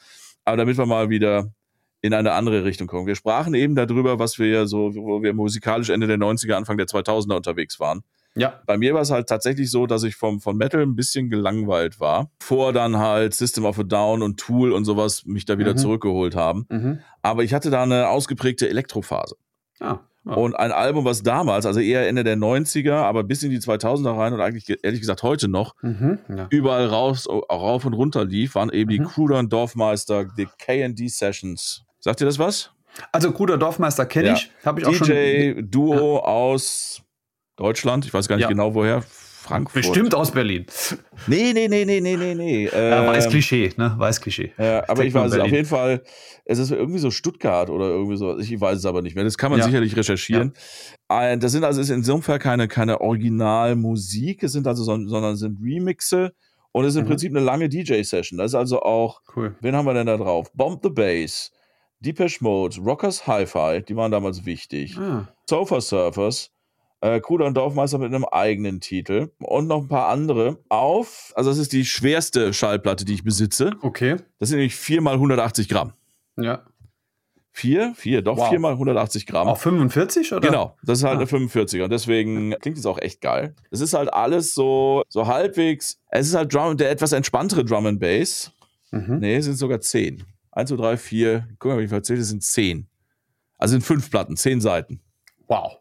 Aber 0.46 0.58
damit 0.58 0.80
wir 0.80 0.88
mal 0.88 1.12
wieder 1.12 1.54
in 2.02 2.14
eine 2.14 2.34
andere 2.34 2.66
Richtung 2.66 2.88
kommen. 2.88 3.08
Wir 3.08 3.16
sprachen 3.16 3.54
eben 3.54 3.76
darüber, 3.76 4.20
was 4.20 4.40
wir 4.40 4.48
ja 4.48 4.66
so, 4.66 4.96
wo 4.96 5.22
wir 5.22 5.34
musikalisch 5.34 5.90
Ende 5.90 6.08
der 6.08 6.18
90er, 6.18 6.54
Anfang 6.54 6.78
der 6.78 6.88
2000er 6.88 7.36
unterwegs 7.36 7.80
waren. 7.80 8.04
Ja. 8.36 8.62
Bei 8.66 8.78
mir 8.78 8.94
war 8.94 9.02
es 9.02 9.12
halt 9.12 9.28
tatsächlich 9.28 9.70
so, 9.70 9.88
dass 9.88 10.04
ich 10.04 10.16
vom, 10.16 10.40
von 10.40 10.56
Metal 10.56 10.82
ein 10.82 10.96
bisschen 10.96 11.30
gelangweilt 11.30 12.00
war. 12.00 12.32
Vor 12.42 12.74
dann 12.74 12.98
halt 12.98 13.34
System 13.34 13.66
of 13.66 13.78
a 13.78 13.84
Down 13.84 14.22
und 14.22 14.40
Tool 14.40 14.72
und 14.72 14.86
sowas 14.86 15.26
mich 15.26 15.46
da 15.46 15.58
wieder 15.58 15.74
mhm. 15.74 15.78
zurückgeholt 15.78 16.36
haben. 16.36 16.66
Mhm. 16.70 17.00
Aber 17.22 17.44
ich 17.44 17.54
hatte 17.54 17.70
da 17.70 17.84
eine 17.84 18.08
ausgeprägte 18.08 18.70
Elektrophase. 18.70 19.36
Ah. 19.80 20.00
Und 20.24 20.56
ein 20.56 20.72
Album, 20.72 21.04
was 21.04 21.24
damals, 21.24 21.66
also 21.66 21.80
eher 21.80 22.08
Ende 22.08 22.24
der 22.24 22.38
90er, 22.38 22.94
aber 22.94 23.24
bis 23.24 23.42
in 23.42 23.50
die 23.50 23.60
2000er 23.60 24.16
rein 24.16 24.34
und 24.34 24.40
eigentlich 24.40 24.78
ehrlich 24.84 25.00
gesagt 25.00 25.24
heute 25.24 25.48
noch, 25.48 25.74
mhm, 25.82 26.20
ja. 26.30 26.46
überall 26.52 26.86
raus, 26.86 27.28
rauf 27.28 27.86
und 27.86 27.94
runter 27.94 28.24
lief, 28.24 28.54
waren 28.54 28.72
eben 28.72 28.94
mhm. 28.94 28.98
die 28.98 29.10
Kruder 29.10 29.42
Dorfmeister, 29.42 30.26
die 30.26 30.48
K&D 30.60 31.08
Sessions. 31.08 31.86
Sagt 32.02 32.20
ihr 32.20 32.26
das 32.26 32.40
was? 32.40 32.72
Also 33.12 33.32
Gruder 33.32 33.58
Dorfmeister 33.58 34.06
kenne 34.06 34.28
ja. 34.28 34.34
ich. 34.34 34.52
Habe 34.66 34.82
ich 34.82 34.88
auch 34.88 34.92
DJ, 34.92 34.98
schon. 34.98 35.08
DJ 35.08 35.62
Duo 35.62 36.16
ja. 36.16 36.24
aus 36.24 37.02
Deutschland. 37.56 38.06
Ich 38.06 38.14
weiß 38.14 38.28
gar 38.28 38.36
nicht 38.36 38.44
ja. 38.44 38.50
genau 38.50 38.74
woher. 38.74 39.04
Frankfurt. 39.42 39.82
Bestimmt 39.82 40.14
aus 40.14 40.32
Berlin. 40.32 40.66
Nee, 41.26 41.52
nee, 41.54 41.68
nee, 41.68 41.84
nee, 41.84 42.00
nee, 42.00 42.16
nee, 42.16 42.36
nee. 42.36 42.66
Ja, 42.66 43.08
weiß 43.08 43.26
ähm, 43.26 43.32
Klischee, 43.32 43.72
ne? 43.76 43.96
Weiß 43.98 44.22
Klischee. 44.22 44.54
Ja, 44.58 44.88
aber 44.88 45.04
ich 45.04 45.14
weiß 45.14 45.34
es 45.34 45.40
auf 45.40 45.48
jeden 45.48 45.68
Fall, 45.68 46.04
es 46.46 46.60
ist 46.60 46.72
irgendwie 46.72 47.00
so 47.00 47.10
Stuttgart 47.10 47.72
oder 47.72 47.86
irgendwie 47.86 48.18
so, 48.18 48.38
ich 48.38 48.62
weiß 48.62 48.78
es 48.78 48.86
aber 48.86 49.02
nicht 49.02 49.16
mehr. 49.16 49.24
Das 49.24 49.38
kann 49.38 49.50
man 49.50 49.60
ja. 49.60 49.66
sicherlich 49.66 49.96
recherchieren. 49.96 50.54
Ja. 51.10 51.36
Das 51.38 51.52
sind 51.52 51.64
also 51.64 51.82
ist 51.82 51.90
insofern 51.90 52.40
keine, 52.40 52.68
keine 52.68 53.02
Originalmusik, 53.02 54.44
es 54.44 54.52
sind 54.52 54.68
also, 54.68 54.84
sondern 54.84 55.36
sind 55.36 55.60
Remixe 55.62 56.34
und 56.72 56.86
es 56.86 56.94
ist 56.94 56.98
im 56.98 57.06
mhm. 57.06 57.10
Prinzip 57.10 57.32
eine 57.36 57.44
lange 57.44 57.68
DJ-Session. 57.68 58.38
Das 58.38 58.52
ist 58.52 58.56
also 58.56 58.82
auch, 58.82 59.22
cool. 59.36 59.56
wen 59.60 59.76
haben 59.76 59.86
wir 59.86 59.94
denn 59.96 60.08
da 60.08 60.18
drauf? 60.18 60.52
Bomb 60.54 60.82
the 60.84 60.90
Bass, 60.90 61.52
Depeche 62.02 62.44
Mode, 62.44 62.82
Rockers 62.82 63.28
Hi-Fi, 63.28 63.84
die 63.88 63.96
waren 63.96 64.12
damals 64.12 64.46
wichtig. 64.46 64.98
Ah. 64.98 65.28
Sofa 65.48 65.80
Surfers, 65.82 66.52
äh, 67.02 67.20
Kruder 67.20 67.46
und 67.46 67.56
Dorfmeister 67.56 68.00
mit 68.00 68.08
einem 68.08 68.26
eigenen 68.26 68.82
Titel 68.82 69.30
und 69.40 69.68
noch 69.68 69.82
ein 69.84 69.88
paar 69.88 70.08
andere 70.10 70.58
auf. 70.70 71.32
Also, 71.36 71.52
das 71.52 71.60
ist 71.60 71.74
die 71.74 71.86
schwerste 71.86 72.54
Schallplatte, 72.54 73.06
die 73.06 73.14
ich 73.14 73.24
besitze. 73.24 73.72
Okay. 73.82 74.18
Das 74.40 74.50
sind 74.50 74.58
nämlich 74.58 74.76
4 74.76 75.02
mal 75.02 75.14
180 75.14 75.70
Gramm. 75.70 75.94
Ja. 76.38 76.64
4? 77.54 77.94
4, 77.96 78.22
doch, 78.22 78.38
wow. 78.38 78.50
4 78.50 78.60
mal 78.60 78.72
180 78.72 79.28
Gramm. 79.28 79.48
Auch 79.48 79.58
45 79.58 80.34
oder? 80.34 80.48
Genau, 80.48 80.78
das 80.84 81.00
ist 81.00 81.04
halt 81.04 81.18
ah. 81.18 81.20
eine 81.20 81.26
45er. 81.30 81.84
Und 81.84 81.92
deswegen 81.92 82.56
klingt 82.62 82.78
es 82.78 82.86
auch 82.86 82.98
echt 82.98 83.22
geil. 83.22 83.56
Es 83.70 83.82
ist 83.82 83.94
halt 83.94 84.12
alles 84.12 84.56
so, 84.56 85.04
so 85.10 85.28
halbwegs. 85.28 86.00
Es 86.10 86.28
ist 86.28 86.34
halt 86.34 86.54
Drum, 86.54 86.78
der 86.78 86.90
etwas 86.90 87.12
entspanntere 87.12 87.66
Drum 87.66 87.86
and 87.86 88.00
Bass. 88.00 88.52
Mhm. 88.92 89.20
Nee, 89.20 89.36
es 89.36 89.46
sind 89.46 89.56
sogar 89.56 89.82
10. 89.82 90.24
1, 90.52 90.70
2, 90.70 90.76
3, 90.76 90.98
4, 90.98 91.48
guck 91.60 91.72
mal, 91.72 91.80
wie 91.80 91.86
ich 91.86 91.92
erzählt, 91.92 92.20
es 92.20 92.30
sind 92.30 92.44
10. 92.44 92.88
Also 93.58 93.74
sind 93.74 93.84
fünf 93.84 94.10
Platten, 94.10 94.36
10 94.36 94.62
Seiten. 94.62 95.02
Wow. 95.48 95.78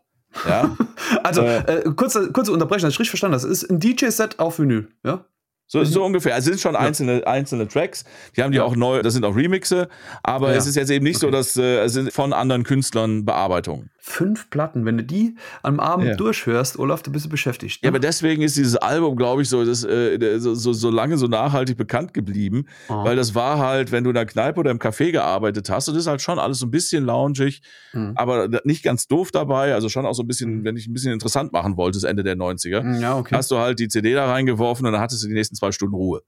Ja. 0.46 0.76
also, 1.24 1.42
äh, 1.42 1.82
kurze, 1.96 2.30
kurze 2.32 2.52
Unterbrechung, 2.52 2.86
dass 2.86 2.94
ich 2.94 3.00
richtig 3.00 3.10
verstanden. 3.10 3.32
Das 3.32 3.44
ist 3.44 3.68
ein 3.70 3.80
DJ-Set 3.80 4.38
auf 4.38 4.58
Vinyl, 4.58 4.88
ja? 5.04 5.24
So, 5.72 5.84
so 5.84 6.04
ungefähr. 6.04 6.34
Also 6.34 6.50
es 6.50 6.60
sind 6.60 6.60
schon 6.60 6.74
einzelne, 6.74 7.20
ja. 7.20 7.26
einzelne 7.28 7.68
Tracks. 7.68 8.04
Die 8.36 8.42
haben 8.42 8.50
die 8.50 8.58
ja. 8.58 8.64
auch 8.64 8.74
neu, 8.74 9.02
das 9.02 9.14
sind 9.14 9.24
auch 9.24 9.36
Remixe, 9.36 9.88
aber 10.24 10.50
ja. 10.50 10.56
es 10.56 10.66
ist 10.66 10.74
jetzt 10.74 10.90
eben 10.90 11.04
nicht 11.04 11.18
okay. 11.18 11.26
so, 11.26 11.30
dass 11.30 11.56
äh, 11.56 11.84
es 11.84 11.92
sind 11.92 12.12
von 12.12 12.32
anderen 12.32 12.64
Künstlern 12.64 13.24
Bearbeitungen 13.24 13.88
fünf 14.10 14.50
Platten. 14.50 14.84
Wenn 14.84 14.96
du 14.96 15.04
die 15.04 15.36
am 15.62 15.78
Abend 15.78 16.18
durchhörst, 16.18 16.78
Olaf, 16.78 17.02
du 17.02 17.12
bist 17.12 17.28
beschäftigt. 17.28 17.82
Ne? 17.82 17.86
Ja, 17.86 17.90
aber 17.90 17.98
deswegen 17.98 18.42
ist 18.42 18.56
dieses 18.56 18.76
Album, 18.76 19.16
glaube 19.16 19.42
ich, 19.42 19.48
so, 19.48 19.64
das, 19.64 19.84
äh, 19.84 20.38
so, 20.38 20.54
so, 20.54 20.72
so 20.72 20.90
lange 20.90 21.16
so 21.18 21.26
nachhaltig 21.26 21.76
bekannt 21.76 22.14
geblieben, 22.14 22.66
oh. 22.88 23.04
weil 23.04 23.16
das 23.16 23.34
war 23.34 23.58
halt, 23.58 23.92
wenn 23.92 24.04
du 24.04 24.10
in 24.10 24.14
der 24.14 24.26
Kneipe 24.26 24.60
oder 24.60 24.70
im 24.70 24.78
Café 24.78 25.12
gearbeitet 25.12 25.68
hast, 25.70 25.88
und 25.88 25.94
das 25.94 26.04
ist 26.04 26.08
halt 26.08 26.22
schon 26.22 26.38
alles 26.38 26.58
so 26.58 26.66
ein 26.66 26.70
bisschen 26.70 27.04
loungig, 27.04 27.62
mhm. 27.92 28.12
aber 28.16 28.48
nicht 28.64 28.82
ganz 28.82 29.06
doof 29.06 29.30
dabei, 29.30 29.74
also 29.74 29.88
schon 29.88 30.06
auch 30.06 30.14
so 30.14 30.22
ein 30.22 30.26
bisschen, 30.26 30.50
hm. 30.50 30.64
wenn 30.64 30.76
ich 30.76 30.86
ein 30.86 30.92
bisschen 30.92 31.12
interessant 31.12 31.52
machen 31.52 31.76
wollte, 31.76 31.98
das 31.98 32.04
Ende 32.04 32.22
der 32.22 32.36
90er, 32.36 32.80
hm, 32.80 33.00
ja, 33.00 33.16
okay. 33.16 33.34
hast 33.34 33.50
du 33.50 33.58
halt 33.58 33.78
die 33.78 33.88
CD 33.88 34.14
da 34.14 34.30
reingeworfen 34.30 34.86
und 34.86 34.92
dann 34.92 35.00
hattest 35.00 35.22
du 35.22 35.28
die 35.28 35.34
nächsten 35.34 35.56
zwei 35.60 35.72
Stunden 35.72 35.94
Ruhe. 35.94 36.22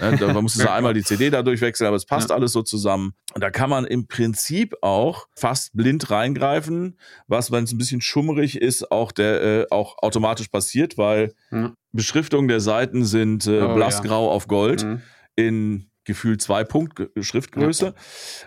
Ja, 0.00 0.12
da 0.16 0.40
musstest 0.40 0.64
du 0.68 0.70
einmal 0.72 0.94
die 0.94 1.02
CD 1.02 1.30
da 1.30 1.42
durchwechseln, 1.42 1.88
aber 1.88 1.96
es 1.96 2.06
passt 2.06 2.30
ja. 2.30 2.36
alles 2.36 2.52
so 2.52 2.62
zusammen. 2.62 3.14
Und 3.34 3.42
da 3.42 3.50
kann 3.50 3.68
man 3.68 3.84
im 3.84 4.06
Prinzip 4.06 4.74
auch 4.80 5.26
fast 5.36 5.72
blind 5.74 6.10
reingreifen, 6.10 6.98
was, 7.26 7.50
wenn 7.50 7.64
es 7.64 7.72
ein 7.72 7.78
bisschen 7.78 8.00
schummerig 8.00 8.60
ist, 8.60 8.90
auch, 8.90 9.12
der, 9.12 9.42
äh, 9.42 9.66
auch 9.70 9.98
automatisch 9.98 10.48
passiert, 10.48 10.98
weil 10.98 11.34
ja. 11.50 11.72
Beschriftungen 11.92 12.48
der 12.48 12.60
Seiten 12.60 13.04
sind 13.04 13.46
äh, 13.46 13.62
oh, 13.62 13.74
blassgrau 13.74 14.30
auf 14.30 14.46
Gold 14.46 14.84
mhm. 14.84 15.02
in 15.36 15.90
gefühlt 16.04 16.42
zwei 16.42 16.64
Punkt 16.64 17.10
Schriftgröße. 17.20 17.94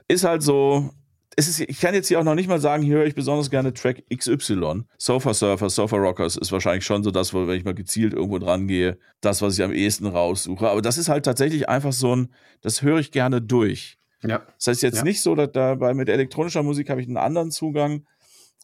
Ist 0.07 0.23
halt 0.23 0.43
so, 0.43 0.91
es 1.35 1.47
ist, 1.47 1.59
ich 1.59 1.79
kann 1.79 1.93
jetzt 1.93 2.07
hier 2.07 2.19
auch 2.19 2.23
noch 2.23 2.35
nicht 2.35 2.47
mal 2.47 2.59
sagen, 2.59 2.83
hier 2.83 2.97
höre 2.97 3.05
ich 3.05 3.15
besonders 3.15 3.49
gerne 3.49 3.73
Track 3.73 4.03
XY. 4.13 4.83
Sofa 4.97 5.33
Surfer, 5.33 5.69
Sofa 5.69 5.97
Rockers 5.97 6.37
ist 6.37 6.51
wahrscheinlich 6.51 6.85
schon 6.85 7.03
so 7.03 7.11
das, 7.11 7.33
wo, 7.33 7.47
wenn 7.47 7.57
ich 7.57 7.65
mal 7.65 7.73
gezielt 7.73 8.13
irgendwo 8.13 8.39
dran 8.39 8.67
gehe, 8.67 8.97
das, 9.21 9.41
was 9.41 9.57
ich 9.57 9.63
am 9.63 9.73
ehesten 9.73 10.07
raussuche. 10.07 10.69
Aber 10.69 10.81
das 10.81 10.97
ist 10.97 11.09
halt 11.09 11.25
tatsächlich 11.25 11.67
einfach 11.67 11.93
so 11.93 12.15
ein, 12.15 12.33
das 12.61 12.81
höre 12.81 12.99
ich 12.99 13.11
gerne 13.11 13.41
durch. 13.41 13.97
Ja. 14.23 14.43
Das 14.57 14.67
heißt 14.67 14.83
jetzt 14.83 14.97
ja. 14.97 15.03
nicht 15.03 15.21
so, 15.21 15.35
dass 15.35 15.51
dabei 15.51 15.93
mit 15.93 16.09
elektronischer 16.09 16.63
Musik 16.63 16.89
habe 16.89 17.01
ich 17.01 17.07
einen 17.07 17.17
anderen 17.17 17.51
Zugang 17.51 18.05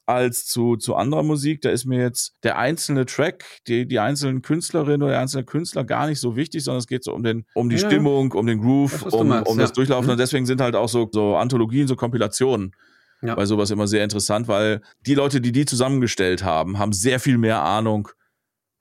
als 0.06 0.46
zu, 0.46 0.76
zu 0.76 0.96
anderer 0.96 1.24
Musik. 1.24 1.62
Da 1.62 1.70
ist 1.70 1.86
mir 1.86 2.00
jetzt 2.00 2.36
der 2.44 2.58
einzelne 2.58 3.06
Track, 3.06 3.46
die, 3.68 3.88
die 3.88 4.00
einzelnen 4.00 4.42
Künstlerinnen 4.42 5.04
oder 5.04 5.12
der 5.12 5.22
einzelne 5.22 5.46
Künstler 5.46 5.84
gar 5.84 6.08
nicht 6.08 6.20
so 6.20 6.36
wichtig, 6.36 6.64
sondern 6.64 6.80
es 6.80 6.88
geht 6.88 7.04
so 7.04 7.14
um, 7.14 7.24
den, 7.24 7.46
um 7.54 7.70
die 7.70 7.78
ja, 7.78 7.88
Stimmung, 7.88 8.32
um 8.34 8.46
den 8.46 8.62
Groove, 8.62 9.04
um, 9.14 9.28
meinst, 9.28 9.50
um 9.50 9.58
ja. 9.58 9.64
das 9.64 9.74
Durchlaufen. 9.74 10.06
Mhm. 10.06 10.12
Und 10.12 10.20
deswegen 10.20 10.46
sind 10.46 10.62
halt 10.62 10.76
auch 10.76 10.90
so, 10.90 11.10
so 11.12 11.36
Anthologien, 11.36 11.88
so 11.88 11.96
Kompilationen 11.96 12.76
ja. 13.22 13.36
bei 13.36 13.46
sowas 13.46 13.72
immer 13.72 13.88
sehr 13.88 14.04
interessant, 14.04 14.48
weil 14.48 14.82
die 15.06 15.16
Leute, 15.16 15.42
die 15.42 15.52
die 15.52 15.66
zusammengestellt 15.66 16.44
haben, 16.44 16.80
haben 16.80 16.94
sehr 16.94 17.20
viel 17.20 17.38
mehr 17.38 17.62
Ahnung 17.62 18.10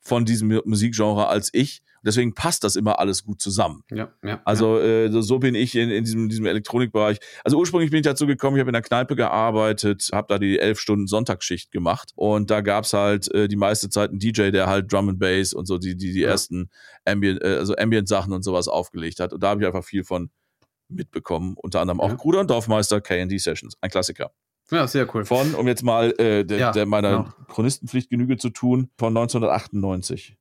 von 0.00 0.24
diesem 0.24 0.60
Musikgenre 0.64 1.28
als 1.28 1.50
ich. 1.52 1.82
Deswegen 2.02 2.34
passt 2.34 2.64
das 2.64 2.76
immer 2.76 2.98
alles 2.98 3.24
gut 3.24 3.42
zusammen. 3.42 3.82
Ja, 3.90 4.12
ja, 4.22 4.40
also 4.44 4.80
Äh, 4.80 5.10
so 5.22 5.38
bin 5.38 5.54
ich 5.54 5.74
in, 5.74 5.90
in 5.90 6.04
diesem, 6.04 6.28
diesem 6.28 6.46
Elektronikbereich. 6.46 7.18
Also 7.44 7.58
ursprünglich 7.58 7.90
bin 7.90 7.98
ich 7.98 8.04
dazu 8.04 8.26
gekommen, 8.26 8.56
ich 8.56 8.60
habe 8.60 8.70
in 8.70 8.74
der 8.74 8.82
Kneipe 8.82 9.16
gearbeitet, 9.16 10.08
habe 10.12 10.26
da 10.28 10.38
die 10.38 10.58
elf 10.58 10.80
Stunden 10.80 11.06
Sonntagsschicht 11.06 11.70
gemacht 11.70 12.12
und 12.14 12.50
da 12.50 12.60
gab's 12.60 12.92
halt 12.92 13.32
äh, 13.34 13.48
die 13.48 13.56
meiste 13.56 13.90
Zeit 13.90 14.10
einen 14.10 14.18
DJ, 14.18 14.50
der 14.50 14.66
halt 14.66 14.92
Drum 14.92 15.10
and 15.10 15.18
Bass 15.18 15.52
und 15.52 15.66
so 15.66 15.78
die 15.78 15.96
die 15.96 16.12
die 16.12 16.20
ja. 16.20 16.30
ersten 16.30 16.70
Ambient 17.04 17.42
äh, 17.42 17.56
also 17.56 17.74
Ambient 17.76 18.08
Sachen 18.08 18.32
und 18.32 18.42
sowas 18.42 18.68
aufgelegt 18.68 19.20
hat 19.20 19.32
und 19.32 19.42
da 19.42 19.50
habe 19.50 19.60
ich 19.60 19.66
einfach 19.66 19.84
viel 19.84 20.04
von 20.04 20.30
mitbekommen. 20.88 21.54
Unter 21.56 21.80
anderem 21.80 22.00
auch 22.00 22.10
ja. 22.10 22.14
Gruder 22.14 22.40
und 22.40 22.50
Dorfmeister 22.50 23.00
K&D 23.00 23.38
Sessions, 23.38 23.76
ein 23.80 23.90
Klassiker. 23.90 24.32
Ja, 24.70 24.86
sehr 24.86 25.12
cool. 25.14 25.24
Von, 25.24 25.54
um 25.54 25.66
jetzt 25.66 25.82
mal 25.82 26.12
äh, 26.18 26.44
der, 26.44 26.58
ja, 26.58 26.72
der 26.72 26.86
meiner 26.86 27.10
genau. 27.10 27.46
Chronistenpflicht 27.48 28.08
Genüge 28.08 28.36
zu 28.36 28.50
tun, 28.50 28.90
von 28.98 29.16
1998. 29.16 30.36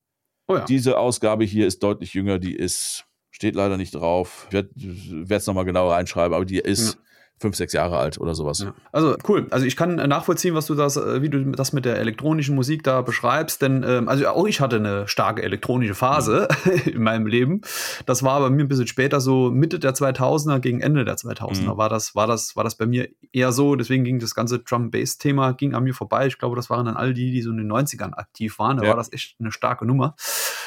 Oh 0.50 0.58
ja. 0.58 0.66
Diese 0.66 0.98
Ausgabe 0.98 1.46
hier 1.46 1.68
ist 1.68 1.82
deutlich 1.84 2.14
jünger, 2.14 2.40
die 2.40 2.56
ist, 2.56 3.06
steht 3.32 3.56
leider 3.56 3.78
nicht 3.78 3.96
drauf. 3.96 4.48
Ich 4.50 4.54
werde 4.54 5.36
es 5.36 5.48
nochmal 5.48 5.64
genauer 5.64 5.94
reinschreiben, 5.94 6.36
aber 6.36 6.44
die 6.44 6.58
ist 6.58 6.96
ja 6.96 7.02
fünf, 7.40 7.56
sechs 7.56 7.74
Jahre 7.74 7.98
alt 7.98 8.20
oder 8.20 8.36
sowas. 8.36 8.60
Ja. 8.60 8.74
Also 8.92 9.16
cool. 9.28 9.48
Also 9.50 9.66
ich 9.66 9.76
kann 9.76 9.96
nachvollziehen, 9.96 10.56
was 10.56 10.66
du 10.66 10.76
das, 10.76 10.98
äh, 10.98 11.22
wie 11.22 11.30
du 11.30 11.52
das 11.52 11.74
mit 11.74 11.86
der 11.86 11.98
elektronischen 11.98 12.56
Musik 12.56 12.84
da 12.84 13.02
beschreibst, 13.02 13.62
denn 13.62 13.84
ähm, 13.88 14.10
also 14.10 14.28
auch 14.28 14.46
ich 14.46 14.62
hatte 14.62 14.78
eine 14.78 15.08
starke 15.08 15.42
elektronische 15.42 15.96
Phase 15.96 16.48
mhm. 16.66 16.72
in 16.94 17.04
meinem 17.04 17.28
Leben. 17.28 17.62
Das 18.06 18.24
war 18.24 18.40
bei 18.40 18.50
mir 18.50 18.64
ein 18.64 18.68
bisschen 18.68 18.88
später, 18.88 19.22
so 19.22 19.52
Mitte 19.52 19.80
der 19.80 19.94
2000er 19.94 20.60
gegen 20.60 20.82
Ende 20.82 21.06
der 21.06 21.16
2000er 21.16 21.74
mhm. 21.74 21.78
war 21.78 21.90
das, 21.90 22.16
war 22.16 22.28
das, 22.28 22.56
war 22.56 22.64
das 22.64 22.76
bei 22.76 22.86
mir 22.86 23.10
eher 23.32 23.52
so. 23.52 23.76
Deswegen 23.76 24.04
ging 24.04 24.20
das 24.20 24.36
ganze 24.36 24.60
Drum-Bass-Thema 24.60 25.54
ging 25.54 25.74
an 25.74 25.84
mir 25.84 25.94
vorbei. 25.94 26.28
Ich 26.28 26.38
glaube, 26.38 26.56
das 26.56 26.70
waren 26.70 26.86
dann 26.86 26.98
all 26.98 27.14
die, 27.14 27.32
die 27.32 27.42
so 27.42 27.52
in 27.52 27.58
den 27.58 27.72
90ern 27.72 28.14
aktiv 28.14 28.60
waren. 28.60 28.78
Da 28.78 28.84
ja. 28.84 28.90
war 28.90 28.98
das 28.98 29.12
echt 29.14 29.36
eine 29.40 29.52
starke 29.52 29.86
Nummer. 29.86 30.16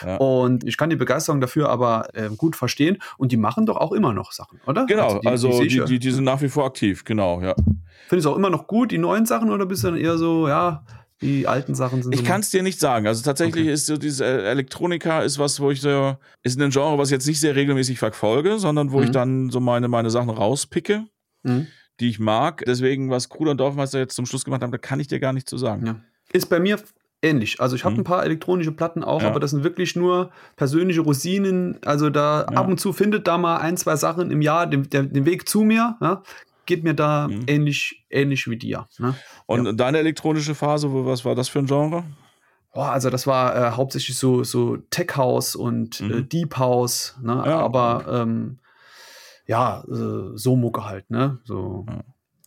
Ja. 0.05 0.17
Und 0.17 0.65
ich 0.65 0.77
kann 0.77 0.91
die 0.91 0.97
Begeisterung 0.97 1.41
dafür 1.41 1.69
aber 1.69 2.09
äh, 2.15 2.29
gut 2.37 2.57
verstehen. 2.57 2.99
Und 3.19 3.33
die 3.33 3.37
machen 3.37 3.67
doch 3.67 3.77
auch 3.77 3.93
immer 3.93 4.13
noch 4.13 4.33
Sachen, 4.33 4.61
oder? 4.67 4.87
Genau, 4.87 5.21
also 5.25 5.49
die, 5.49 5.57
also 5.57 5.63
die, 5.63 5.85
die, 5.85 5.99
die 5.99 6.11
sind 6.11 6.25
nach 6.25 6.41
wie 6.43 6.49
vor 6.49 6.65
aktiv, 6.65 7.05
genau, 7.05 7.41
ja. 7.41 7.55
Findest 8.09 8.27
du 8.27 8.31
auch 8.31 8.37
immer 8.37 8.51
noch 8.51 8.67
gut, 8.67 8.91
die 8.91 8.99
neuen 8.99 9.27
Sachen, 9.27 9.51
oder 9.51 9.67
bist 9.67 9.85
du 9.85 9.89
dann 9.89 9.97
eher 9.97 10.19
so, 10.19 10.49
ja, 10.49 10.85
die 11.23 11.47
alten 11.47 11.75
Sachen 11.75 12.03
sind 12.03 12.13
Ich 12.13 12.21
so 12.21 12.27
kann 12.27 12.41
es 12.41 12.51
dir 12.51 12.63
nicht 12.63 12.81
sagen. 12.81 13.07
Also 13.07 13.23
tatsächlich 13.23 13.65
okay. 13.65 13.73
ist 13.73 13.87
so 13.87 13.97
diese 13.97 14.27
Elektronika 14.27 15.23
ist 15.23 15.39
was, 15.39 15.61
wo 15.61 15.71
ich 15.71 15.81
so, 15.81 16.17
ist 16.43 16.61
ein 16.61 16.71
Genre, 16.71 16.99
was 16.99 17.09
ich 17.09 17.13
jetzt 17.13 17.27
nicht 17.27 17.41
sehr 17.41 17.55
regelmäßig 17.55 17.99
verfolge, 17.99 18.59
sondern 18.59 18.91
wo 18.91 18.99
mhm. 18.99 19.05
ich 19.05 19.11
dann 19.11 19.51
so 19.51 19.61
meine, 19.61 19.89
meine 19.89 20.11
Sachen 20.11 20.31
rauspicke, 20.31 21.05
mhm. 21.45 21.69
die 22.01 22.09
ich 22.09 22.19
mag. 22.19 22.65
Deswegen, 22.67 23.09
was 23.11 23.29
Kruder 23.29 23.53
und 23.53 23.59
Dorfmeister 23.59 24.01
jetzt 24.01 24.17
zum 24.17 24.27
Schluss 24.27 24.45
gemacht 24.45 24.63
haben, 24.63 24.73
da 24.73 24.79
kann 24.79 24.99
ich 24.99 25.07
dir 25.07 25.21
gar 25.21 25.33
nicht 25.33 25.49
zu 25.49 25.57
sagen. 25.57 25.87
Ja. 25.87 26.01
Ist 26.33 26.49
bei 26.49 26.59
mir 26.59 26.81
ähnlich. 27.23 27.61
Also 27.61 27.77
ich 27.77 27.85
habe 27.85 27.95
mhm. 27.95 28.01
ein 28.01 28.05
paar 28.05 28.25
elektronische 28.25 28.73
Platten 28.73 29.05
auch, 29.05 29.23
ja. 29.23 29.29
aber 29.29 29.41
das 29.41 29.53
sind 29.53 29.65
wirklich 29.65 29.97
nur 29.97 30.31
persönliche 30.57 31.01
Rosinen. 31.01 31.79
Also 31.85 32.11
da 32.11 32.47
ja. 32.51 32.57
ab 32.57 32.69
und 32.69 32.79
zu 32.79 32.93
findet 32.93 33.27
da 33.27 33.39
mal 33.39 33.59
ein, 33.59 33.77
zwei 33.77 33.97
Sachen 33.97 34.31
im 34.31 34.43
Jahr 34.43 34.67
den, 34.67 34.89
den 34.91 35.25
Weg 35.25 35.49
zu 35.49 35.63
mir. 35.63 35.97
Ja? 36.01 36.23
Geht 36.67 36.85
mir 36.85 36.95
da 36.95 37.29
mhm. 37.29 37.45
ähnlich, 37.47 38.05
ähnlich 38.11 38.49
wie 38.49 38.57
dir. 38.57 38.89
Ne? 38.99 39.15
Und 39.47 39.77
deine 39.77 39.99
elektronische 39.99 40.55
Phase, 40.55 40.89
was 40.93 41.25
war 41.25 41.35
das 41.35 41.49
für 41.49 41.61
ein 41.61 41.67
Genre? 41.67 42.05
Boah, 42.75 42.91
also 42.91 43.11
das 43.11 43.27
war 43.27 43.55
äh, 43.55 43.71
hauptsächlich 43.73 44.17
so, 44.17 44.45
so 44.45 44.79
Tech 44.91 45.17
House 45.17 45.55
und 45.55 46.01
äh, 46.01 46.05
mhm. 46.05 46.13
äh, 46.13 46.23
Deep 46.23 46.57
House, 46.57 47.19
ne? 47.23 47.45
aber 47.45 48.07
ähm, 48.09 48.59
ja, 49.47 49.85
äh, 49.89 50.37
so 50.37 50.57
Mucke 50.57 50.87
halt, 50.87 51.11
ne? 51.11 51.39
So. 51.45 51.85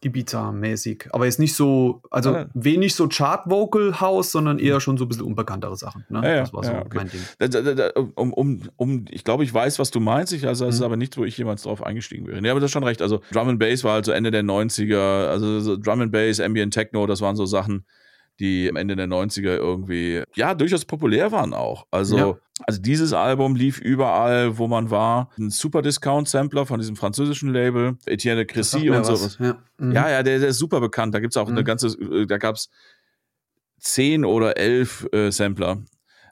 Ibiza-mäßig. 0.06 1.08
Aber 1.12 1.26
jetzt 1.26 1.40
nicht 1.40 1.56
so, 1.56 2.02
also 2.12 2.34
ja. 2.34 2.46
wenig 2.54 2.96
so 2.96 3.08
Chart-Vocal-House, 3.08 4.32
sondern 4.32 4.60
eher 4.60 4.80
schon 4.80 4.98
so 4.98 5.06
ein 5.06 5.08
bisschen 5.08 5.24
unbekanntere 5.24 5.76
Sachen. 5.76 6.06
Ne? 6.10 6.22
Ja, 6.24 6.40
das 6.42 6.54
war 6.54 6.64
so 6.64 6.72
okay. 6.72 6.98
mein 6.98 7.10
Ding. 7.10 7.22
Da, 7.40 7.48
da, 7.48 7.74
da, 7.74 7.90
um, 8.16 8.32
um, 8.34 8.62
um, 8.76 9.06
ich 9.10 9.24
glaube, 9.24 9.44
ich 9.44 9.54
weiß, 9.54 9.80
was 9.80 9.92
du 9.92 10.00
meinst. 10.00 10.32
Ich, 10.34 10.48
also, 10.48 10.66
das 10.66 10.76
mhm. 10.76 10.80
ist 10.80 10.86
aber 10.86 10.98
nichts, 10.98 11.18
wo 11.18 11.26
ich 11.26 11.38
jemals 11.38 11.64
drauf 11.64 11.84
eingestiegen 11.84 12.28
wäre. 12.28 12.42
Nee, 12.42 12.50
aber 12.50 12.60
das 12.60 12.68
ist 12.68 12.74
schon 12.74 12.84
recht. 12.84 13.02
Also, 13.02 13.22
Drum 13.32 13.50
and 13.50 13.60
Bass 13.60 13.84
war 13.84 13.96
also 13.96 14.12
Ende 14.12 14.32
der 14.32 14.44
90er. 14.44 15.28
Also, 15.28 15.60
so 15.60 15.78
Drum 15.78 16.02
and 16.02 16.12
Bass, 16.12 16.40
Ambient 16.40 16.74
Techno, 16.74 17.08
das 17.08 17.22
waren 17.22 17.36
so 17.36 17.46
Sachen, 17.46 17.86
die 18.40 18.70
am 18.70 18.76
Ende 18.76 18.96
der 18.96 19.08
90er 19.08 19.56
irgendwie, 19.56 20.24
ja, 20.36 20.54
durchaus 20.54 20.86
populär 20.86 21.32
waren 21.32 21.54
auch. 21.54 21.88
Also, 21.92 22.18
ja. 22.18 22.38
also 22.66 22.82
dieses 22.82 23.14
Album 23.14 23.56
lief 23.56 23.80
überall, 23.80 24.58
wo 24.58 24.68
man 24.68 24.90
war. 24.92 25.30
Ein 25.38 25.50
super 25.50 25.82
Discount-Sampler 25.82 26.66
von 26.66 26.80
diesem 26.80 26.96
französischen 26.96 27.54
Label, 27.54 27.98
Etienne 28.06 28.46
de 28.46 28.46
Crécy 28.46 28.90
und 28.90 29.06
sowas. 29.06 29.38
Ja. 29.40 29.58
Mhm. 29.78 29.92
ja, 29.92 30.10
ja, 30.10 30.24
der, 30.24 30.40
der, 30.40 30.50
ist 30.50 30.58
super 30.58 30.80
bekannt. 30.82 31.14
Da 31.14 31.20
gibt 31.20 31.34
es 31.34 31.38
auch 31.38 31.48
mhm. 31.48 31.56
eine 31.56 31.64
ganze, 31.64 31.88
äh, 31.88 32.26
da 32.26 32.38
gab 32.38 32.56
es 32.56 32.70
zehn 33.80 34.26
oder 34.26 34.58
elf 34.58 35.08
äh, 35.12 35.32
Sampler. 35.32 35.84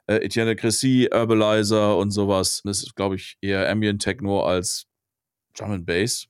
Äh, 0.06 0.16
Etienne 0.16 0.54
de 0.54 0.56
Crécy, 0.56 1.08
Herbalizer 1.10 1.96
und 1.96 2.10
sowas. 2.10 2.60
Das 2.64 2.82
ist, 2.82 2.94
glaube 2.94 3.16
ich, 3.16 3.38
eher 3.40 3.70
Ambient 3.70 4.02
Techno 4.02 4.44
als 4.44 4.86
Drum 5.56 5.70
and 5.70 5.86
Bass. 5.86 6.26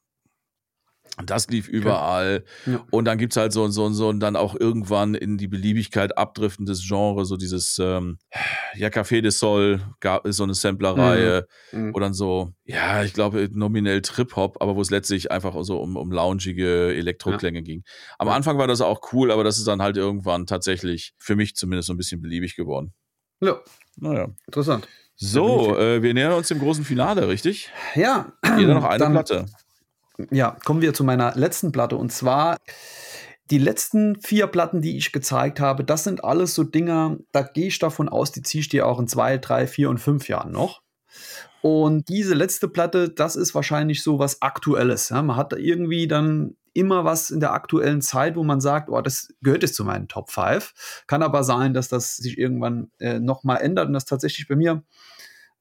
Das 1.22 1.48
lief 1.48 1.68
überall. 1.68 2.44
Okay. 2.62 2.72
Ja. 2.72 2.86
Und 2.90 3.04
dann 3.04 3.18
gibt 3.18 3.32
es 3.32 3.36
halt 3.36 3.52
so, 3.52 3.68
so, 3.68 3.88
so 3.90 4.08
und 4.08 4.18
dann 4.18 4.34
auch 4.34 4.56
irgendwann 4.58 5.14
in 5.14 5.38
die 5.38 5.46
Beliebigkeit 5.46 6.18
abdriftendes 6.18 6.84
Genre, 6.86 7.24
so 7.24 7.36
dieses, 7.36 7.78
ähm, 7.78 8.18
ja, 8.74 8.88
Café 8.88 9.20
de 9.20 9.30
Sol 9.30 9.80
gab 10.00 10.26
es 10.26 10.36
so 10.36 10.42
eine 10.42 10.54
Samplerreihe. 10.54 11.46
Mhm. 11.70 11.84
Mhm. 11.86 11.94
Oder 11.94 12.12
so, 12.12 12.52
ja, 12.64 13.04
ich 13.04 13.12
glaube, 13.12 13.48
nominell 13.52 14.02
Trip-Hop, 14.02 14.60
aber 14.60 14.74
wo 14.74 14.80
es 14.80 14.90
letztlich 14.90 15.30
einfach 15.30 15.54
so 15.62 15.78
um, 15.80 15.96
um 15.96 16.10
loungige 16.10 16.92
Elektroklänge 16.94 17.58
ja. 17.58 17.64
ging. 17.64 17.84
Am. 18.18 18.34
Anfang 18.34 18.58
war 18.58 18.66
das 18.66 18.80
auch 18.80 19.12
cool, 19.12 19.30
aber 19.30 19.44
das 19.44 19.58
ist 19.58 19.68
dann 19.68 19.80
halt 19.80 19.96
irgendwann 19.96 20.46
tatsächlich 20.46 21.14
für 21.18 21.36
mich 21.36 21.54
zumindest 21.54 21.86
so 21.86 21.94
ein 21.94 21.96
bisschen 21.96 22.20
beliebig 22.20 22.56
geworden. 22.56 22.92
Ja. 23.40 23.60
Naja. 23.96 24.28
Interessant. 24.46 24.88
So, 25.14 25.78
äh, 25.78 26.02
wir 26.02 26.12
nähern 26.12 26.32
uns 26.32 26.48
dem 26.48 26.58
großen 26.58 26.84
Finale, 26.84 27.28
richtig? 27.28 27.70
Ja. 27.94 28.32
Jeder 28.58 28.74
noch 28.74 28.82
eine 28.82 28.98
dann, 28.98 29.12
Platte 29.12 29.46
ja, 30.30 30.56
kommen 30.64 30.82
wir 30.82 30.94
zu 30.94 31.04
meiner 31.04 31.34
letzten 31.34 31.72
Platte 31.72 31.96
und 31.96 32.12
zwar 32.12 32.56
die 33.50 33.58
letzten 33.58 34.16
vier 34.20 34.46
Platten, 34.46 34.80
die 34.80 34.96
ich 34.96 35.12
gezeigt 35.12 35.60
habe, 35.60 35.84
das 35.84 36.04
sind 36.04 36.24
alles 36.24 36.54
so 36.54 36.64
Dinger, 36.64 37.18
da 37.32 37.42
gehe 37.42 37.66
ich 37.66 37.78
davon 37.78 38.08
aus, 38.08 38.32
die 38.32 38.42
ziehst 38.42 38.72
du 38.72 38.78
dir 38.78 38.86
auch 38.86 38.98
in 38.98 39.06
zwei, 39.06 39.36
drei, 39.38 39.66
vier 39.66 39.90
und 39.90 39.98
fünf 39.98 40.28
Jahren 40.28 40.52
noch. 40.52 40.82
Und 41.60 42.08
diese 42.08 42.34
letzte 42.34 42.68
Platte, 42.68 43.10
das 43.10 43.36
ist 43.36 43.54
wahrscheinlich 43.54 44.02
so 44.02 44.18
was 44.18 44.42
Aktuelles. 44.42 45.10
Ja? 45.10 45.22
Man 45.22 45.36
hat 45.36 45.52
da 45.52 45.56
irgendwie 45.56 46.08
dann 46.08 46.56
immer 46.74 47.04
was 47.04 47.30
in 47.30 47.40
der 47.40 47.52
aktuellen 47.52 48.02
Zeit, 48.02 48.36
wo 48.36 48.42
man 48.42 48.60
sagt, 48.60 48.90
oh, 48.90 49.00
das 49.00 49.28
gehört 49.40 49.62
jetzt 49.62 49.76
zu 49.76 49.84
meinen 49.84 50.08
Top 50.08 50.30
5. 50.30 51.04
Kann 51.06 51.22
aber 51.22 51.44
sein, 51.44 51.72
dass 51.72 51.88
das 51.88 52.16
sich 52.16 52.36
irgendwann 52.36 52.90
äh, 52.98 53.20
nochmal 53.20 53.60
ändert 53.62 53.86
und 53.86 53.94
das 53.94 54.04
tatsächlich 54.04 54.48
bei 54.48 54.56
mir 54.56 54.82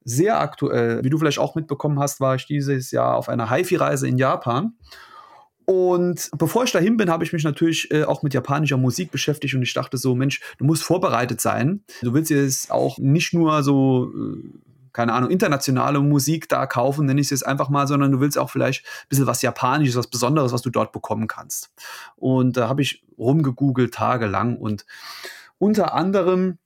sehr 0.05 0.39
aktuell. 0.39 1.03
Wie 1.03 1.09
du 1.09 1.17
vielleicht 1.17 1.39
auch 1.39 1.55
mitbekommen 1.55 1.99
hast, 1.99 2.19
war 2.19 2.35
ich 2.35 2.45
dieses 2.45 2.91
Jahr 2.91 3.15
auf 3.15 3.29
einer 3.29 3.49
HiFi-Reise 3.49 4.07
in 4.07 4.17
Japan. 4.17 4.73
Und 5.65 6.29
bevor 6.37 6.65
ich 6.65 6.71
dahin 6.71 6.97
bin, 6.97 7.09
habe 7.09 7.23
ich 7.23 7.31
mich 7.31 7.43
natürlich 7.43 7.89
äh, 7.91 8.03
auch 8.03 8.23
mit 8.23 8.33
japanischer 8.33 8.77
Musik 8.77 9.11
beschäftigt 9.11 9.55
und 9.55 9.61
ich 9.61 9.73
dachte 9.73 9.97
so, 9.97 10.13
Mensch, 10.13 10.41
du 10.57 10.65
musst 10.65 10.83
vorbereitet 10.83 11.39
sein. 11.39 11.83
Du 12.01 12.13
willst 12.13 12.29
jetzt 12.31 12.69
auch 12.69 12.97
nicht 12.97 13.33
nur 13.33 13.63
so, 13.63 14.11
äh, 14.13 14.43
keine 14.91 15.13
Ahnung, 15.13 15.29
internationale 15.29 15.99
Musik 16.01 16.49
da 16.49 16.65
kaufen, 16.65 17.05
nenne 17.05 17.21
ich 17.21 17.27
es 17.27 17.31
jetzt 17.31 17.47
einfach 17.47 17.69
mal, 17.69 17.87
sondern 17.87 18.11
du 18.11 18.19
willst 18.19 18.37
auch 18.37 18.49
vielleicht 18.49 18.85
ein 18.85 19.07
bisschen 19.09 19.27
was 19.27 19.41
Japanisches, 19.41 19.95
was 19.95 20.07
Besonderes, 20.07 20.51
was 20.51 20.61
du 20.61 20.69
dort 20.69 20.91
bekommen 20.91 21.27
kannst. 21.27 21.71
Und 22.17 22.57
da 22.57 22.67
habe 22.67 22.81
ich 22.81 23.03
rumgegoogelt 23.17 23.93
tagelang 23.93 24.57
und 24.57 24.85
unter 25.59 25.93
anderem 25.93 26.57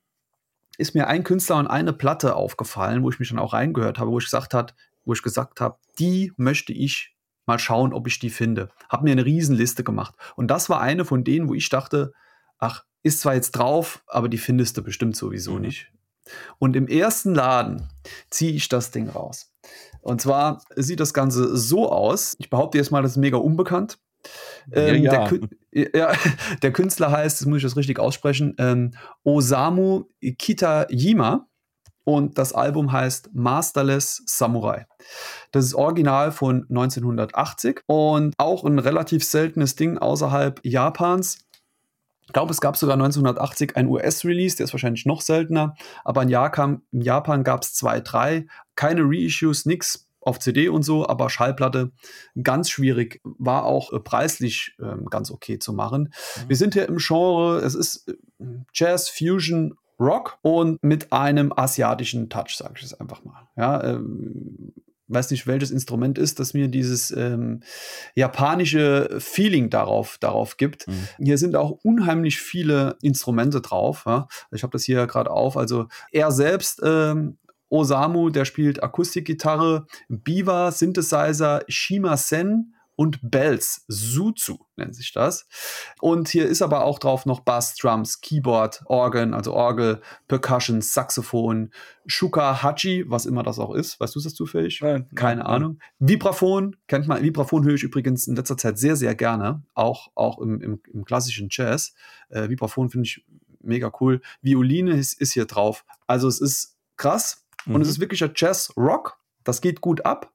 ist 0.78 0.95
mir 0.95 1.07
ein 1.07 1.23
Künstler 1.23 1.57
und 1.57 1.67
eine 1.67 1.93
Platte 1.93 2.36
aufgefallen, 2.36 3.03
wo 3.03 3.09
ich 3.09 3.19
mich 3.19 3.30
dann 3.30 3.39
auch 3.39 3.53
reingehört 3.53 3.99
habe, 3.99 4.11
wo 4.11 4.19
ich 4.19 4.25
gesagt 4.25 4.53
hat, 4.53 4.75
wo 5.05 5.13
ich 5.13 5.23
gesagt 5.23 5.61
habe, 5.61 5.78
die 5.99 6.34
möchte 6.38 6.73
ich 6.73 7.15
mal 7.45 7.59
schauen, 7.59 7.93
ob 7.93 8.07
ich 8.07 8.19
die 8.19 8.30
finde. 8.30 8.69
Habe 8.89 9.05
mir 9.05 9.11
eine 9.11 9.25
Riesenliste 9.25 9.84
gemacht. 9.84 10.15
Und 10.36 10.47
das 10.49 10.69
war 10.69 10.82
eine 10.82 11.05
von 11.05 11.23
denen, 11.23 11.47
wo 11.47 11.53
ich 11.53 11.69
dachte, 11.69 12.11
ach, 12.59 12.84
ist 13.03 13.21
zwar 13.21 13.36
jetzt 13.36 13.51
drauf, 13.51 14.03
aber 14.07 14.28
die 14.28 14.38
findest 14.38 14.78
du 14.78 14.84
bestimmt 14.84 15.15
sowieso 15.15 15.53
mhm. 15.53 15.61
nicht. 15.61 15.91
Und 16.59 16.75
im 16.75 16.88
ersten 16.88 17.34
Laden 17.34 17.88
ziehe 18.30 18.51
ich 18.51 18.67
das 18.67 18.91
Ding 18.91 19.07
raus. 19.07 19.53
Und 20.01 20.21
zwar 20.21 20.61
sieht 20.75 20.99
das 20.99 21.13
Ganze 21.13 21.55
so 21.57 21.89
aus. 21.89 22.36
Ich 22.39 22.49
behaupte 22.49 22.78
jetzt 22.78 22.91
mal, 22.91 23.01
das 23.01 23.11
ist 23.11 23.17
mega 23.17 23.38
unbekannt. 23.38 23.97
Ähm, 24.71 25.03
ja, 25.03 25.13
ja. 25.13 25.30
Der, 25.30 25.39
ja, 25.93 26.13
der, 26.61 26.73
Künstler 26.73 27.11
heißt, 27.11 27.45
muss 27.45 27.57
ich 27.57 27.63
das 27.63 27.78
richtig 27.78 27.99
aussprechen, 27.99 28.55
ähm, 28.57 28.93
Osamu 29.23 30.05
Kitayima 30.38 31.47
und 32.03 32.38
das 32.38 32.53
Album 32.53 32.91
heißt 32.91 33.32
Masterless 33.34 34.23
Samurai. 34.25 34.88
Das 35.51 35.65
ist 35.65 35.75
original 35.75 36.32
von 36.32 36.65
1980 36.69 37.82
und 37.86 38.34
auch 38.38 38.63
ein 38.63 38.80
relativ 38.80 39.23
seltenes 39.23 39.75
Ding 39.75 39.97
außerhalb 39.97 40.61
Japans. 40.63 41.39
Ich 42.25 42.34
glaube, 42.34 42.51
es 42.51 42.61
gab 42.61 42.75
sogar 42.75 42.95
1980 42.95 43.78
ein 43.78 43.88
US-Release, 43.88 44.57
der 44.57 44.65
ist 44.65 44.73
wahrscheinlich 44.73 45.05
noch 45.05 45.21
seltener, 45.21 45.75
aber 46.03 46.23
in 46.23 46.30
Japan, 46.30 46.82
in 46.91 47.01
Japan 47.01 47.43
gab 47.43 47.63
es 47.63 47.73
zwei, 47.73 48.01
drei, 48.01 48.47
keine 48.75 49.01
Reissues, 49.03 49.65
nichts 49.65 50.06
auf 50.28 50.39
CD 50.39 50.69
und 50.69 50.84
so, 50.84 51.07
aber 51.07 51.30
Schallplatte 51.30 51.91
ganz 52.41 52.69
schwierig, 52.69 53.21
war 53.23 53.65
auch 53.65 53.93
äh, 53.93 53.99
preislich 53.99 54.75
äh, 54.80 54.95
ganz 55.09 55.32
okay 55.32 55.57
zu 55.57 55.73
machen. 55.73 56.13
Mhm. 56.43 56.49
Wir 56.49 56.55
sind 56.55 56.73
hier 56.73 56.88
im 56.88 56.97
Genre, 56.97 57.59
es 57.59 57.75
ist 57.75 58.07
äh, 58.09 58.13
Jazz, 58.73 59.09
Fusion, 59.09 59.75
Rock 59.99 60.38
und 60.43 60.84
mit 60.84 61.11
einem 61.11 61.51
asiatischen 61.55 62.30
Touch, 62.30 62.55
sage 62.55 62.73
ich 62.78 62.84
es 62.84 62.93
einfach 62.99 63.23
mal. 63.23 63.47
Ja, 63.55 63.84
ähm, 63.84 64.73
weiß 65.07 65.32
nicht, 65.32 65.47
welches 65.47 65.71
Instrument 65.71 66.17
ist, 66.17 66.39
das 66.39 66.53
mir 66.53 66.67
dieses 66.67 67.11
ähm, 67.11 67.61
japanische 68.13 69.17
Feeling 69.19 69.69
darauf, 69.69 70.17
darauf 70.19 70.57
gibt. 70.57 70.88
Mhm. 70.88 71.07
Hier 71.19 71.38
sind 71.38 71.55
auch 71.55 71.71
unheimlich 71.84 72.39
viele 72.39 72.97
Instrumente 73.01 73.61
drauf. 73.61 74.03
Ja? 74.05 74.28
Ich 74.51 74.63
habe 74.63 74.71
das 74.71 74.84
hier 74.84 75.07
gerade 75.07 75.32
auf. 75.32 75.57
Also 75.57 75.88
er 76.11 76.32
selbst 76.32 76.82
ähm, 76.84 77.38
Osamu, 77.70 78.30
der 78.30 78.45
spielt 78.45 78.82
Akustikgitarre, 78.84 79.86
Biwa, 80.09 80.72
Synthesizer, 80.72 81.61
Shimasen 81.68 82.74
und 82.97 83.20
Bells. 83.22 83.86
Suzu 83.88 84.65
nennt 84.76 84.95
sich 84.95 85.13
das. 85.13 85.47
Und 86.01 86.30
hier 86.30 86.47
ist 86.47 86.63
aber 86.63 86.84
auch 86.84 86.97
drauf 86.97 87.28
noch 87.28 87.41
Bass, 87.41 87.76
Drums, 87.76 88.22
Keyboard, 88.22 88.82
Organ, 88.88 89.36
also 89.36 89.53
Orgel, 89.53 90.01
Percussion, 90.28 90.82
Saxophon, 90.82 91.72
Shuka 92.07 92.63
Hachi, 92.63 93.05
was 93.07 93.28
immer 93.28 93.43
das 93.43 93.59
auch 93.59 93.74
ist. 93.74 93.99
Weißt 93.99 94.15
du 94.15 94.20
das 94.20 94.34
zufällig? 94.34 94.82
Nein. 94.82 95.07
Keine 95.13 95.41
nein, 95.41 95.47
Ahnung. 95.47 95.80
Vibraphon, 95.99 96.76
kennt 96.88 97.07
man. 97.07 97.22
Vibraphon 97.22 97.63
höre 97.63 97.76
ich 97.76 97.84
übrigens 97.84 98.28
in 98.28 98.36
letzter 98.36 98.57
Zeit 98.57 98.80
sehr, 98.80 98.95
sehr 98.95 99.13
gerne. 99.13 99.61
Auch, 99.76 100.09
auch 100.15 100.39
im, 100.39 100.59
im, 100.61 100.82
im 100.91 101.05
klassischen 101.05 101.49
Jazz. 101.51 101.93
Äh, 102.30 102.49
Vibraphon 102.49 102.89
finde 102.89 103.05
ich 103.05 103.24
mega 103.61 103.91
cool. 104.01 104.22
Violine 104.41 104.97
ist, 104.97 105.22
ist 105.22 105.34
hier 105.34 105.45
drauf. 105.45 105.86
Also 106.07 106.28
es 106.28 106.41
ist 106.41 106.78
krass. 106.95 107.46
Mhm. 107.65 107.75
Und 107.75 107.81
es 107.81 107.87
mhm. 107.87 107.91
ist 107.91 107.99
wirklicher 107.99 108.31
Jazz-Rock. 108.33 109.17
Das 109.43 109.61
geht 109.61 109.81
gut 109.81 110.05
ab. 110.05 110.33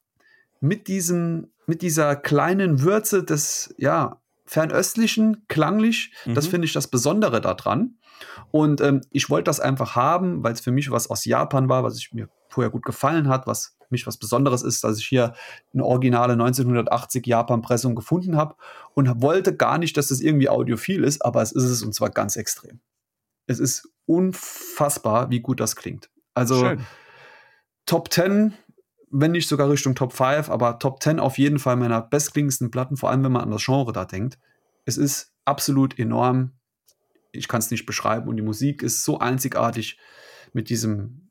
Mit 0.60 0.88
diesem, 0.88 1.52
mit 1.66 1.82
dieser 1.82 2.16
kleinen 2.16 2.82
Würze 2.82 3.24
des, 3.24 3.74
ja, 3.78 4.22
fernöstlichen, 4.46 5.44
klanglich. 5.48 6.12
Mhm. 6.24 6.34
Das 6.34 6.46
finde 6.46 6.66
ich 6.66 6.72
das 6.72 6.88
Besondere 6.88 7.40
daran. 7.40 7.98
Und 8.50 8.80
ähm, 8.80 9.00
ich 9.10 9.30
wollte 9.30 9.44
das 9.44 9.60
einfach 9.60 9.96
haben, 9.96 10.44
weil 10.44 10.52
es 10.52 10.60
für 10.60 10.70
mich 10.70 10.90
was 10.90 11.10
aus 11.10 11.24
Japan 11.24 11.68
war, 11.68 11.82
was 11.82 11.98
ich 11.98 12.12
mir 12.12 12.28
vorher 12.48 12.70
gut 12.70 12.84
gefallen 12.84 13.28
hat, 13.28 13.46
was 13.46 13.76
mich 13.88 14.06
was 14.06 14.16
Besonderes 14.16 14.62
ist, 14.62 14.84
dass 14.84 14.98
ich 14.98 15.06
hier 15.06 15.34
eine 15.72 15.84
originale 15.84 16.34
1980 16.34 17.26
Japan-Pressung 17.26 17.94
gefunden 17.94 18.36
habe 18.36 18.56
und 18.94 19.22
wollte 19.22 19.56
gar 19.56 19.78
nicht, 19.78 19.96
dass 19.96 20.08
das 20.08 20.20
irgendwie 20.20 20.48
audiophil 20.48 21.04
ist, 21.04 21.24
aber 21.24 21.42
es 21.42 21.52
ist 21.52 21.64
es 21.64 21.82
und 21.82 21.94
zwar 21.94 22.10
ganz 22.10 22.36
extrem. 22.36 22.80
Es 23.46 23.58
ist 23.58 23.88
unfassbar, 24.06 25.30
wie 25.30 25.40
gut 25.40 25.60
das 25.60 25.76
klingt. 25.76 26.10
Also 26.34 26.60
Schön. 26.60 26.80
Top 27.86 28.12
10, 28.12 28.54
wenn 29.10 29.32
nicht 29.32 29.48
sogar 29.48 29.70
Richtung 29.70 29.94
Top 29.94 30.12
5, 30.12 30.48
aber 30.48 30.78
Top 30.78 31.02
10 31.02 31.20
auf 31.20 31.38
jeden 31.38 31.58
Fall 31.58 31.76
meiner 31.76 32.00
bestklingendsten 32.00 32.70
Platten, 32.70 32.96
vor 32.96 33.10
allem 33.10 33.24
wenn 33.24 33.32
man 33.32 33.42
an 33.42 33.50
das 33.50 33.64
Genre 33.64 33.92
da 33.92 34.04
denkt. 34.04 34.38
Es 34.84 34.96
ist 34.96 35.32
absolut 35.44 35.98
enorm. 35.98 36.52
Ich 37.32 37.48
kann 37.48 37.60
es 37.60 37.70
nicht 37.70 37.86
beschreiben 37.86 38.28
und 38.28 38.36
die 38.36 38.42
Musik 38.42 38.82
ist 38.82 39.04
so 39.04 39.18
einzigartig 39.18 39.98
mit 40.52 40.68
diesem 40.68 41.30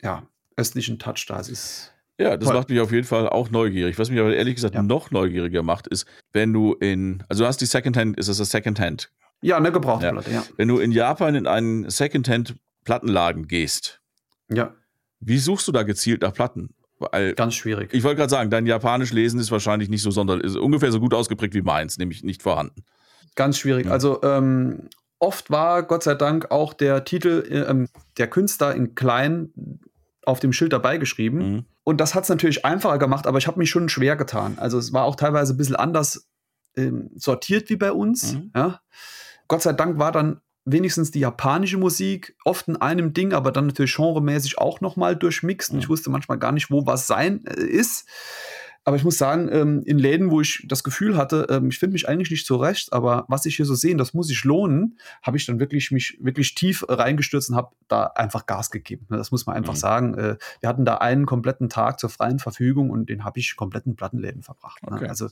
ja, 0.00 0.28
östlichen 0.56 0.98
Touch 0.98 1.26
da. 1.26 1.40
Es 1.40 1.48
ist 1.48 1.92
ja, 2.18 2.36
das 2.36 2.48
Toll. 2.48 2.56
macht 2.56 2.70
mich 2.70 2.80
auf 2.80 2.92
jeden 2.92 3.06
Fall 3.06 3.28
auch 3.28 3.50
neugierig. 3.50 3.98
Was 3.98 4.08
mich 4.08 4.18
aber 4.18 4.34
ehrlich 4.34 4.54
gesagt 4.54 4.74
ja. 4.74 4.82
noch 4.82 5.10
neugieriger 5.10 5.62
macht, 5.62 5.86
ist, 5.86 6.06
wenn 6.32 6.52
du 6.52 6.72
in, 6.72 7.22
also 7.28 7.44
du 7.44 7.48
hast 7.48 7.60
die 7.60 7.66
Secondhand, 7.66 8.18
ist 8.18 8.28
das 8.28 8.38
das 8.38 8.50
Secondhand? 8.50 9.12
Ja, 9.42 9.58
eine 9.58 9.70
Gebrauchtplatte, 9.70 10.30
ja. 10.30 10.36
ja. 10.36 10.46
Wenn 10.56 10.68
du 10.68 10.78
in 10.78 10.92
Japan 10.92 11.34
in 11.34 11.46
einen 11.46 11.90
Secondhand-Plattenladen 11.90 13.48
gehst, 13.48 14.00
ja. 14.48 14.74
Wie 15.20 15.38
suchst 15.38 15.66
du 15.68 15.72
da 15.72 15.82
gezielt 15.82 16.22
nach 16.22 16.32
Platten? 16.32 16.74
Weil, 16.98 17.34
Ganz 17.34 17.54
schwierig. 17.54 17.92
Ich 17.92 18.04
wollte 18.04 18.16
gerade 18.16 18.30
sagen, 18.30 18.50
dein 18.50 18.66
Japanisch 18.66 19.12
lesen 19.12 19.38
ist 19.38 19.50
wahrscheinlich 19.50 19.88
nicht 19.88 20.02
so 20.02 20.10
sonderlich, 20.10 20.44
ist 20.44 20.56
ungefähr 20.56 20.92
so 20.92 21.00
gut 21.00 21.12
ausgeprägt 21.12 21.54
wie 21.54 21.62
meins, 21.62 21.98
nämlich 21.98 22.22
nicht 22.24 22.42
vorhanden. 22.42 22.84
Ganz 23.34 23.58
schwierig. 23.58 23.86
Ja. 23.86 23.92
Also 23.92 24.22
ähm, 24.22 24.88
oft 25.18 25.50
war 25.50 25.82
Gott 25.82 26.02
sei 26.02 26.14
Dank 26.14 26.50
auch 26.50 26.72
der 26.72 27.04
Titel 27.04 27.44
äh, 27.50 27.86
der 28.16 28.28
Künstler 28.28 28.74
in 28.74 28.94
klein 28.94 29.52
auf 30.24 30.40
dem 30.40 30.52
Schild 30.52 30.72
dabei 30.72 30.96
geschrieben. 30.96 31.38
Mhm. 31.38 31.64
Und 31.84 32.00
das 32.00 32.14
hat 32.14 32.24
es 32.24 32.28
natürlich 32.28 32.64
einfacher 32.64 32.98
gemacht, 32.98 33.26
aber 33.26 33.38
ich 33.38 33.46
habe 33.46 33.58
mich 33.58 33.70
schon 33.70 33.88
schwer 33.88 34.16
getan. 34.16 34.56
Also 34.58 34.78
es 34.78 34.92
war 34.92 35.04
auch 35.04 35.14
teilweise 35.14 35.54
ein 35.54 35.56
bisschen 35.56 35.76
anders 35.76 36.26
ähm, 36.76 37.10
sortiert 37.14 37.70
wie 37.70 37.76
bei 37.76 37.92
uns. 37.92 38.34
Mhm. 38.34 38.50
Ja. 38.56 38.80
Gott 39.48 39.62
sei 39.62 39.72
Dank 39.72 39.98
war 39.98 40.10
dann 40.12 40.40
wenigstens 40.66 41.12
die 41.12 41.20
japanische 41.20 41.78
Musik 41.78 42.36
oft 42.44 42.68
in 42.68 42.76
einem 42.76 43.14
Ding, 43.14 43.32
aber 43.32 43.52
dann 43.52 43.68
natürlich 43.68 43.96
genremäßig 43.96 44.58
auch 44.58 44.80
nochmal 44.80 45.16
durchmixt. 45.16 45.72
Und 45.72 45.78
ich 45.78 45.88
wusste 45.88 46.10
manchmal 46.10 46.38
gar 46.38 46.52
nicht, 46.52 46.70
wo 46.70 46.86
was 46.86 47.06
sein 47.06 47.44
äh, 47.46 47.62
ist. 47.62 48.06
Aber 48.86 48.96
ich 48.96 49.02
muss 49.02 49.18
sagen, 49.18 49.48
ähm, 49.50 49.82
in 49.84 49.98
Läden, 49.98 50.30
wo 50.30 50.40
ich 50.40 50.64
das 50.68 50.84
Gefühl 50.84 51.16
hatte, 51.16 51.48
ähm, 51.50 51.70
ich 51.70 51.78
finde 51.80 51.94
mich 51.94 52.08
eigentlich 52.08 52.30
nicht 52.30 52.46
zurecht, 52.46 52.92
aber 52.92 53.24
was 53.26 53.44
ich 53.44 53.56
hier 53.56 53.64
so 53.64 53.74
sehe, 53.74 53.96
das 53.96 54.14
muss 54.14 54.28
sich 54.28 54.44
lohnen, 54.44 54.96
habe 55.22 55.36
ich 55.36 55.44
dann 55.44 55.58
wirklich 55.58 55.90
mich 55.90 56.16
wirklich 56.20 56.54
tief 56.54 56.84
reingestürzt 56.88 57.50
und 57.50 57.56
habe 57.56 57.72
da 57.88 58.04
einfach 58.14 58.46
Gas 58.46 58.70
gegeben. 58.70 59.06
Ne? 59.10 59.16
Das 59.16 59.32
muss 59.32 59.44
man 59.44 59.56
einfach 59.56 59.72
mhm. 59.72 59.78
sagen. 59.78 60.14
Äh, 60.14 60.36
wir 60.60 60.68
hatten 60.68 60.84
da 60.84 60.98
einen 60.98 61.26
kompletten 61.26 61.68
Tag 61.68 61.98
zur 61.98 62.10
freien 62.10 62.38
Verfügung 62.38 62.90
und 62.90 63.08
den 63.08 63.24
habe 63.24 63.40
ich 63.40 63.56
kompletten 63.56 63.96
Plattenläden 63.96 64.44
verbracht. 64.44 64.80
Ne? 64.84 64.96
Okay. 64.96 65.08
Also 65.08 65.30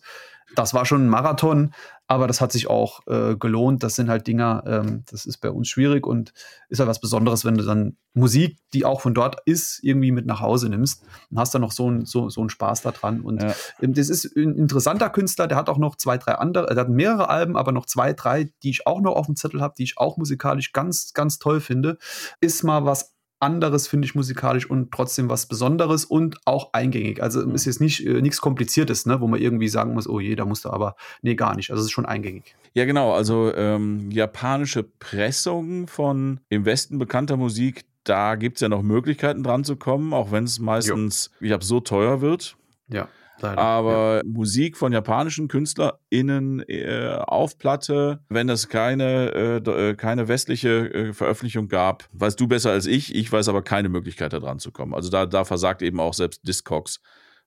das 0.57 0.75
war 0.75 0.85
schon 0.85 1.05
ein 1.05 1.09
Marathon, 1.09 1.73
aber 2.07 2.27
das 2.27 2.41
hat 2.41 2.53
sich 2.53 2.69
auch 2.69 3.07
äh, 3.07 3.37
gelohnt. 3.37 3.83
Das 3.83 3.97
sind 3.97 4.11
halt 4.11 4.27
Dinger, 4.27 4.63
ähm, 4.67 5.05
das 5.11 5.25
ist 5.25 5.39
bei 5.39 5.51
uns 5.51 5.69
schwierig 5.69 6.07
und 6.07 6.33
ist 6.69 6.79
ja 6.79 6.85
halt 6.85 6.91
was 6.91 7.01
Besonderes, 7.01 7.45
wenn 7.45 7.57
du 7.57 7.65
dann 7.65 7.97
Musik, 8.13 8.59
die 8.75 8.85
auch 8.85 9.01
von 9.01 9.15
dort 9.15 9.41
ist, 9.47 9.81
irgendwie 9.83 10.13
mit 10.13 10.27
nach 10.27 10.41
Hause 10.41 10.69
nimmst 10.69 11.03
und 11.31 11.39
hast 11.39 11.55
dann 11.55 11.63
noch 11.63 11.73
so, 11.73 11.91
ein, 11.91 12.05
so, 12.05 12.29
so 12.29 12.41
einen 12.41 12.51
Spaß 12.51 12.83
daran. 12.83 13.23
Und 13.23 13.43
ja. 13.43 13.55
Ähm, 13.81 13.95
das 13.95 14.11
ist 14.11 14.37
ein 14.37 14.55
interessanter 14.57 15.09
Künstler, 15.09 15.47
der 15.47 15.57
hat 15.57 15.69
auch 15.69 15.79
noch 15.79 15.97
zwei, 15.97 16.19
drei 16.19 16.33
andere, 16.33 16.69
er 16.69 16.77
hat 16.77 16.91
mehrere 16.91 17.29
Alben, 17.31 17.57
aber 17.57 17.73
noch 17.73 17.87
zwei, 17.87 18.13
drei, 18.13 18.53
die 18.63 18.71
ich 18.71 18.87
auch 18.87 19.01
noch 19.01 19.15
auf 19.15 19.27
dem 19.27 19.37
Zettel 19.37 19.63
habe, 19.63 19.75
die 19.79 19.85
ich 19.85 19.99
auch 19.99 20.19
musikalisch 20.19 20.73
ganz, 20.73 21.13
ganz 21.15 21.39
toll 21.39 21.61
finde. 21.61 21.97
Ist 22.41 22.63
mal 22.65 22.85
was 22.85 23.14
anderes, 23.45 23.87
finde 23.87 24.07
ich, 24.07 24.15
musikalisch 24.15 24.69
und 24.69 24.91
trotzdem 24.91 25.29
was 25.29 25.47
Besonderes 25.47 26.05
und 26.05 26.39
auch 26.45 26.73
eingängig. 26.73 27.23
Also 27.23 27.49
ist 27.51 27.67
jetzt 27.67 27.81
nicht 27.81 28.05
äh, 28.05 28.21
nichts 28.21 28.41
Kompliziertes, 28.41 29.07
ne, 29.07 29.21
wo 29.21 29.29
man 29.29 29.41
irgendwie 29.41 29.69
sagen 29.69 29.95
muss, 29.95 30.09
oh 30.09 30.19
je, 30.19 30.35
da 30.35 30.45
musst 30.45 30.65
du 30.65 30.71
aber, 30.71 30.97
nee, 31.23 31.35
gar 31.35 31.55
nicht. 31.55 31.71
Also 31.71 31.81
es 31.81 31.87
ist 31.87 31.93
schon 31.93 32.07
eingängig. 32.07 32.57
Ja, 32.73 32.85
genau. 32.85 33.13
Also 33.13 33.55
ähm, 33.55 34.11
japanische 34.11 34.83
Pressungen 34.83 35.87
von 35.87 36.41
im 36.49 36.65
Westen 36.65 36.99
bekannter 36.99 37.37
Musik, 37.37 37.85
da 38.03 38.35
gibt 38.35 38.57
es 38.57 38.61
ja 38.61 38.69
noch 38.69 38.83
Möglichkeiten 38.83 39.43
dran 39.43 39.65
zu 39.65 39.77
kommen, 39.77 40.13
auch 40.13 40.33
wenn 40.33 40.45
es 40.45 40.59
meistens, 40.59 41.31
jo. 41.41 41.47
ich 41.47 41.53
habe 41.53 41.65
so 41.65 41.81
teuer 41.81 42.21
wird. 42.21 42.57
Ja. 42.89 43.09
Leider, 43.41 43.59
aber 43.59 44.17
ja. 44.17 44.23
Musik 44.25 44.77
von 44.77 44.93
japanischen 44.93 45.49
KünstlerInnen 45.49 46.61
äh, 46.69 47.19
auf 47.27 47.59
Platte, 47.59 48.21
wenn 48.29 48.49
es 48.49 48.69
keine, 48.69 49.33
äh, 49.35 49.57
äh, 49.91 49.95
keine 49.95 50.29
westliche 50.29 50.93
äh, 50.93 51.13
Veröffentlichung 51.13 51.69
gab, 51.69 52.09
weißt 52.13 52.39
du 52.39 52.47
besser 52.47 52.71
als 52.71 52.87
ich. 52.87 53.15
Ich 53.15 53.31
weiß 53.31 53.49
aber 53.49 53.63
keine 53.63 53.89
Möglichkeit, 53.89 54.33
da 54.33 54.41
dran 54.41 54.61
zu 54.61 54.71
kommen. 54.71 54.95
Also 54.95 55.11
da, 55.11 55.27
da 55.27 55.45
versagt 55.45 55.83
eben 55.83 56.01
auch 56.01 56.15
selbst 56.15 56.47
Discogs, 56.47 57.01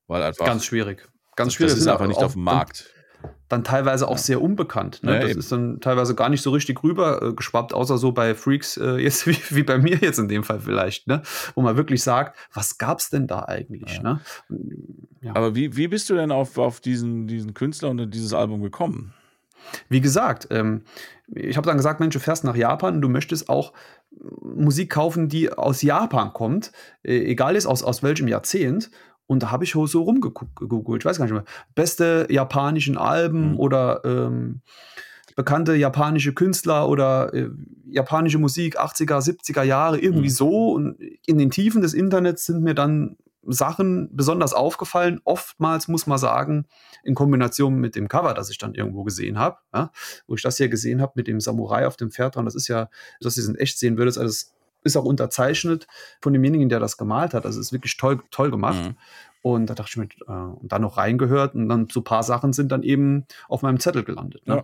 weil 0.07 0.23
einfach. 0.23 0.45
Ganz 0.45 0.65
schwierig. 0.65 1.07
Ganz 1.35 1.53
schwierig. 1.53 1.73
Das 1.73 1.79
ist 1.79 1.87
einfach 1.87 2.07
nicht 2.07 2.21
auf 2.21 2.33
dem 2.33 2.43
Markt 2.43 2.93
dann 3.49 3.63
teilweise 3.63 4.07
auch 4.07 4.17
ja. 4.17 4.17
sehr 4.17 4.41
unbekannt. 4.41 5.03
Ne? 5.03 5.13
Ja, 5.13 5.19
das 5.21 5.31
eben. 5.31 5.39
ist 5.39 5.51
dann 5.51 5.79
teilweise 5.79 6.15
gar 6.15 6.29
nicht 6.29 6.41
so 6.41 6.51
richtig 6.51 6.83
rüber 6.83 7.21
äh, 7.21 7.33
geschwappt, 7.33 7.73
außer 7.73 7.97
so 7.97 8.11
bei 8.11 8.35
Freaks, 8.35 8.77
äh, 8.77 8.97
jetzt 8.97 9.27
wie, 9.27 9.37
wie, 9.49 9.63
bei 9.63 9.77
mir 9.77 9.97
jetzt 9.97 10.19
in 10.19 10.27
dem 10.27 10.43
Fall 10.43 10.59
vielleicht, 10.59 11.07
ne? 11.07 11.21
wo 11.55 11.61
man 11.61 11.77
wirklich 11.77 12.03
sagt, 12.03 12.37
was 12.53 12.77
gab's 12.77 13.09
denn 13.09 13.27
da 13.27 13.45
eigentlich? 13.45 13.97
Ja. 13.97 14.19
Ne? 14.49 15.31
Aber 15.33 15.55
wie, 15.55 15.75
wie 15.75 15.87
bist 15.87 16.09
du 16.09 16.15
denn 16.15 16.31
auf, 16.31 16.57
auf 16.57 16.79
diesen, 16.79 17.27
diesen 17.27 17.53
Künstler 17.53 17.89
und 17.89 18.09
dieses 18.11 18.33
Album 18.33 18.61
gekommen? 18.61 19.13
Wie 19.89 20.01
gesagt, 20.01 20.47
ähm, 20.51 20.83
ich 21.33 21.57
habe 21.57 21.67
dann 21.67 21.77
gesagt, 21.77 21.99
Mensch, 21.99 22.13
du 22.13 22.19
fährst 22.19 22.43
nach 22.43 22.55
Japan 22.55 23.01
du 23.01 23.09
möchtest 23.09 23.49
auch 23.49 23.73
Musik 24.41 24.91
kaufen, 24.91 25.29
die 25.29 25.51
aus 25.51 25.81
Japan 25.81 26.33
kommt, 26.33 26.71
äh, 27.03 27.17
egal 27.17 27.55
ist 27.55 27.65
aus, 27.65 27.83
aus 27.83 28.03
welchem 28.03 28.27
Jahrzehnt. 28.27 28.89
Und 29.27 29.43
da 29.43 29.51
habe 29.51 29.65
ich 29.65 29.71
so 29.73 30.01
rumgegoogelt, 30.01 31.01
ich 31.01 31.05
weiß 31.05 31.17
gar 31.17 31.25
nicht 31.25 31.33
mehr, 31.33 31.43
beste 31.75 32.27
japanischen 32.29 32.97
Alben 32.97 33.51
mhm. 33.51 33.59
oder 33.59 34.01
ähm, 34.05 34.61
bekannte 35.35 35.75
japanische 35.75 36.33
Künstler 36.33 36.89
oder 36.89 37.33
äh, 37.33 37.49
japanische 37.85 38.39
Musik 38.39 38.79
80er, 38.79 39.19
70er 39.19 39.63
Jahre, 39.63 39.99
irgendwie 39.99 40.29
mhm. 40.29 40.33
so. 40.33 40.71
Und 40.71 40.97
in 41.25 41.37
den 41.37 41.51
Tiefen 41.51 41.81
des 41.81 41.93
Internets 41.93 42.45
sind 42.45 42.63
mir 42.63 42.73
dann 42.73 43.17
Sachen 43.43 44.09
besonders 44.15 44.53
aufgefallen. 44.53 45.21
Oftmals 45.23 45.87
muss 45.87 46.07
man 46.07 46.17
sagen, 46.17 46.65
in 47.03 47.15
Kombination 47.15 47.75
mit 47.75 47.95
dem 47.95 48.07
Cover, 48.07 48.33
das 48.33 48.49
ich 48.49 48.57
dann 48.57 48.73
irgendwo 48.73 49.03
gesehen 49.03 49.37
habe, 49.37 49.57
ja, 49.73 49.91
wo 50.27 50.35
ich 50.35 50.41
das 50.41 50.57
hier 50.57 50.69
gesehen 50.69 51.01
habe 51.01 51.13
mit 51.15 51.27
dem 51.27 51.39
Samurai 51.39 51.87
auf 51.87 51.97
dem 51.97 52.11
Pferd 52.11 52.35
dran, 52.35 52.45
das 52.45 52.55
ist 52.55 52.67
ja, 52.67 52.89
dass 53.21 53.35
du 53.35 53.41
es 53.41 53.47
in 53.47 53.55
echt 53.55 53.79
sehen 53.79 53.97
würdest, 53.97 54.17
also 54.17 54.47
ist 54.87 54.97
auch 54.97 55.05
unterzeichnet 55.05 55.87
von 56.21 56.33
demjenigen, 56.33 56.69
der 56.69 56.79
das 56.79 56.97
gemalt 56.97 57.33
hat. 57.33 57.45
Also 57.45 57.59
ist 57.59 57.71
wirklich 57.71 57.97
toll, 57.97 58.21
toll 58.31 58.51
gemacht. 58.51 58.83
Mhm. 58.83 58.95
Und 59.41 59.67
da 59.67 59.75
dachte 59.75 59.89
ich 59.91 59.97
mir, 59.97 60.07
äh, 60.27 60.55
und 60.59 60.71
dann 60.71 60.81
noch 60.81 60.97
reingehört 60.97 61.55
und 61.55 61.69
dann 61.69 61.87
so 61.89 62.01
ein 62.01 62.03
paar 62.03 62.23
Sachen 62.23 62.53
sind 62.53 62.71
dann 62.71 62.83
eben 62.83 63.25
auf 63.47 63.61
meinem 63.61 63.79
Zettel 63.79 64.03
gelandet. 64.03 64.45
Ne? 64.47 64.63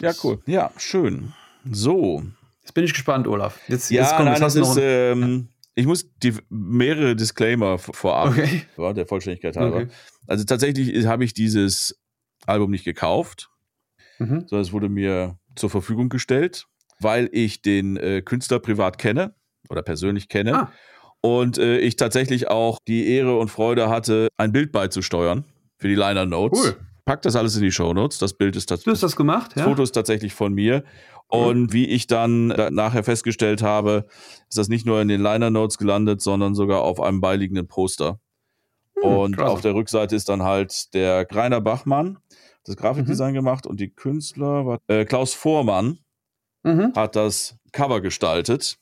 Ja. 0.00 0.08
ja, 0.08 0.14
cool. 0.24 0.40
Ja, 0.46 0.70
schön. 0.76 1.34
So. 1.70 2.22
Jetzt 2.62 2.72
bin 2.72 2.84
ich 2.84 2.92
gespannt, 2.92 3.26
Olaf. 3.26 3.58
Jetzt, 3.68 3.90
ja, 3.90 4.02
jetzt 4.02 4.16
kommt, 4.16 4.26
nein, 4.28 4.40
das 4.40 4.54
ist, 4.54 4.76
ähm, 4.80 5.48
ich 5.74 5.86
muss 5.86 6.10
die, 6.16 6.34
mehrere 6.48 7.14
Disclaimer 7.14 7.78
vorab, 7.78 8.30
okay. 8.30 8.62
der 8.94 9.06
Vollständigkeit 9.06 9.56
halber. 9.56 9.76
Okay. 9.76 9.88
Also 10.26 10.44
tatsächlich 10.44 11.06
habe 11.06 11.24
ich 11.24 11.34
dieses 11.34 12.02
Album 12.46 12.70
nicht 12.70 12.84
gekauft, 12.84 13.50
mhm. 14.18 14.46
sondern 14.48 14.60
es 14.60 14.72
wurde 14.72 14.88
mir 14.88 15.38
zur 15.54 15.70
Verfügung 15.70 16.08
gestellt, 16.08 16.66
weil 17.00 17.28
ich 17.32 17.62
den 17.62 17.96
äh, 17.96 18.22
Künstler 18.22 18.58
privat 18.58 18.98
kenne 18.98 19.34
oder 19.70 19.82
persönlich 19.82 20.28
kenne. 20.28 20.54
Ah. 20.54 20.72
Und 21.20 21.58
äh, 21.58 21.78
ich 21.78 21.96
tatsächlich 21.96 22.48
auch 22.48 22.78
die 22.86 23.08
Ehre 23.08 23.38
und 23.38 23.48
Freude 23.48 23.88
hatte, 23.88 24.28
ein 24.36 24.52
Bild 24.52 24.72
beizusteuern 24.72 25.44
für 25.76 25.88
die 25.88 25.94
Liner 25.94 26.26
Notes. 26.26 26.60
Cool. 26.60 26.76
Pack 27.04 27.22
das 27.22 27.36
alles 27.36 27.56
in 27.56 27.62
die 27.62 27.72
Show 27.72 27.92
Notes. 27.92 28.18
Das 28.18 28.34
Bild 28.34 28.54
ist 28.54 28.66
tatsächlich. 28.66 28.84
Du 28.84 28.90
hast 28.92 29.02
das 29.02 29.16
gemacht, 29.16 29.52
ja? 29.56 29.62
Das 29.62 29.64
Foto 29.64 29.82
ist 29.82 29.92
tatsächlich 29.92 30.34
von 30.34 30.52
mir. 30.52 30.84
Und 31.28 31.72
wie 31.72 31.86
ich 31.86 32.06
dann 32.06 32.48
nachher 32.48 33.04
festgestellt 33.04 33.62
habe, 33.62 34.06
ist 34.48 34.56
das 34.56 34.68
nicht 34.68 34.86
nur 34.86 35.00
in 35.00 35.08
den 35.08 35.20
Liner 35.20 35.50
Notes 35.50 35.76
gelandet, 35.76 36.22
sondern 36.22 36.54
sogar 36.54 36.82
auf 36.82 37.00
einem 37.00 37.20
beiliegenden 37.20 37.66
Poster. 37.66 38.18
Hm, 39.02 39.10
und 39.10 39.36
krass. 39.36 39.50
auf 39.50 39.60
der 39.60 39.74
Rückseite 39.74 40.16
ist 40.16 40.28
dann 40.28 40.42
halt 40.42 40.94
der 40.94 41.24
Greiner 41.26 41.60
Bachmann, 41.60 42.18
das 42.64 42.76
Grafikdesign 42.76 43.32
mhm. 43.32 43.36
gemacht 43.36 43.66
und 43.66 43.80
die 43.80 43.90
Künstler 43.90 44.78
äh, 44.88 45.04
Klaus 45.04 45.34
Vormann 45.34 45.98
mhm. 46.62 46.92
hat 46.94 47.16
das 47.16 47.56
Cover 47.72 48.00
gestaltet. 48.00 48.78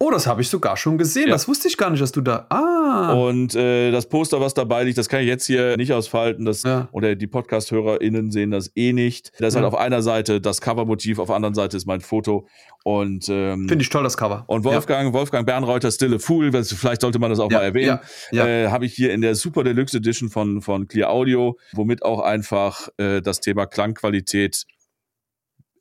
Oh, 0.00 0.12
das 0.12 0.28
habe 0.28 0.42
ich 0.42 0.48
sogar 0.48 0.76
schon 0.76 0.96
gesehen. 0.96 1.26
Ja. 1.26 1.32
Das 1.32 1.48
wusste 1.48 1.66
ich 1.66 1.76
gar 1.76 1.90
nicht, 1.90 2.00
dass 2.00 2.12
du 2.12 2.20
da. 2.20 2.46
Ah. 2.50 3.14
Und 3.14 3.56
äh, 3.56 3.90
das 3.90 4.08
Poster, 4.08 4.40
was 4.40 4.54
dabei 4.54 4.84
liegt, 4.84 4.96
das 4.96 5.08
kann 5.08 5.22
ich 5.22 5.26
jetzt 5.26 5.44
hier 5.44 5.76
nicht 5.76 5.92
ausfalten. 5.92 6.44
Das, 6.44 6.62
ja. 6.62 6.88
Oder 6.92 7.16
die 7.16 7.26
Podcast-HörerInnen 7.26 8.30
sehen 8.30 8.52
das 8.52 8.70
eh 8.76 8.92
nicht. 8.92 9.32
Da 9.40 9.48
ist 9.48 9.56
halt 9.56 9.64
ja. 9.64 9.70
halt 9.70 9.74
auf 9.74 9.80
einer 9.80 10.00
Seite 10.00 10.40
das 10.40 10.60
Covermotiv, 10.60 11.18
auf 11.18 11.26
der 11.26 11.34
anderen 11.34 11.56
Seite 11.56 11.76
ist 11.76 11.86
mein 11.86 12.00
Foto. 12.00 12.46
Und 12.84 13.28
ähm, 13.28 13.68
finde 13.68 13.82
ich 13.82 13.90
toll, 13.90 14.04
das 14.04 14.16
Cover. 14.16 14.44
Und 14.46 14.62
Wolfgang, 14.62 15.12
Wolfgang 15.12 15.44
Bernreuther, 15.44 15.90
Stille 15.90 16.20
Fool, 16.20 16.52
vielleicht 16.52 17.00
sollte 17.00 17.18
man 17.18 17.30
das 17.30 17.40
auch 17.40 17.50
mal 17.50 17.62
erwähnen. 17.62 17.98
Äh, 18.30 18.68
habe 18.68 18.86
ich 18.86 18.94
hier 18.94 19.12
in 19.12 19.20
der 19.20 19.34
Super 19.34 19.64
Deluxe 19.64 19.96
Edition 19.96 20.30
von, 20.30 20.62
von 20.62 20.86
Clear 20.86 21.10
Audio, 21.10 21.58
womit 21.72 22.04
auch 22.04 22.20
einfach 22.20 22.88
äh, 22.98 23.20
das 23.20 23.40
Thema 23.40 23.66
Klangqualität 23.66 24.64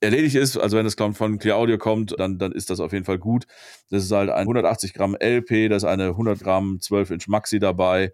erledigt 0.01 0.35
ist, 0.35 0.57
also 0.57 0.77
wenn 0.77 0.85
das 0.85 0.95
von 0.95 1.39
Clear 1.39 1.57
Audio 1.57 1.77
kommt, 1.77 2.19
dann, 2.19 2.37
dann 2.37 2.51
ist 2.51 2.69
das 2.69 2.79
auf 2.79 2.93
jeden 2.93 3.05
Fall 3.05 3.19
gut. 3.19 3.45
Das 3.89 4.03
ist 4.03 4.11
halt 4.11 4.29
ein 4.29 4.41
180 4.41 4.93
Gramm 4.93 5.15
LP, 5.15 5.69
da 5.69 5.75
ist 5.75 5.83
eine 5.83 6.09
100 6.09 6.39
Gramm 6.39 6.79
12 6.79 7.11
Inch 7.11 7.27
Maxi 7.27 7.59
dabei 7.59 8.13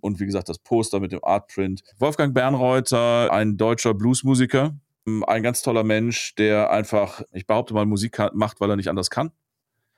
und 0.00 0.20
wie 0.20 0.26
gesagt 0.26 0.48
das 0.48 0.58
Poster 0.58 1.00
mit 1.00 1.12
dem 1.12 1.20
Artprint. 1.22 1.82
Wolfgang 1.98 2.34
Bernreuther, 2.34 3.32
ein 3.32 3.56
deutscher 3.56 3.94
Bluesmusiker, 3.94 4.76
ein 5.26 5.42
ganz 5.42 5.62
toller 5.62 5.84
Mensch, 5.84 6.34
der 6.34 6.70
einfach, 6.70 7.22
ich 7.32 7.46
behaupte 7.46 7.74
mal, 7.74 7.86
Musik 7.86 8.18
macht, 8.32 8.60
weil 8.60 8.70
er 8.70 8.76
nicht 8.76 8.88
anders 8.88 9.10
kann. 9.10 9.30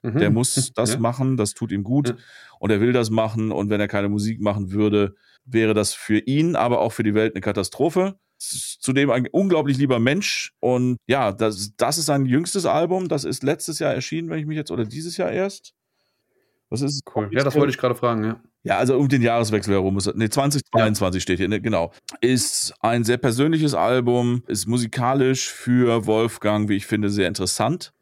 Mhm. 0.03 0.19
Der 0.19 0.31
muss 0.31 0.73
das 0.75 0.95
ja. 0.95 0.99
machen, 0.99 1.37
das 1.37 1.55
tut 1.55 1.73
ihm 1.73 1.83
gut 1.83 2.11
ja. 2.11 2.16
und 2.61 2.71
er 2.71 2.81
will 2.81 2.93
das 2.93 3.11
machen 3.11 3.53
und 3.53 3.71
wenn 3.71 3.81
er 3.81 3.89
keine 3.89 4.09
Musik 4.09 4.41
machen 4.41 4.73
würde, 4.73 5.14
wäre 5.45 5.75
das 5.75 5.95
für 5.95 6.19
ihn, 6.19 6.57
aber 6.57 6.81
auch 6.81 6.93
für 6.93 7.03
die 7.03 7.14
Welt 7.14 7.35
eine 7.35 7.41
Katastrophe 7.41 8.19
zudem 8.39 9.11
ein 9.11 9.26
unglaublich 9.30 9.76
lieber 9.78 9.99
Mensch. 9.99 10.53
Und 10.61 10.99
ja, 11.07 11.32
das, 11.32 11.74
das 11.76 11.99
ist 11.99 12.07
sein 12.07 12.26
jüngstes 12.26 12.66
Album. 12.66 13.09
Das 13.09 13.24
ist 13.24 13.43
letztes 13.43 13.78
Jahr 13.78 13.95
erschienen, 13.95 14.30
wenn 14.30 14.39
ich 14.39 14.47
mich 14.47 14.57
jetzt, 14.57 14.70
oder 14.70 14.84
dieses 14.84 15.16
Jahr 15.16 15.30
erst. 15.30 15.74
Was 16.70 16.82
ist 16.82 17.03
cool. 17.14 17.30
Ja, 17.32 17.45
das 17.45 17.55
wollte 17.55 17.70
ich 17.70 17.78
gerade 17.78 17.95
fragen, 17.95 18.24
ja. 18.24 18.41
Ja, 18.62 18.76
also 18.76 18.99
um 18.99 19.09
den 19.09 19.22
Jahreswechsel 19.22 19.72
herum 19.72 19.97
ist 19.97 20.14
Ne, 20.14 20.28
2022 20.28 21.20
ja. 21.20 21.22
steht 21.22 21.39
hier, 21.39 21.49
ne, 21.49 21.61
genau. 21.61 21.93
Ist 22.20 22.74
ein 22.80 23.05
sehr 23.05 23.16
persönliches 23.16 23.72
Album, 23.72 24.43
ist 24.49 24.66
musikalisch 24.66 25.49
für 25.49 26.07
Wolfgang, 26.07 26.68
wie 26.68 26.76
ich 26.76 26.86
finde, 26.86 27.09
sehr 27.09 27.28
interessant, 27.28 27.95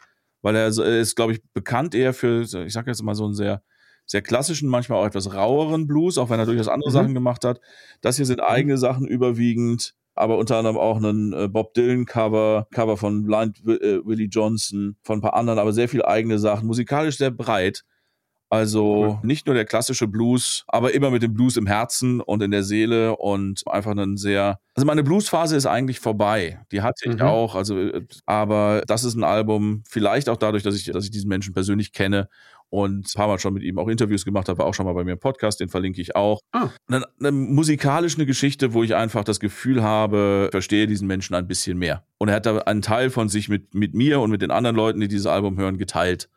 weil 0.42 0.56
er, 0.56 0.66
ist, 0.66 1.14
glaube 1.14 1.34
ich, 1.34 1.40
bekannt 1.52 1.94
eher 1.94 2.12
für, 2.12 2.42
ich 2.42 2.72
sage 2.72 2.90
jetzt 2.90 3.02
mal 3.02 3.14
so 3.14 3.26
einen 3.26 3.34
sehr 3.34 3.62
sehr 4.06 4.22
klassischen, 4.22 4.68
manchmal 4.68 5.00
auch 5.00 5.06
etwas 5.06 5.34
raueren 5.34 5.86
Blues, 5.86 6.16
auch 6.16 6.30
wenn 6.30 6.38
er 6.38 6.46
durchaus 6.46 6.68
andere 6.68 6.90
mhm. 6.90 6.94
Sachen 6.94 7.14
gemacht 7.14 7.44
hat. 7.44 7.60
Das 8.00 8.16
hier 8.16 8.24
sind 8.24 8.38
mhm. 8.38 8.46
eigene 8.46 8.78
Sachen 8.78 9.06
überwiegend 9.06 9.94
aber 10.16 10.38
unter 10.38 10.56
anderem 10.56 10.76
auch 10.76 10.96
einen 10.96 11.32
äh, 11.32 11.48
Bob 11.48 11.74
Dylan 11.74 12.06
Cover, 12.06 12.66
Cover 12.72 12.96
von 12.96 13.24
Blind 13.24 13.58
äh, 13.66 14.04
Willie 14.04 14.28
Johnson, 14.28 14.96
von 15.02 15.18
ein 15.18 15.22
paar 15.22 15.34
anderen, 15.34 15.58
aber 15.58 15.72
sehr 15.72 15.88
viel 15.88 16.02
eigene 16.02 16.38
Sachen, 16.38 16.66
musikalisch 16.66 17.18
sehr 17.18 17.30
breit. 17.30 17.84
Also 18.48 18.84
cool. 18.84 19.18
nicht 19.24 19.46
nur 19.46 19.56
der 19.56 19.64
klassische 19.64 20.06
Blues, 20.06 20.64
aber 20.68 20.94
immer 20.94 21.10
mit 21.10 21.22
dem 21.22 21.34
Blues 21.34 21.56
im 21.56 21.66
Herzen 21.66 22.20
und 22.20 22.44
in 22.44 22.52
der 22.52 22.62
Seele 22.62 23.16
und 23.16 23.64
einfach 23.66 23.90
einen 23.90 24.16
sehr. 24.16 24.60
Also 24.74 24.86
meine 24.86 25.02
Bluesphase 25.02 25.56
ist 25.56 25.66
eigentlich 25.66 25.98
vorbei. 25.98 26.60
Die 26.70 26.80
hatte 26.80 27.08
ich 27.08 27.16
mhm. 27.16 27.22
auch. 27.22 27.56
Also, 27.56 27.76
äh, 27.76 28.06
aber 28.24 28.82
das 28.86 29.02
ist 29.02 29.16
ein 29.16 29.24
Album, 29.24 29.82
vielleicht 29.88 30.28
auch 30.28 30.36
dadurch, 30.36 30.62
dass 30.62 30.76
ich, 30.76 30.84
dass 30.84 31.04
ich 31.04 31.10
diesen 31.10 31.28
Menschen 31.28 31.54
persönlich 31.54 31.92
kenne 31.92 32.28
und 32.70 33.06
ein 33.06 33.12
paar 33.14 33.28
Mal 33.28 33.38
schon 33.38 33.54
mit 33.54 33.62
ihm 33.62 33.78
auch 33.78 33.88
Interviews 33.88 34.24
gemacht 34.24 34.48
habe, 34.48 34.58
war 34.58 34.66
auch 34.66 34.74
schon 34.74 34.86
mal 34.86 34.92
bei 34.92 35.04
mir 35.04 35.12
im 35.12 35.18
Podcast, 35.18 35.60
den 35.60 35.68
verlinke 35.68 36.00
ich 36.00 36.16
auch. 36.16 36.40
Ah. 36.52 36.70
Eine, 36.88 37.04
eine, 37.20 37.32
musikalisch 37.32 38.16
eine 38.16 38.26
Geschichte, 38.26 38.74
wo 38.74 38.82
ich 38.82 38.94
einfach 38.94 39.24
das 39.24 39.40
Gefühl 39.40 39.82
habe, 39.82 40.48
verstehe 40.50 40.86
diesen 40.86 41.06
Menschen 41.06 41.34
ein 41.34 41.46
bisschen 41.46 41.78
mehr. 41.78 42.04
Und 42.18 42.28
er 42.28 42.36
hat 42.36 42.46
da 42.46 42.58
einen 42.58 42.82
Teil 42.82 43.10
von 43.10 43.28
sich 43.28 43.48
mit, 43.48 43.74
mit 43.74 43.94
mir 43.94 44.20
und 44.20 44.30
mit 44.30 44.42
den 44.42 44.50
anderen 44.50 44.76
Leuten, 44.76 45.00
die 45.00 45.08
dieses 45.08 45.26
Album 45.26 45.56
hören, 45.56 45.78
geteilt. 45.78 46.28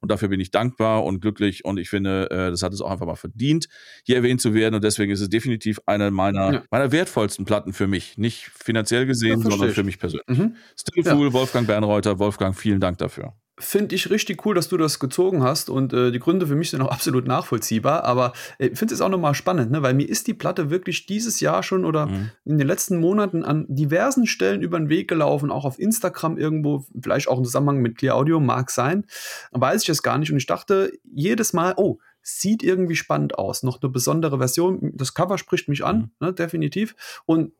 Und 0.00 0.10
dafür 0.10 0.28
bin 0.28 0.40
ich 0.40 0.50
dankbar 0.50 1.04
und 1.04 1.20
glücklich 1.20 1.64
und 1.64 1.78
ich 1.78 1.88
finde, 1.88 2.28
äh, 2.30 2.50
das 2.50 2.64
hat 2.64 2.72
es 2.72 2.80
auch 2.80 2.90
einfach 2.90 3.06
mal 3.06 3.14
verdient, 3.14 3.68
hier 4.04 4.16
erwähnt 4.16 4.40
zu 4.40 4.52
werden. 4.52 4.74
Und 4.74 4.82
deswegen 4.82 5.12
ist 5.12 5.20
es 5.20 5.28
definitiv 5.28 5.78
eine 5.86 6.10
meiner, 6.10 6.52
ja. 6.52 6.62
meiner 6.72 6.90
wertvollsten 6.90 7.44
Platten 7.44 7.72
für 7.72 7.86
mich. 7.86 8.18
Nicht 8.18 8.50
finanziell 8.52 9.06
gesehen, 9.06 9.40
sondern 9.42 9.70
für 9.70 9.84
mich 9.84 10.00
persönlich. 10.00 10.26
Mhm. 10.26 10.56
Stillfool, 10.76 11.28
ja. 11.28 11.32
Wolfgang 11.32 11.68
Bernreuther, 11.68 12.18
Wolfgang, 12.18 12.56
vielen 12.56 12.80
Dank 12.80 12.98
dafür 12.98 13.34
finde 13.62 13.94
ich 13.94 14.10
richtig 14.10 14.44
cool, 14.44 14.54
dass 14.54 14.68
du 14.68 14.76
das 14.76 14.98
gezogen 14.98 15.42
hast 15.42 15.70
und 15.70 15.92
äh, 15.92 16.10
die 16.10 16.18
Gründe 16.18 16.46
für 16.46 16.54
mich 16.54 16.70
sind 16.70 16.82
auch 16.82 16.90
absolut 16.92 17.26
nachvollziehbar, 17.26 18.04
aber 18.04 18.32
äh, 18.58 18.68
ich 18.68 18.78
finde 18.78 18.94
es 18.94 19.00
auch 19.00 19.08
nochmal 19.08 19.34
spannend, 19.34 19.70
ne? 19.70 19.82
weil 19.82 19.94
mir 19.94 20.08
ist 20.08 20.26
die 20.26 20.34
Platte 20.34 20.70
wirklich 20.70 21.06
dieses 21.06 21.40
Jahr 21.40 21.62
schon 21.62 21.84
oder 21.84 22.06
mhm. 22.06 22.30
in 22.44 22.58
den 22.58 22.66
letzten 22.66 22.98
Monaten 22.98 23.44
an 23.44 23.66
diversen 23.68 24.26
Stellen 24.26 24.62
über 24.62 24.78
den 24.78 24.88
Weg 24.88 25.08
gelaufen, 25.08 25.50
auch 25.50 25.64
auf 25.64 25.78
Instagram 25.78 26.36
irgendwo, 26.36 26.84
vielleicht 27.00 27.28
auch 27.28 27.38
im 27.38 27.44
Zusammenhang 27.44 27.78
mit 27.78 27.98
Clear 27.98 28.16
Audio, 28.16 28.40
mag 28.40 28.70
sein, 28.70 29.06
weiß 29.52 29.82
ich 29.82 29.88
es 29.88 30.02
gar 30.02 30.18
nicht 30.18 30.30
und 30.30 30.38
ich 30.38 30.46
dachte 30.46 30.92
jedes 31.04 31.52
Mal, 31.52 31.74
oh, 31.76 31.98
sieht 32.22 32.62
irgendwie 32.62 32.96
spannend 32.96 33.36
aus, 33.38 33.62
noch 33.62 33.82
eine 33.82 33.90
besondere 33.90 34.38
Version, 34.38 34.92
das 34.94 35.14
Cover 35.14 35.38
spricht 35.38 35.68
mich 35.68 35.84
an, 35.84 35.96
mhm. 36.20 36.26
ne, 36.26 36.32
definitiv 36.32 36.94
und 37.26 37.52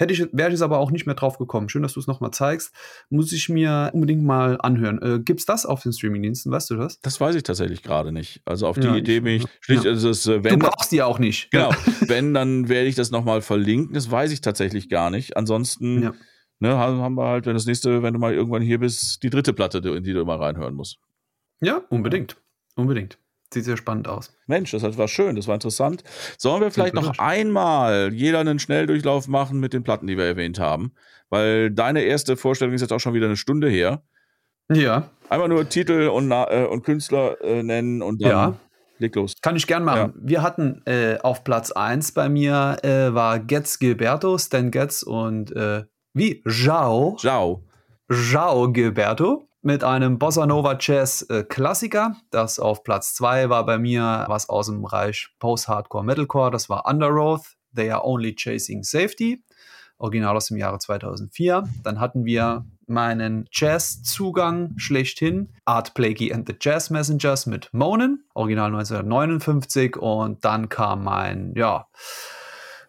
Hätte 0.00 0.14
ich, 0.14 0.26
wäre 0.32 0.48
ich 0.48 0.54
es 0.54 0.62
aber 0.62 0.78
auch 0.78 0.90
nicht 0.90 1.04
mehr 1.04 1.14
drauf 1.14 1.36
gekommen. 1.36 1.68
Schön, 1.68 1.82
dass 1.82 1.92
du 1.92 2.00
es 2.00 2.06
nochmal 2.06 2.30
zeigst. 2.30 2.74
Muss 3.10 3.32
ich 3.32 3.50
mir 3.50 3.90
unbedingt 3.92 4.24
mal 4.24 4.56
anhören. 4.58 4.98
Äh, 5.02 5.20
Gibt 5.22 5.40
es 5.40 5.46
das 5.46 5.66
auf 5.66 5.82
den 5.82 5.92
Streamingdiensten? 5.92 6.50
Weißt 6.50 6.70
du 6.70 6.76
das? 6.76 7.00
Das 7.00 7.20
weiß 7.20 7.34
ich 7.34 7.42
tatsächlich 7.42 7.82
gerade 7.82 8.10
nicht. 8.10 8.40
Also 8.46 8.66
auf 8.66 8.78
die 8.78 8.86
ja, 8.86 8.96
Idee 8.96 9.20
bin 9.20 9.34
ich 9.34 9.44
schlicht. 9.60 9.84
Ja. 9.84 9.90
Also 9.90 10.08
das, 10.08 10.26
äh, 10.26 10.42
wenn, 10.42 10.58
du 10.58 10.66
brauchst 10.70 10.90
die 10.90 11.02
auch 11.02 11.18
nicht. 11.18 11.50
Genau. 11.50 11.70
wenn, 12.06 12.32
dann 12.32 12.70
werde 12.70 12.88
ich 12.88 12.94
das 12.94 13.10
nochmal 13.10 13.42
verlinken. 13.42 13.92
Das 13.92 14.10
weiß 14.10 14.32
ich 14.32 14.40
tatsächlich 14.40 14.88
gar 14.88 15.10
nicht. 15.10 15.36
Ansonsten 15.36 16.02
ja. 16.02 16.14
ne, 16.60 16.78
haben 16.78 17.14
wir 17.16 17.26
halt, 17.26 17.44
wenn 17.44 17.52
das 17.52 17.66
nächste, 17.66 18.02
wenn 18.02 18.14
du 18.14 18.18
mal 18.18 18.32
irgendwann 18.32 18.62
hier 18.62 18.78
bist, 18.78 19.22
die 19.22 19.28
dritte 19.28 19.52
Platte, 19.52 19.86
in 19.86 20.02
die 20.02 20.14
du 20.14 20.24
mal 20.24 20.38
reinhören 20.38 20.74
musst. 20.74 20.96
Ja, 21.60 21.82
unbedingt. 21.90 22.36
Unbedingt. 22.74 23.18
Sieht 23.52 23.64
sehr 23.64 23.76
spannend 23.76 24.06
aus. 24.06 24.32
Mensch, 24.46 24.70
das 24.70 24.96
war 24.96 25.08
schön, 25.08 25.34
das 25.34 25.48
war 25.48 25.54
interessant. 25.54 26.04
Sollen 26.38 26.60
wir 26.60 26.70
vielleicht 26.70 26.94
noch 26.94 27.18
einmal 27.18 28.12
jeder 28.12 28.38
einen 28.38 28.60
Schnelldurchlauf 28.60 29.26
machen 29.26 29.58
mit 29.58 29.72
den 29.72 29.82
Platten, 29.82 30.06
die 30.06 30.16
wir 30.16 30.24
erwähnt 30.24 30.60
haben? 30.60 30.92
Weil 31.30 31.70
deine 31.70 32.02
erste 32.02 32.36
Vorstellung 32.36 32.74
ist 32.74 32.80
jetzt 32.80 32.92
auch 32.92 33.00
schon 33.00 33.14
wieder 33.14 33.26
eine 33.26 33.36
Stunde 33.36 33.68
her. 33.68 34.04
Ja. 34.72 35.10
Einmal 35.28 35.48
nur 35.48 35.68
Titel 35.68 36.08
und, 36.08 36.30
äh, 36.30 36.64
und 36.64 36.84
Künstler 36.84 37.40
äh, 37.42 37.64
nennen 37.64 38.02
und 38.02 38.22
dann 38.22 38.30
ja. 38.30 38.56
leg 38.98 39.16
los. 39.16 39.34
Kann 39.42 39.56
ich 39.56 39.66
gern 39.66 39.84
machen. 39.84 40.14
Ja. 40.14 40.22
Wir 40.22 40.42
hatten 40.42 40.82
äh, 40.86 41.18
auf 41.20 41.42
Platz 41.42 41.72
1 41.72 42.12
bei 42.12 42.28
mir 42.28 42.76
äh, 42.82 43.12
war 43.12 43.40
Getz 43.40 43.80
Gilberto, 43.80 44.38
Stan 44.38 44.70
Getz 44.70 45.02
und 45.02 45.50
äh, 45.56 45.84
wie? 46.14 46.42
Jao. 46.46 47.16
Jao. 47.20 47.64
Jao 48.08 48.70
Gilberto 48.70 49.49
mit 49.62 49.84
einem 49.84 50.18
Bossa 50.18 50.46
Nova 50.46 50.76
Jazz 50.78 51.22
äh, 51.28 51.44
Klassiker. 51.44 52.16
Das 52.30 52.58
auf 52.58 52.82
Platz 52.82 53.14
2 53.14 53.50
war 53.50 53.66
bei 53.66 53.78
mir 53.78 54.24
was 54.28 54.48
aus 54.48 54.66
dem 54.66 54.82
Bereich 54.82 55.28
Post-Hardcore 55.38 56.04
Metalcore. 56.04 56.50
Das 56.50 56.68
war 56.68 56.86
Underoath, 56.86 57.56
They 57.74 57.90
Are 57.90 58.04
Only 58.04 58.34
Chasing 58.34 58.82
Safety. 58.82 59.42
Original 59.98 60.34
aus 60.36 60.46
dem 60.46 60.56
Jahre 60.56 60.78
2004. 60.78 61.64
Dann 61.82 62.00
hatten 62.00 62.24
wir 62.24 62.64
meinen 62.86 63.46
Jazz-Zugang 63.52 64.72
schlechthin, 64.76 65.52
Art 65.66 65.94
Blakey 65.94 66.32
and 66.32 66.48
the 66.48 66.54
Jazz 66.58 66.90
Messengers 66.90 67.46
mit 67.46 67.68
Monen, 67.72 68.24
Original 68.34 68.68
1959. 68.68 69.96
Und 69.96 70.44
dann 70.44 70.70
kam 70.70 71.04
mein, 71.04 71.52
ja, 71.54 71.86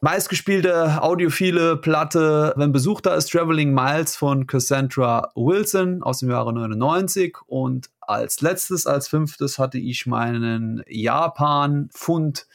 Meistgespielte 0.04 0.99
audiophile 1.04 1.78
Platte, 1.78 2.56
wenn 2.58 2.72
Besuch 2.72 3.02
da 3.02 3.14
ist, 3.14 3.32
Traveling 3.32 3.72
Miles 3.72 4.16
von 4.16 4.47
Cassandra 4.47 5.32
Wilson 5.36 6.02
aus 6.02 6.22
dem 6.22 6.32
Jahre 6.32 6.52
99. 6.52 7.38
Und 7.45 7.91
als 7.99 8.41
letztes, 8.41 8.88
als 8.88 9.08
fünftes 9.08 9.60
hatte 9.60 9.78
ich 9.78 10.08
meinen 10.08 10.84
Japan-Fund 10.88 12.47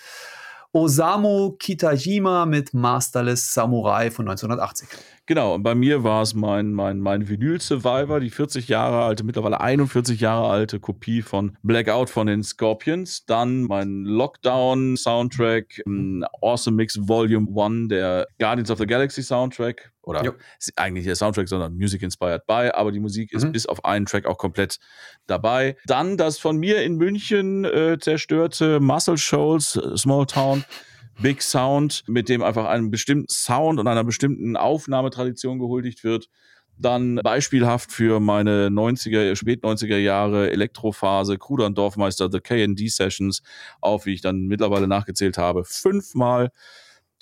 Osamu 0.72 1.53
Kitajima 1.53 2.47
mit 2.47 2.74
Masterless 2.74 3.55
Samurai 3.55 4.11
von 4.11 4.26
1980. 4.26 4.88
Genau, 5.26 5.54
und 5.54 5.64
bei 5.64 5.74
mir 5.74 6.04
war 6.04 6.22
es 6.22 6.34
mein, 6.34 6.72
mein, 6.72 7.00
mein 7.00 7.28
Vinyl 7.28 7.60
Survivor, 7.60 8.20
die 8.20 8.30
40 8.30 8.68
Jahre 8.68 9.04
alte, 9.04 9.24
mittlerweile 9.24 9.60
41 9.60 10.20
Jahre 10.20 10.48
alte 10.48 10.78
Kopie 10.78 11.20
von 11.20 11.56
Blackout 11.62 12.10
von 12.10 12.28
den 12.28 12.44
Scorpions. 12.44 13.26
Dann 13.26 13.62
mein 13.62 14.04
Lockdown 14.04 14.96
Soundtrack, 14.96 15.82
Awesome 16.40 16.76
Mix 16.76 16.96
Volume 17.08 17.48
1, 17.60 17.88
der 17.88 18.28
Guardians 18.38 18.70
of 18.70 18.78
the 18.78 18.86
Galaxy 18.86 19.22
Soundtrack. 19.22 19.92
Oder 20.02 20.22
jo. 20.22 20.32
ist 20.60 20.72
eigentlich 20.76 21.04
der 21.04 21.16
Soundtrack, 21.16 21.48
sondern 21.48 21.74
Music 21.74 22.00
Inspired 22.02 22.46
by, 22.46 22.70
aber 22.72 22.92
die 22.92 23.00
Musik 23.00 23.32
ist 23.32 23.44
mhm. 23.44 23.50
bis 23.50 23.66
auf 23.66 23.84
einen 23.84 24.06
Track 24.06 24.26
auch 24.26 24.38
komplett 24.38 24.78
dabei. 25.26 25.76
Dann 25.86 26.16
das 26.16 26.38
von 26.38 26.56
mir 26.56 26.84
in 26.84 26.94
München 26.94 27.64
äh, 27.64 27.98
zerstörte 28.00 28.78
Muscle 28.78 29.18
Shoals, 29.18 29.74
äh, 29.74 29.96
Small 29.96 30.26
Town. 30.26 30.64
Big 31.20 31.42
Sound, 31.42 32.04
mit 32.06 32.28
dem 32.28 32.42
einfach 32.42 32.66
einem 32.66 32.90
bestimmten 32.90 33.28
Sound 33.28 33.80
und 33.80 33.88
einer 33.88 34.04
bestimmten 34.04 34.56
Aufnahmetradition 34.56 35.58
gehuldigt 35.58 36.04
wird. 36.04 36.28
Dann 36.78 37.16
beispielhaft 37.22 37.90
für 37.90 38.20
meine 38.20 38.68
90er, 38.68 39.34
spät 39.34 39.64
90er 39.64 39.96
Jahre 39.96 40.50
Elektrophase, 40.50 41.38
Kruder 41.38 41.66
und 41.66 41.78
Dorfmeister, 41.78 42.30
The 42.30 42.40
KND 42.40 42.90
Sessions, 42.90 43.42
auf, 43.80 44.04
wie 44.04 44.12
ich 44.12 44.20
dann 44.20 44.42
mittlerweile 44.42 44.86
nachgezählt 44.86 45.38
habe, 45.38 45.64
fünfmal. 45.64 46.50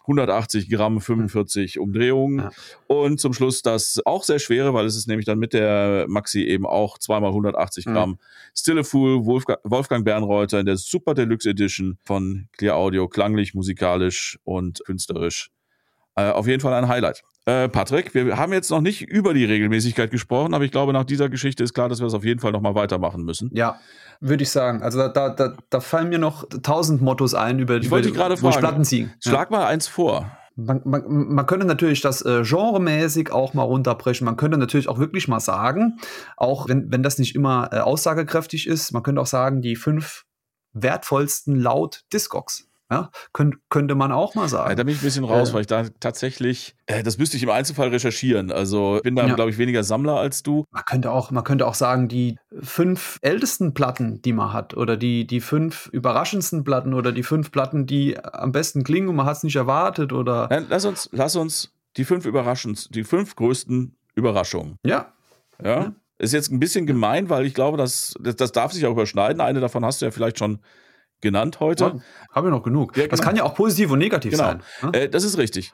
180 0.04 0.68
Gramm, 0.68 1.00
45 1.00 1.78
Umdrehungen. 1.78 2.38
Ja. 2.38 2.50
Und 2.86 3.20
zum 3.20 3.32
Schluss 3.32 3.62
das 3.62 4.00
auch 4.04 4.22
sehr 4.22 4.38
schwere, 4.38 4.74
weil 4.74 4.84
es 4.86 4.96
ist 4.96 5.08
nämlich 5.08 5.26
dann 5.26 5.38
mit 5.38 5.52
der 5.52 6.06
Maxi 6.08 6.42
eben 6.42 6.66
auch 6.66 6.98
zweimal 6.98 7.30
180 7.30 7.86
Gramm. 7.86 8.10
Mhm. 8.10 8.18
Still 8.54 8.78
a 8.78 8.82
Fool, 8.82 9.24
Wolfgang, 9.24 9.58
Wolfgang 9.64 10.04
Bernreuther 10.04 10.60
in 10.60 10.66
der 10.66 10.76
Super 10.76 11.14
Deluxe 11.14 11.48
Edition 11.48 11.98
von 12.04 12.48
Clear 12.56 12.76
Audio, 12.76 13.08
klanglich, 13.08 13.54
musikalisch 13.54 14.38
und 14.44 14.84
künstlerisch. 14.84 15.50
Äh, 16.16 16.30
auf 16.30 16.46
jeden 16.46 16.60
Fall 16.60 16.74
ein 16.74 16.88
Highlight. 16.88 17.22
Äh, 17.46 17.68
Patrick, 17.68 18.14
wir 18.14 18.38
haben 18.38 18.54
jetzt 18.54 18.70
noch 18.70 18.80
nicht 18.80 19.02
über 19.02 19.34
die 19.34 19.44
Regelmäßigkeit 19.44 20.10
gesprochen, 20.10 20.54
aber 20.54 20.64
ich 20.64 20.70
glaube, 20.70 20.94
nach 20.94 21.04
dieser 21.04 21.28
Geschichte 21.28 21.62
ist 21.62 21.74
klar, 21.74 21.90
dass 21.90 22.00
wir 22.00 22.06
es 22.06 22.14
auf 22.14 22.24
jeden 22.24 22.40
Fall 22.40 22.52
nochmal 22.52 22.74
weitermachen 22.74 23.22
müssen. 23.22 23.50
Ja, 23.52 23.78
würde 24.20 24.42
ich 24.42 24.50
sagen. 24.50 24.82
Also 24.82 24.98
da, 24.98 25.08
da, 25.08 25.28
da, 25.28 25.56
da, 25.68 25.80
fallen 25.80 26.08
mir 26.08 26.18
noch 26.18 26.48
tausend 26.62 27.02
Mottos 27.02 27.34
ein, 27.34 27.58
über, 27.58 27.76
ich 27.76 27.90
wollte 27.90 28.12
gerade 28.12 28.38
fragen, 28.38 28.58
Platten 28.58 28.84
ziehen. 28.84 29.12
Schlag 29.22 29.50
ja. 29.50 29.58
mal 29.58 29.66
eins 29.66 29.88
vor. 29.88 30.30
Man, 30.56 30.80
man, 30.84 31.02
man 31.06 31.44
könnte 31.46 31.66
natürlich 31.66 32.00
das 32.00 32.22
äh, 32.22 32.44
genremäßig 32.44 33.30
auch 33.30 33.52
mal 33.52 33.64
runterbrechen. 33.64 34.24
Man 34.24 34.36
könnte 34.36 34.56
natürlich 34.56 34.88
auch 34.88 34.98
wirklich 34.98 35.28
mal 35.28 35.40
sagen, 35.40 35.98
auch 36.38 36.68
wenn, 36.68 36.90
wenn 36.92 37.02
das 37.02 37.18
nicht 37.18 37.34
immer 37.34 37.70
äh, 37.72 37.80
aussagekräftig 37.80 38.66
ist, 38.66 38.92
man 38.92 39.02
könnte 39.02 39.20
auch 39.20 39.26
sagen, 39.26 39.60
die 39.60 39.76
fünf 39.76 40.24
wertvollsten 40.72 41.60
laut 41.60 42.04
Discogs. 42.12 42.68
Ja, 42.94 43.10
könnt, 43.32 43.56
könnte 43.70 43.94
man 43.94 44.12
auch 44.12 44.34
mal 44.34 44.48
sagen. 44.48 44.70
Ja, 44.70 44.76
da 44.76 44.82
bin 44.84 44.94
ich 44.94 45.00
ein 45.00 45.04
bisschen 45.04 45.24
raus, 45.24 45.50
äh, 45.50 45.54
weil 45.54 45.60
ich 45.62 45.66
da 45.66 45.84
tatsächlich, 46.00 46.76
äh, 46.86 47.02
das 47.02 47.18
müsste 47.18 47.36
ich 47.36 47.42
im 47.42 47.50
Einzelfall 47.50 47.88
recherchieren. 47.88 48.52
Also 48.52 48.96
ich 48.96 49.02
bin 49.02 49.16
da, 49.16 49.26
ja. 49.26 49.34
glaube 49.34 49.50
ich, 49.50 49.58
weniger 49.58 49.82
Sammler 49.82 50.16
als 50.16 50.42
du. 50.42 50.64
Man 50.70 50.84
könnte 50.84 51.10
auch, 51.10 51.30
man 51.30 51.42
könnte 51.42 51.66
auch 51.66 51.74
sagen, 51.74 52.08
die 52.08 52.38
fünf 52.60 53.18
ältesten 53.22 53.74
Platten, 53.74 54.22
die 54.22 54.32
man 54.32 54.52
hat, 54.52 54.76
oder 54.76 54.96
die, 54.96 55.26
die 55.26 55.40
fünf 55.40 55.88
überraschendsten 55.92 56.62
Platten 56.62 56.94
oder 56.94 57.12
die 57.12 57.22
fünf 57.22 57.50
Platten, 57.50 57.86
die 57.86 58.18
am 58.18 58.52
besten 58.52 58.84
klingen 58.84 59.08
und 59.08 59.16
man 59.16 59.26
hat 59.26 59.38
es 59.38 59.42
nicht 59.42 59.56
erwartet. 59.56 60.12
Oder 60.12 60.48
Nein, 60.50 60.66
lass 60.68 60.84
uns, 60.84 61.08
lass 61.12 61.34
uns 61.36 61.72
die 61.96 62.04
fünf 62.04 62.26
überraschendsten, 62.26 62.92
die 62.92 63.04
fünf 63.04 63.36
größten 63.36 63.96
Überraschungen. 64.14 64.78
Ja. 64.84 65.12
Ja. 65.62 65.82
ja. 65.82 65.92
Ist 66.18 66.32
jetzt 66.32 66.52
ein 66.52 66.60
bisschen 66.60 66.86
gemein, 66.86 67.28
weil 67.28 67.44
ich 67.44 67.54
glaube, 67.54 67.76
das, 67.76 68.14
das, 68.20 68.36
das 68.36 68.52
darf 68.52 68.72
sich 68.72 68.86
auch 68.86 68.92
überschneiden. 68.92 69.40
Eine 69.40 69.60
davon 69.60 69.84
hast 69.84 70.00
du 70.00 70.06
ja 70.06 70.12
vielleicht 70.12 70.38
schon 70.38 70.60
genannt 71.20 71.60
heute. 71.60 71.84
Ja, 71.84 72.00
haben 72.30 72.46
wir 72.46 72.50
noch 72.50 72.62
genug. 72.62 72.96
Ja, 72.96 73.04
genau. 73.04 73.10
Das 73.10 73.22
kann 73.22 73.36
ja 73.36 73.44
auch 73.44 73.54
positiv 73.54 73.90
und 73.90 73.98
negativ 73.98 74.32
genau. 74.32 74.44
sein. 74.44 74.62
Ne? 74.82 74.92
Äh, 74.92 75.08
das 75.08 75.24
ist 75.24 75.38
richtig. 75.38 75.72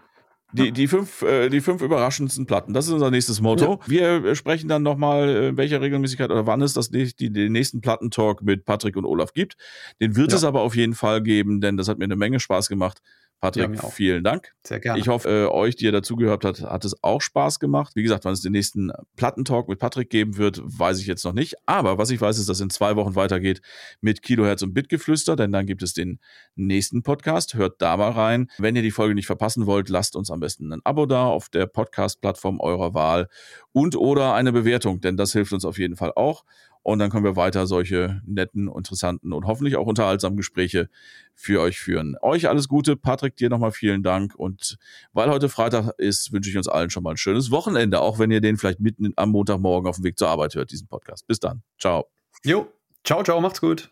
Die, 0.53 0.73
die, 0.73 0.89
fünf, 0.89 1.23
äh, 1.23 1.49
die 1.49 1.61
fünf 1.61 1.81
überraschendsten 1.81 2.45
Platten, 2.45 2.75
das 2.75 2.87
ist 2.87 2.93
unser 2.93 3.11
nächstes 3.11 3.41
Motto. 3.41 3.81
Ja. 3.87 4.23
Wir 4.23 4.35
sprechen 4.35 4.69
dann 4.69 4.83
nochmal, 4.83 5.29
äh, 5.29 5.49
in 5.51 5.57
welcher 5.57 5.81
Regelmäßigkeit 5.81 6.31
oder 6.31 6.47
wann 6.47 6.61
es 6.61 6.73
das, 6.73 6.91
die, 6.91 7.33
den 7.33 7.53
nächsten 7.53 7.81
Plattentalk 7.81 8.43
mit 8.43 8.65
Patrick 8.65 8.97
und 8.97 9.05
Olaf 9.05 9.33
gibt. 9.33 9.57
Den 10.01 10.17
wird 10.17 10.33
ja. 10.33 10.39
es 10.39 10.45
aber 10.45 10.63
auf 10.63 10.75
jeden 10.75 10.95
Fall 10.95 11.23
geben, 11.23 11.61
denn 11.61 11.77
das 11.77 11.89
hat 11.89 11.99
mir 11.99 12.05
eine 12.05 12.17
Menge 12.17 12.41
Spaß 12.41 12.69
gemacht. 12.69 13.01
Patrick, 13.41 13.83
ja, 13.83 13.89
vielen 13.89 14.23
Dank. 14.23 14.53
Sehr 14.67 14.81
gerne. 14.81 15.01
Ich 15.01 15.09
hoffe, 15.09 15.29
äh, 15.29 15.47
euch, 15.47 15.75
die 15.75 15.87
ihr 15.87 15.93
dazugehört 15.93 16.45
habt, 16.45 16.61
hat 16.61 16.85
es 16.85 17.03
auch 17.03 17.23
Spaß 17.23 17.59
gemacht. 17.59 17.93
Wie 17.97 18.03
gesagt, 18.03 18.27
wann 18.27 18.35
es 18.35 18.43
den 18.43 18.53
nächsten 18.53 18.93
Plattentalk 19.17 19.67
mit 19.67 19.79
Patrick 19.79 20.11
geben 20.11 20.37
wird, 20.37 20.61
weiß 20.63 21.01
ich 21.01 21.07
jetzt 21.07 21.25
noch 21.25 21.33
nicht. 21.33 21.55
Aber 21.65 21.97
was 21.97 22.11
ich 22.11 22.21
weiß, 22.21 22.39
ist, 22.39 22.51
dass 22.51 22.59
es 22.59 22.63
in 22.63 22.69
zwei 22.69 22.97
Wochen 22.97 23.15
weitergeht 23.15 23.63
mit 24.03 24.23
Kilohertz 24.23 24.61
und 24.61 24.75
Bitgeflüster, 24.75 25.37
denn 25.37 25.53
dann 25.53 25.65
gibt 25.65 25.83
es 25.83 25.95
den 25.95 26.21
nächsten 26.55 27.03
Podcast. 27.03 27.55
Hört 27.55 27.81
da 27.81 27.97
mal 27.97 28.11
rein. 28.11 28.51
Wenn 28.59 28.77
ihr 28.77 28.83
die 28.83 28.91
Folge 28.91 29.15
nicht 29.15 29.27
verpassen 29.27 29.65
wollt, 29.65 29.89
lasst 29.89 30.17
uns 30.17 30.31
am 30.31 30.41
besten 30.41 30.71
ein 30.73 30.81
Abo 30.85 31.07
da 31.07 31.25
auf 31.25 31.49
der 31.49 31.67
Podcast-Plattform 31.67 32.61
eurer 32.61 32.93
Wahl 32.93 33.29
und 33.73 33.97
oder 33.97 34.35
eine 34.35 34.53
Bewertung, 34.53 35.01
denn 35.01 35.17
das 35.17 35.33
hilft 35.33 35.55
uns 35.55 35.65
auf 35.65 35.79
jeden 35.79 35.97
Fall 35.97 36.13
auch. 36.15 36.45
Und 36.83 36.99
dann 36.99 37.11
können 37.11 37.25
wir 37.25 37.37
weiter 37.37 37.67
solche 37.67 38.23
netten, 38.25 38.69
interessanten 38.69 39.33
und 39.33 39.45
hoffentlich 39.47 39.77
auch 39.77 39.87
unterhaltsamen 39.87 40.37
Gespräche 40.37 40.89
für 41.35 41.61
euch 41.61 41.79
führen. 41.79 42.17
Euch 42.23 42.49
alles 42.49 42.69
Gute. 42.69 42.97
Patrick, 42.97 43.37
dir 43.37 43.51
nochmal 43.51 43.73
vielen 43.73 44.03
Dank. 44.03 44.35
Und 44.35 44.79
weil 45.13 45.31
heute 45.31 45.49
Freitag 45.49 45.93
ist, 45.99 46.33
wünsche 46.33 46.49
ich 46.49 46.57
uns 46.57 46.69
allen 46.69 46.91
schon 46.91 47.03
mal 47.03 47.11
ein 47.11 47.17
schönes 47.19 47.51
Wochenende, 47.51 48.01
auch 48.01 48.19
wenn 48.19 48.31
ihr 48.31 48.41
den 48.41 48.57
vielleicht 48.57 48.81
mitten 48.81 49.13
am 49.17 49.31
Montagmorgen 49.31 49.89
auf 49.89 49.97
dem 49.97 50.05
Weg 50.05 50.19
zur 50.19 50.29
Arbeit 50.29 50.55
hört, 50.55 50.71
diesen 50.71 50.89
Podcast. 50.89 51.27
Bis 51.27 51.39
dann. 51.39 51.63
Ciao. 51.79 52.07
Jo. 52.45 52.67
Ciao, 53.05 53.23
ciao. 53.23 53.41
Macht's 53.41 53.61
gut. 53.61 53.91